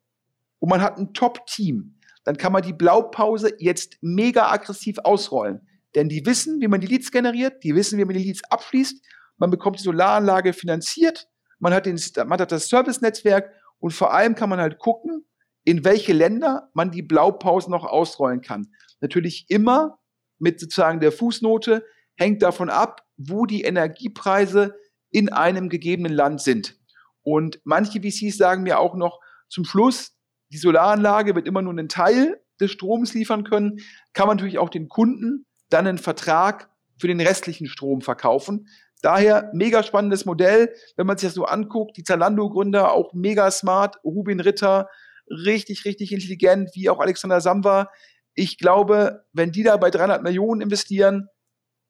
[0.59, 5.69] und man hat ein Top-Team, dann kann man die Blaupause jetzt mega aggressiv ausrollen.
[5.95, 9.05] Denn die wissen, wie man die Leads generiert, die wissen, wie man die Leads abschließt.
[9.41, 14.35] Man bekommt die Solaranlage finanziert, man hat, den, man hat das Service-Netzwerk und vor allem
[14.35, 15.27] kann man halt gucken,
[15.65, 18.73] in welche Länder man die Blaupause noch ausrollen kann.
[19.01, 19.99] Natürlich immer
[20.39, 21.85] mit sozusagen der Fußnote,
[22.17, 24.75] hängt davon ab, wo die Energiepreise
[25.11, 26.79] in einem gegebenen Land sind.
[27.23, 30.17] Und manche VCs sagen mir auch noch zum Schluss,
[30.53, 33.81] die Solaranlage wird immer nur einen Teil des Stroms liefern können,
[34.12, 38.69] kann man natürlich auch den Kunden dann einen Vertrag für den restlichen Strom verkaufen.
[39.02, 41.97] Daher mega spannendes Modell, wenn man sich das so anguckt.
[41.97, 44.89] Die Zalando-Gründer auch mega smart, Rubin Ritter,
[45.28, 47.90] richtig, richtig intelligent, wie auch Alexander Samwa.
[48.35, 51.28] Ich glaube, wenn die da bei 300 Millionen investieren,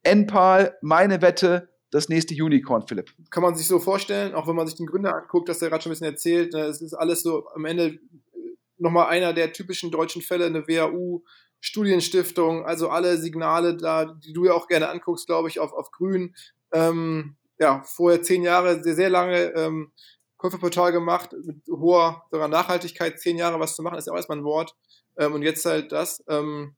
[0.03, 3.13] NPAL, meine Wette, das nächste Unicorn, Philipp.
[3.31, 5.83] Kann man sich so vorstellen, auch wenn man sich den Gründer anguckt, dass der gerade
[5.83, 7.99] schon ein bisschen erzählt, ne, es ist alles so am Ende
[8.79, 11.23] nochmal einer der typischen deutschen Fälle, eine WAU,
[11.61, 15.91] Studienstiftung, also alle Signale da, die du ja auch gerne anguckst, glaube ich, auf, auf
[15.91, 16.35] grün.
[16.73, 19.93] Ähm, ja, vorher zehn Jahre, sehr, sehr lange ähm,
[20.37, 24.39] Käuferportal gemacht, mit hoher sogar Nachhaltigkeit, zehn Jahre was zu machen, ist ja auch erstmal
[24.39, 24.75] ein Wort.
[25.19, 26.25] Ähm, und jetzt halt das.
[26.29, 26.77] Ähm,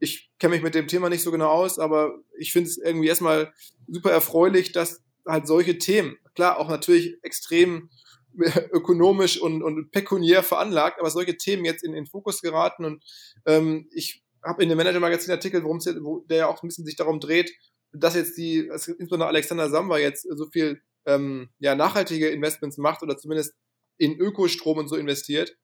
[0.00, 3.08] ich kenne mich mit dem Thema nicht so genau aus, aber ich finde es irgendwie
[3.08, 3.52] erstmal
[3.86, 7.90] super erfreulich, dass halt solche Themen, klar auch natürlich extrem
[8.72, 13.04] ökonomisch und, und pekuniär veranlagt, aber solche Themen jetzt in den Fokus geraten und
[13.46, 17.20] ähm, ich habe in dem Manager-Magazin-Artikel, worum es der ja auch ein bisschen sich darum
[17.20, 17.50] dreht,
[17.94, 23.16] dass jetzt die, insbesondere Alexander Samba jetzt so viel ähm, ja, nachhaltige Investments macht oder
[23.16, 23.54] zumindest
[23.96, 25.56] in Ökostrom und so investiert.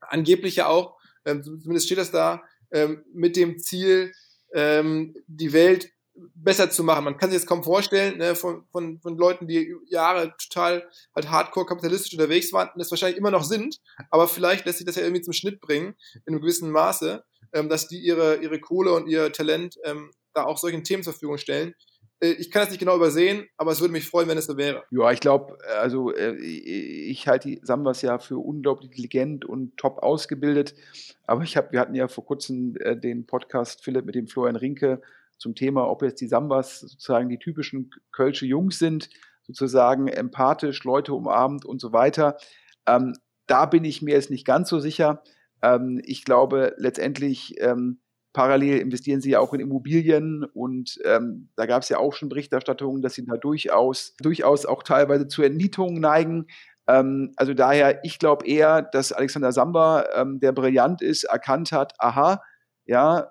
[0.00, 4.12] Angeblich ja auch, ähm, zumindest steht das da, ähm, mit dem Ziel,
[4.52, 7.04] ähm, die Welt besser zu machen.
[7.04, 11.30] Man kann sich das kaum vorstellen, ne, von, von, von Leuten, die Jahre total halt
[11.30, 13.80] hardcore kapitalistisch unterwegs waren und das wahrscheinlich immer noch sind,
[14.10, 17.68] aber vielleicht lässt sich das ja irgendwie zum Schnitt bringen, in einem gewissen Maße, ähm,
[17.68, 21.38] dass die ihre, ihre Kohle und ihr Talent ähm, da auch solchen Themen zur Verfügung
[21.38, 21.74] stellen.
[22.20, 24.56] Äh, ich kann das nicht genau übersehen, aber es würde mich freuen, wenn es so
[24.56, 24.84] wäre.
[24.90, 29.98] Ja, ich glaube, also äh, ich halte die Sambas ja für unglaublich intelligent und top
[30.02, 30.74] ausgebildet.
[31.26, 34.56] Aber ich habe, wir hatten ja vor kurzem äh, den Podcast Philipp mit dem Florian
[34.56, 35.02] Rinke
[35.38, 39.10] zum Thema, ob jetzt die Sambas sozusagen die typischen Kölsche Jungs sind,
[39.46, 42.36] sozusagen empathisch, Leute umarmt und so weiter.
[42.86, 43.14] Ähm,
[43.46, 45.22] da bin ich mir jetzt nicht ganz so sicher.
[45.60, 47.98] Ähm, ich glaube, letztendlich ähm,
[48.34, 52.28] parallel investieren sie ja auch in Immobilien und ähm, da gab es ja auch schon
[52.28, 56.48] Berichterstattungen, dass sie da durchaus, durchaus auch teilweise zu Entnietungen neigen.
[56.88, 61.94] Ähm, also daher, ich glaube eher, dass Alexander Samba, ähm, der brillant ist, erkannt hat,
[61.98, 62.42] aha,
[62.84, 63.28] ja,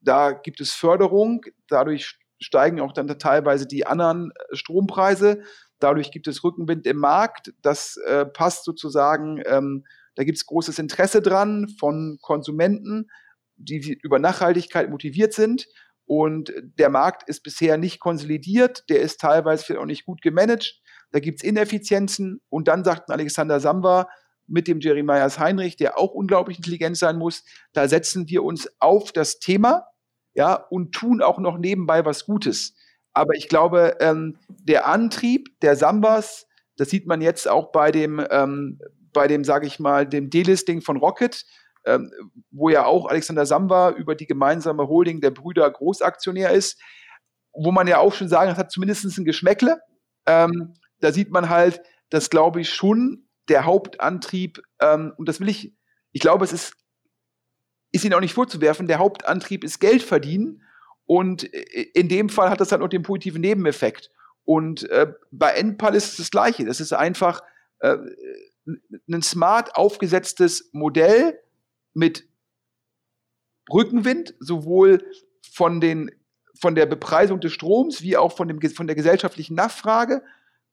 [0.00, 5.42] da gibt es Förderung, dadurch steigen auch dann teilweise die anderen äh, Strompreise,
[5.80, 9.84] dadurch gibt es Rückenwind im Markt, das äh, passt sozusagen, ähm,
[10.14, 13.08] da gibt es großes Interesse dran von Konsumenten,
[13.64, 15.66] die über Nachhaltigkeit motiviert sind.
[16.04, 20.80] Und der Markt ist bisher nicht konsolidiert, der ist teilweise vielleicht auch nicht gut gemanagt.
[21.12, 22.40] Da gibt es Ineffizienzen.
[22.48, 24.08] Und dann sagt Alexander Samba
[24.46, 29.12] mit dem Jeremias Heinrich, der auch unglaublich intelligent sein muss, da setzen wir uns auf
[29.12, 29.86] das Thema
[30.34, 32.74] ja, und tun auch noch nebenbei was Gutes.
[33.12, 38.24] Aber ich glaube, ähm, der Antrieb der Sambas, das sieht man jetzt auch bei dem,
[38.30, 38.78] ähm,
[39.12, 41.44] bei dem, sage ich mal, dem Delisting von Rocket,
[41.84, 42.12] ähm,
[42.50, 46.80] wo ja auch Alexander Samba über die gemeinsame Holding der Brüder Großaktionär ist,
[47.52, 49.80] wo man ja auch schon sagen, das hat zumindest ein Geschmäckle.
[50.26, 55.48] Ähm, da sieht man halt, dass, glaube ich, schon der Hauptantrieb, ähm, und das will
[55.48, 55.74] ich,
[56.12, 56.74] ich glaube, es ist
[57.92, 58.88] ist ihnen auch nicht vorzuwerfen.
[58.88, 60.62] Der Hauptantrieb ist Geld verdienen.
[61.04, 64.10] Und in dem Fall hat das halt noch den positiven Nebeneffekt.
[64.44, 66.64] Und äh, bei Endpal ist es das Gleiche.
[66.64, 67.42] Das ist einfach
[67.80, 67.98] äh,
[69.08, 71.38] ein smart aufgesetztes Modell
[71.94, 72.26] mit
[73.72, 75.04] Rückenwind, sowohl
[75.50, 76.10] von, den,
[76.58, 80.22] von der Bepreisung des Stroms wie auch von, dem, von der gesellschaftlichen Nachfrage.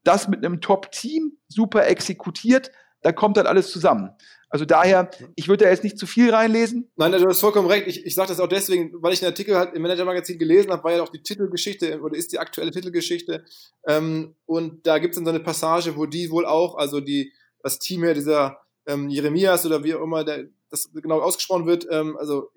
[0.04, 2.72] Das mit einem Top-Team, super exekutiert,
[3.02, 4.12] da kommt dann alles zusammen.
[4.52, 6.90] Also daher, ich würde da jetzt nicht zu viel reinlesen.
[6.96, 7.86] Nein, du hast vollkommen recht.
[7.86, 10.84] Ich, ich sage das auch deswegen, weil ich den Artikel halt im Manager-Magazin gelesen habe,
[10.84, 13.46] war ja auch die Titelgeschichte oder ist die aktuelle Titelgeschichte.
[13.86, 17.32] Ähm, und da gibt es dann so eine Passage, wo die wohl auch, also die,
[17.62, 21.88] das Team hier, dieser ähm, Jeremias oder wie auch immer der, das genau ausgesprochen wird,
[21.90, 22.50] ähm, also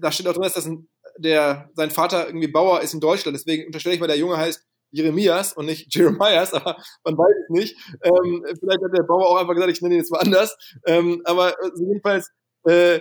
[0.00, 0.88] da steht auch drin, dass das ein,
[1.18, 3.36] der, sein Vater irgendwie Bauer ist in Deutschland.
[3.36, 7.50] Deswegen unterstelle ich mal, der Junge heißt Jeremias und nicht Jeremias, aber man weiß es
[7.50, 7.76] nicht.
[8.02, 10.56] Ähm, vielleicht hat der Bauer auch einfach gesagt, ich nenne ihn jetzt mal anders.
[10.86, 12.30] Ähm, aber äh, jedenfalls,
[12.64, 13.00] äh,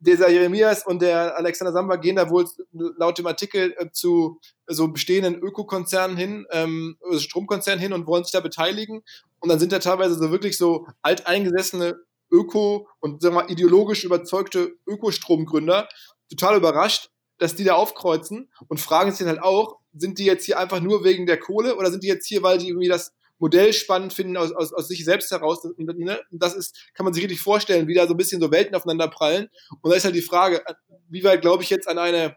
[0.00, 4.88] dieser Jeremias und der Alexander Samba gehen da wohl laut dem Artikel äh, zu so
[4.88, 9.02] bestehenden Ökokonzernen hin, ähm, also Stromkonzernen hin und wollen sich da beteiligen.
[9.40, 11.96] Und dann sind da teilweise so wirklich so alteingesessene
[12.30, 15.88] Öko- und sagen wir mal, ideologisch überzeugte Ökostromgründer
[16.28, 20.44] total überrascht, dass die da aufkreuzen und fragen sich dann halt auch, sind die jetzt
[20.44, 23.12] hier einfach nur wegen der Kohle oder sind die jetzt hier, weil die irgendwie das
[23.38, 25.62] Modell spannend finden aus, aus, aus sich selbst heraus.
[25.76, 28.74] Ne, das ist, kann man sich richtig vorstellen, wie da so ein bisschen so Welten
[28.74, 29.48] aufeinander prallen.
[29.82, 30.62] Und da ist halt die Frage,
[31.08, 32.34] wie weit glaube ich jetzt an einen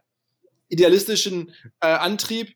[0.67, 2.53] idealistischen äh, Antrieb?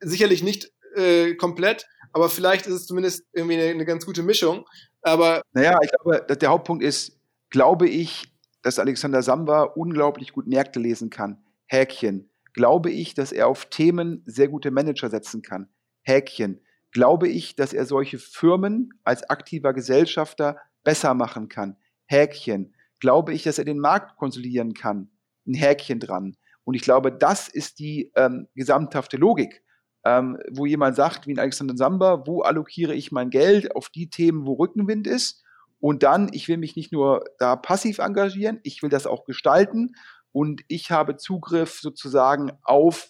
[0.00, 4.66] Sicherlich nicht äh, komplett, aber vielleicht ist es zumindest irgendwie eine, eine ganz gute Mischung.
[5.02, 7.18] Aber naja, ich glaube, der Hauptpunkt ist,
[7.50, 8.32] glaube ich,
[8.62, 11.42] dass Alexander Samba unglaublich gut Märkte lesen kann.
[11.66, 12.30] Häkchen.
[12.52, 15.68] Glaube ich, dass er auf Themen sehr gute Manager setzen kann.
[16.02, 16.60] Häkchen
[16.92, 21.76] glaube ich, dass er solche Firmen als aktiver Gesellschafter besser machen kann.
[22.06, 22.74] Häkchen.
[22.98, 25.10] Glaube ich, dass er den Markt konsolidieren kann.
[25.46, 26.36] Ein Häkchen dran.
[26.64, 29.62] Und ich glaube, das ist die ähm, gesamthafte Logik,
[30.04, 34.08] ähm, wo jemand sagt, wie ein Alexander Samba, wo allokiere ich mein Geld auf die
[34.08, 35.42] Themen, wo Rückenwind ist.
[35.78, 39.94] Und dann, ich will mich nicht nur da passiv engagieren, ich will das auch gestalten.
[40.32, 43.08] Und ich habe Zugriff sozusagen auf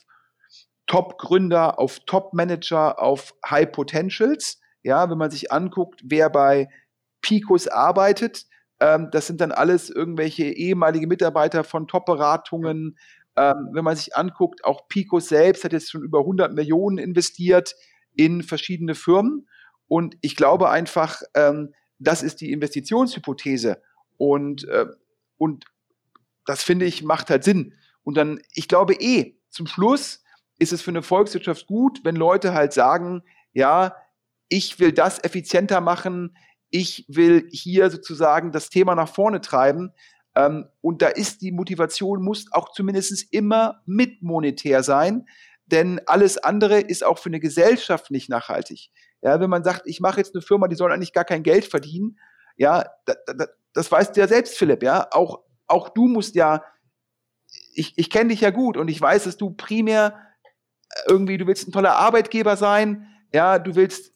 [0.87, 4.59] Top-Gründer, auf Top-Manager, auf High Potentials.
[4.83, 6.69] Ja, wenn man sich anguckt, wer bei
[7.21, 8.47] Picos arbeitet,
[8.81, 12.97] ähm, das sind dann alles irgendwelche ehemalige Mitarbeiter von Top-Beratungen.
[13.41, 17.75] Ähm, wenn man sich anguckt, auch Picos selbst hat jetzt schon über 100 Millionen investiert
[18.15, 19.49] in verschiedene Firmen.
[19.89, 23.81] Und ich glaube einfach, ähm, das ist die Investitionshypothese.
[24.19, 24.85] Und, äh,
[25.39, 25.65] und
[26.45, 27.73] das finde ich macht halt Sinn.
[28.03, 30.23] Und dann, ich glaube eh, zum Schluss
[30.59, 33.23] ist es für eine Volkswirtschaft gut, wenn Leute halt sagen,
[33.55, 33.97] ja,
[34.51, 36.37] ich will das effizienter machen,
[36.69, 39.95] ich will hier sozusagen das Thema nach vorne treiben.
[40.35, 45.27] Ähm, und da ist die Motivation, muss auch zumindest immer mit monetär sein,
[45.67, 48.91] denn alles andere ist auch für eine Gesellschaft nicht nachhaltig.
[49.23, 51.65] Ja, wenn man sagt, ich mache jetzt eine Firma, die soll eigentlich gar kein Geld
[51.65, 52.19] verdienen,
[52.57, 56.63] ja, da, da, das weißt du ja selbst, Philipp, ja, auch, auch du musst ja,
[57.75, 60.19] ich, ich kenne dich ja gut und ich weiß, dass du primär
[61.07, 64.13] irgendwie, du willst ein toller Arbeitgeber sein, ja, du willst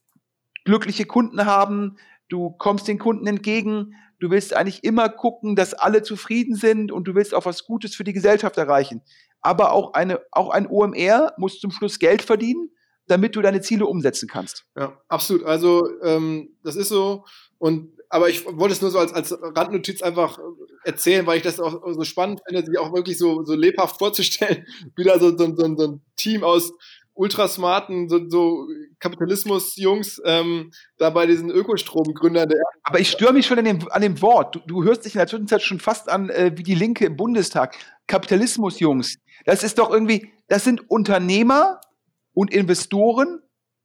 [0.65, 1.97] glückliche Kunden haben,
[2.29, 7.05] du kommst den Kunden entgegen, du willst eigentlich immer gucken, dass alle zufrieden sind und
[7.07, 9.03] du willst auch was Gutes für die Gesellschaft erreichen.
[9.43, 12.71] Aber auch eine, auch ein OMR muss zum Schluss Geld verdienen,
[13.07, 14.65] damit du deine Ziele umsetzen kannst.
[14.79, 15.45] Ja, absolut.
[15.45, 17.27] Also ähm, das ist so.
[17.59, 20.39] Und aber ich wollte es nur so als, als Randnotiz einfach
[20.85, 24.67] erzählen, weil ich das auch so spannend finde, sich auch wirklich so, so lebhaft vorzustellen,
[24.97, 26.73] wieder so, so, so, so ein Team aus
[27.15, 28.67] ultrasmarten, so, so
[28.99, 32.51] Kapitalismus-Jungs, ähm, da bei diesen Ökostromgründern.
[32.83, 34.57] Aber ich störe mich schon an dem, an dem Wort.
[34.57, 37.17] Du, du hörst dich in der Zwischenzeit schon fast an äh, wie die Linke im
[37.17, 37.77] Bundestag.
[38.09, 39.17] Kapitalismus-Jungs.
[39.45, 41.81] Das ist doch irgendwie, das sind Unternehmer
[42.33, 43.41] und Investoren,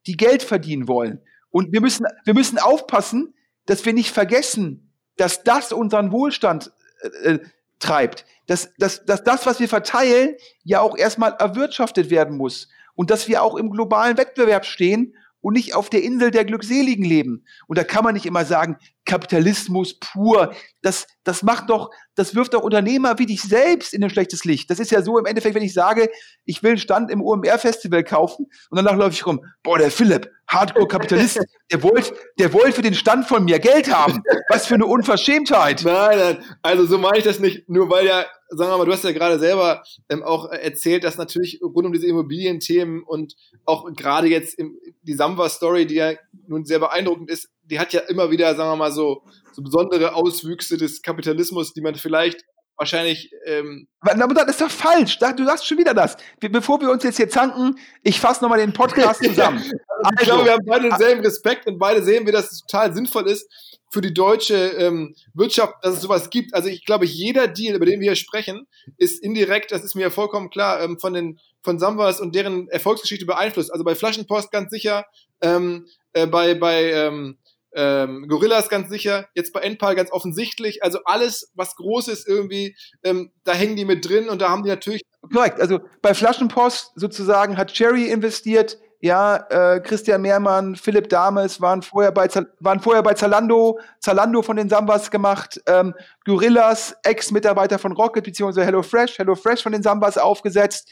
[0.08, 1.22] die Geld verdienen wollen.
[1.52, 3.34] Und wir müssen, wir müssen aufpassen,
[3.66, 7.40] dass wir nicht vergessen, dass das unseren Wohlstand äh, äh,
[7.80, 8.26] treibt.
[8.48, 12.68] Dass, dass, dass das, was wir verteilen, ja auch erstmal erwirtschaftet werden muss.
[13.00, 17.06] Und dass wir auch im globalen Wettbewerb stehen und nicht auf der Insel der Glückseligen
[17.06, 17.46] leben.
[17.68, 20.54] Und da kann man nicht immer sagen, Kapitalismus pur.
[20.82, 24.70] Das, das macht doch, das wirft doch Unternehmer wie dich selbst in ein schlechtes Licht.
[24.70, 26.10] Das ist ja so im Endeffekt, wenn ich sage,
[26.44, 30.30] ich will einen Stand im OMR-Festival kaufen und danach läufe ich rum, boah, der Philipp,
[30.48, 31.40] Hardcore-Kapitalist,
[31.72, 34.22] der wollte der wollt für den Stand von mir Geld haben.
[34.50, 35.84] Was für eine Unverschämtheit.
[35.86, 38.92] Nein, nein, also so meine ich das nicht, nur weil ja, sagen wir mal, du
[38.92, 43.36] hast ja gerade selber ähm, auch erzählt, dass natürlich rund um diese Immobilienthemen und
[43.66, 46.14] auch gerade jetzt im, die Samba-Story, die ja
[46.48, 49.24] nun sehr beeindruckend ist, die hat ja immer wieder, sagen wir mal, so,
[49.54, 52.44] so besondere Auswüchse des Kapitalismus, die man vielleicht
[52.78, 53.32] wahrscheinlich.
[53.46, 55.20] Ähm Aber das ist doch falsch.
[55.20, 56.18] Du sagst schon wieder das.
[56.40, 59.60] Bevor wir uns jetzt hier zanken, ich fasse nochmal den Podcast zusammen.
[59.60, 62.94] also, ich glaube, wir haben beide denselben Respekt und beide sehen wir, dass es total
[62.94, 63.48] sinnvoll ist
[63.90, 66.54] für die deutsche ähm, Wirtschaft, dass es sowas gibt.
[66.54, 68.68] Also ich glaube, jeder Deal, über den wir hier sprechen,
[68.98, 73.26] ist indirekt, das ist mir vollkommen klar, ähm, von den von Sambas und deren Erfolgsgeschichte
[73.26, 73.72] beeinflusst.
[73.72, 75.06] Also bei Flaschenpost ganz sicher,
[75.42, 77.38] ähm, äh, bei bei ähm,
[77.74, 80.84] ähm, Gorillas ganz sicher, jetzt bei Endpal ganz offensichtlich.
[80.84, 84.64] Also alles, was groß ist irgendwie, ähm, da hängen die mit drin und da haben
[84.64, 85.02] die natürlich.
[85.34, 91.82] Korrekt, also bei Flaschenpost sozusagen hat Cherry investiert, ja, äh, Christian Mehrmann, Philipp Dames waren
[91.82, 92.28] vorher bei,
[92.60, 95.94] waren vorher bei Zalando, Zalando von den Sambas gemacht, ähm,
[96.26, 100.90] Gorillas, Ex-Mitarbeiter von Rocket beziehungsweise HelloFresh, HelloFresh von den Sambas aufgesetzt,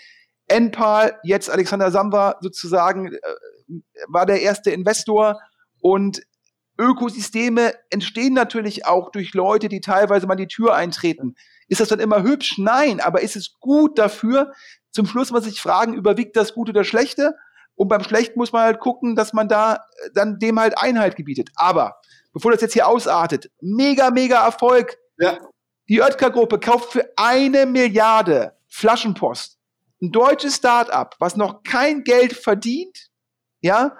[0.48, 3.20] Enpal, jetzt Alexander Samba sozusagen, äh,
[4.08, 5.42] war der erste Investor
[5.82, 6.22] und
[6.80, 11.36] Ökosysteme entstehen natürlich auch durch Leute, die teilweise mal die Tür eintreten.
[11.68, 12.58] Ist das dann immer hübsch?
[12.58, 14.54] Nein, aber ist es gut dafür?
[14.92, 17.36] Zum Schluss muss man sich fragen, überwiegt das Gute oder Schlechte?
[17.78, 21.16] Und beim Schlechten muss man halt gucken, dass man da äh, dann dem halt Einhalt
[21.16, 21.50] gebietet.
[21.56, 22.02] Aber
[22.34, 24.98] bevor das jetzt hier ausartet, mega, mega Erfolg.
[25.20, 25.38] Ja.
[25.88, 29.58] Die Oetker-Gruppe kauft für eine Milliarde Flaschenpost.
[30.02, 33.10] Ein deutsches Start-up, was noch kein Geld verdient,
[33.62, 33.96] ja,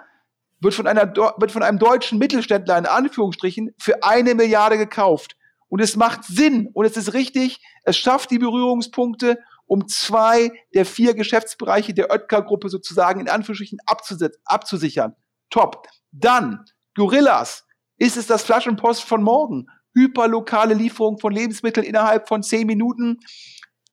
[0.60, 5.36] wird von, einer, wird von einem deutschen Mittelständler in Anführungsstrichen für eine Milliarde gekauft.
[5.68, 9.38] Und es macht Sinn und es ist richtig, es schafft die Berührungspunkte,
[9.68, 13.78] um zwei der vier Geschäftsbereiche der Oetker-Gruppe sozusagen in Anführungsstrichen
[14.44, 15.14] abzusichern.
[15.50, 15.86] Top.
[16.10, 16.64] Dann,
[16.96, 17.64] Gorillas.
[17.98, 19.66] Ist es das Flaschenpost von morgen?
[19.94, 23.18] Hyperlokale Lieferung von Lebensmitteln innerhalb von zehn Minuten.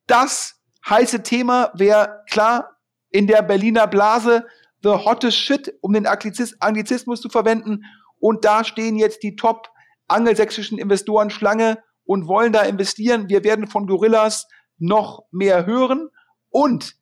[0.08, 2.78] Das heiße Thema wäre klar
[3.10, 4.46] in der Berliner Blase
[4.84, 7.84] the hottest shit, um den Anglizismus zu verwenden.
[8.20, 9.70] Und da stehen jetzt die top
[10.08, 13.28] angelsächsischen Investoren Schlange und wollen da investieren.
[13.28, 14.48] Wir werden von Gorillas
[14.78, 16.10] noch mehr hören.
[16.50, 16.96] Und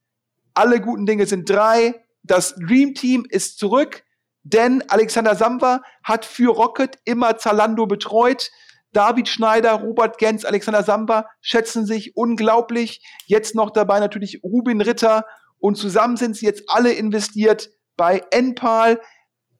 [0.53, 2.03] alle guten Dinge sind drei.
[2.23, 4.03] Das Dream Team ist zurück,
[4.43, 8.51] denn Alexander Samba hat für Rocket immer Zalando betreut.
[8.93, 13.03] David Schneider, Robert Gens, Alexander Samba schätzen sich unglaublich.
[13.25, 15.25] Jetzt noch dabei natürlich Rubin Ritter
[15.57, 18.99] und zusammen sind sie jetzt alle investiert bei Enpal,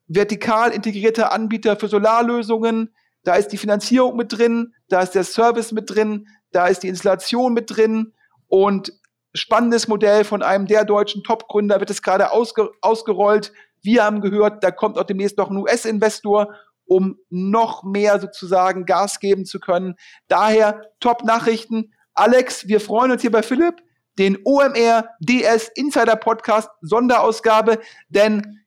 [0.08, 2.94] vertikal integrierter Anbieter für Solarlösungen.
[3.24, 6.88] Da ist die Finanzierung mit drin, da ist der Service mit drin, da ist die
[6.88, 8.14] Installation mit drin
[8.48, 8.94] und
[9.34, 13.52] spannendes Modell von einem der deutschen Top-Gründer wird es gerade ausge ausgerollt.
[13.82, 16.54] Wir haben gehört, da kommt auch demnächst noch ein US-Investor,
[16.86, 19.96] um noch mehr sozusagen Gas geben zu können.
[20.28, 21.94] Daher Top-Nachrichten.
[22.14, 23.82] Alex, wir freuen uns hier bei Philipp
[24.20, 28.64] den OMR DS Insider Podcast Sonderausgabe, denn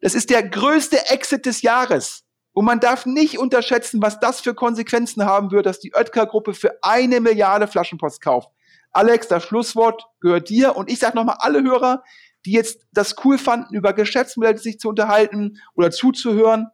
[0.00, 2.25] es ist der größte Exit des Jahres.
[2.56, 6.72] Und man darf nicht unterschätzen, was das für Konsequenzen haben wird, dass die Oetker-Gruppe für
[6.80, 8.48] eine Milliarde Flaschenpost kauft.
[8.92, 10.74] Alex, das Schlusswort gehört dir.
[10.74, 12.02] Und ich sage nochmal alle Hörer,
[12.46, 16.68] die jetzt das cool fanden, über Geschäftsmodelle sich zu unterhalten oder zuzuhören,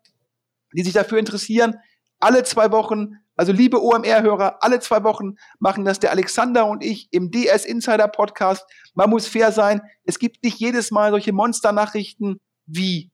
[0.73, 1.75] die sich dafür interessieren,
[2.21, 7.09] alle zwei Wochen also liebe OMR-Hörer, alle zwei Wochen machen das der Alexander und ich
[7.13, 8.65] im DS Insider Podcast.
[8.95, 9.81] Man muss fair sein.
[10.05, 13.11] Es gibt nicht jedes Mal solche Monster-Nachrichten wie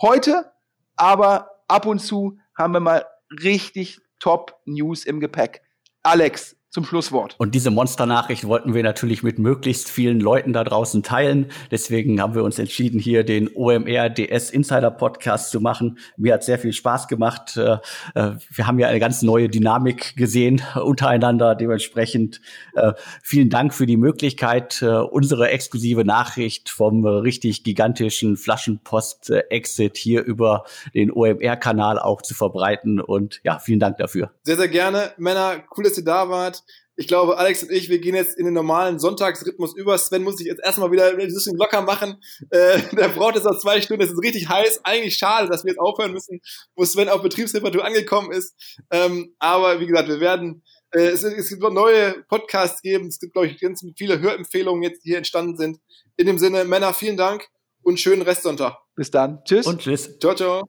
[0.00, 0.52] heute,
[0.96, 5.62] aber ab und zu haben wir mal richtig Top News im Gepäck.
[6.02, 7.34] Alex, zum Schlusswort.
[7.38, 11.46] Und diese Monster-Nachricht wollten wir natürlich mit möglichst vielen Leuten da draußen teilen.
[11.72, 15.98] Deswegen haben wir uns entschieden, hier den OMR DS Insider Podcast zu machen.
[16.16, 17.56] Mir hat sehr viel Spaß gemacht.
[17.56, 17.78] Äh,
[18.14, 21.56] äh, wir haben ja eine ganz neue Dynamik gesehen untereinander.
[21.56, 22.40] Dementsprechend
[22.74, 30.64] äh, vielen Dank für die Möglichkeit, unsere exklusive Nachricht vom richtig gigantischen Flaschenpost-Exit hier über
[30.94, 33.00] den OMR-Kanal auch zu verbreiten.
[33.00, 34.30] Und ja, vielen Dank dafür.
[34.42, 35.12] Sehr, sehr gerne.
[35.16, 36.59] Männer, cool, dass ihr da wart.
[37.00, 39.96] Ich glaube, Alex und ich, wir gehen jetzt in den normalen Sonntagsrhythmus über.
[39.96, 42.20] Sven muss sich jetzt erstmal wieder ein bisschen locker machen.
[42.50, 44.02] Äh, der braucht jetzt noch zwei Stunden.
[44.02, 44.80] Es ist richtig heiß.
[44.84, 46.42] Eigentlich schade, dass wir jetzt aufhören müssen,
[46.76, 48.54] wo Sven auf Betriebstemperatur angekommen ist.
[48.90, 53.06] Ähm, aber wie gesagt, wir werden, äh, es, es gibt noch neue Podcasts geben.
[53.06, 55.78] Es gibt, glaube ich, ganz viele Hörempfehlungen jetzt, die hier entstanden sind.
[56.18, 57.48] In dem Sinne, Männer, vielen Dank
[57.82, 58.76] und schönen Restsonntag.
[58.94, 59.42] Bis dann.
[59.46, 59.66] Tschüss.
[59.66, 60.18] Und tschüss.
[60.18, 60.68] Ciao, ciao.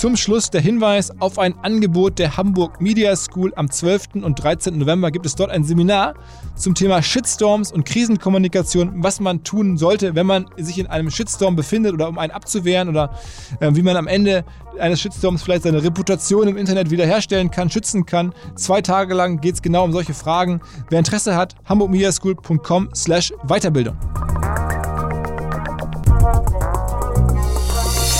[0.00, 3.52] Zum Schluss der Hinweis auf ein Angebot der Hamburg Media School.
[3.54, 4.22] Am 12.
[4.22, 4.78] und 13.
[4.78, 6.14] November gibt es dort ein Seminar
[6.56, 11.54] zum Thema Shitstorms und Krisenkommunikation, was man tun sollte, wenn man sich in einem Shitstorm
[11.54, 13.10] befindet oder um einen abzuwehren oder
[13.60, 14.46] äh, wie man am Ende
[14.78, 18.32] eines Shitstorms vielleicht seine Reputation im Internet wiederherstellen kann, schützen kann.
[18.54, 20.62] Zwei Tage lang geht es genau um solche Fragen.
[20.88, 23.98] Wer Interesse hat, hamburgmediaschool.com slash Weiterbildung.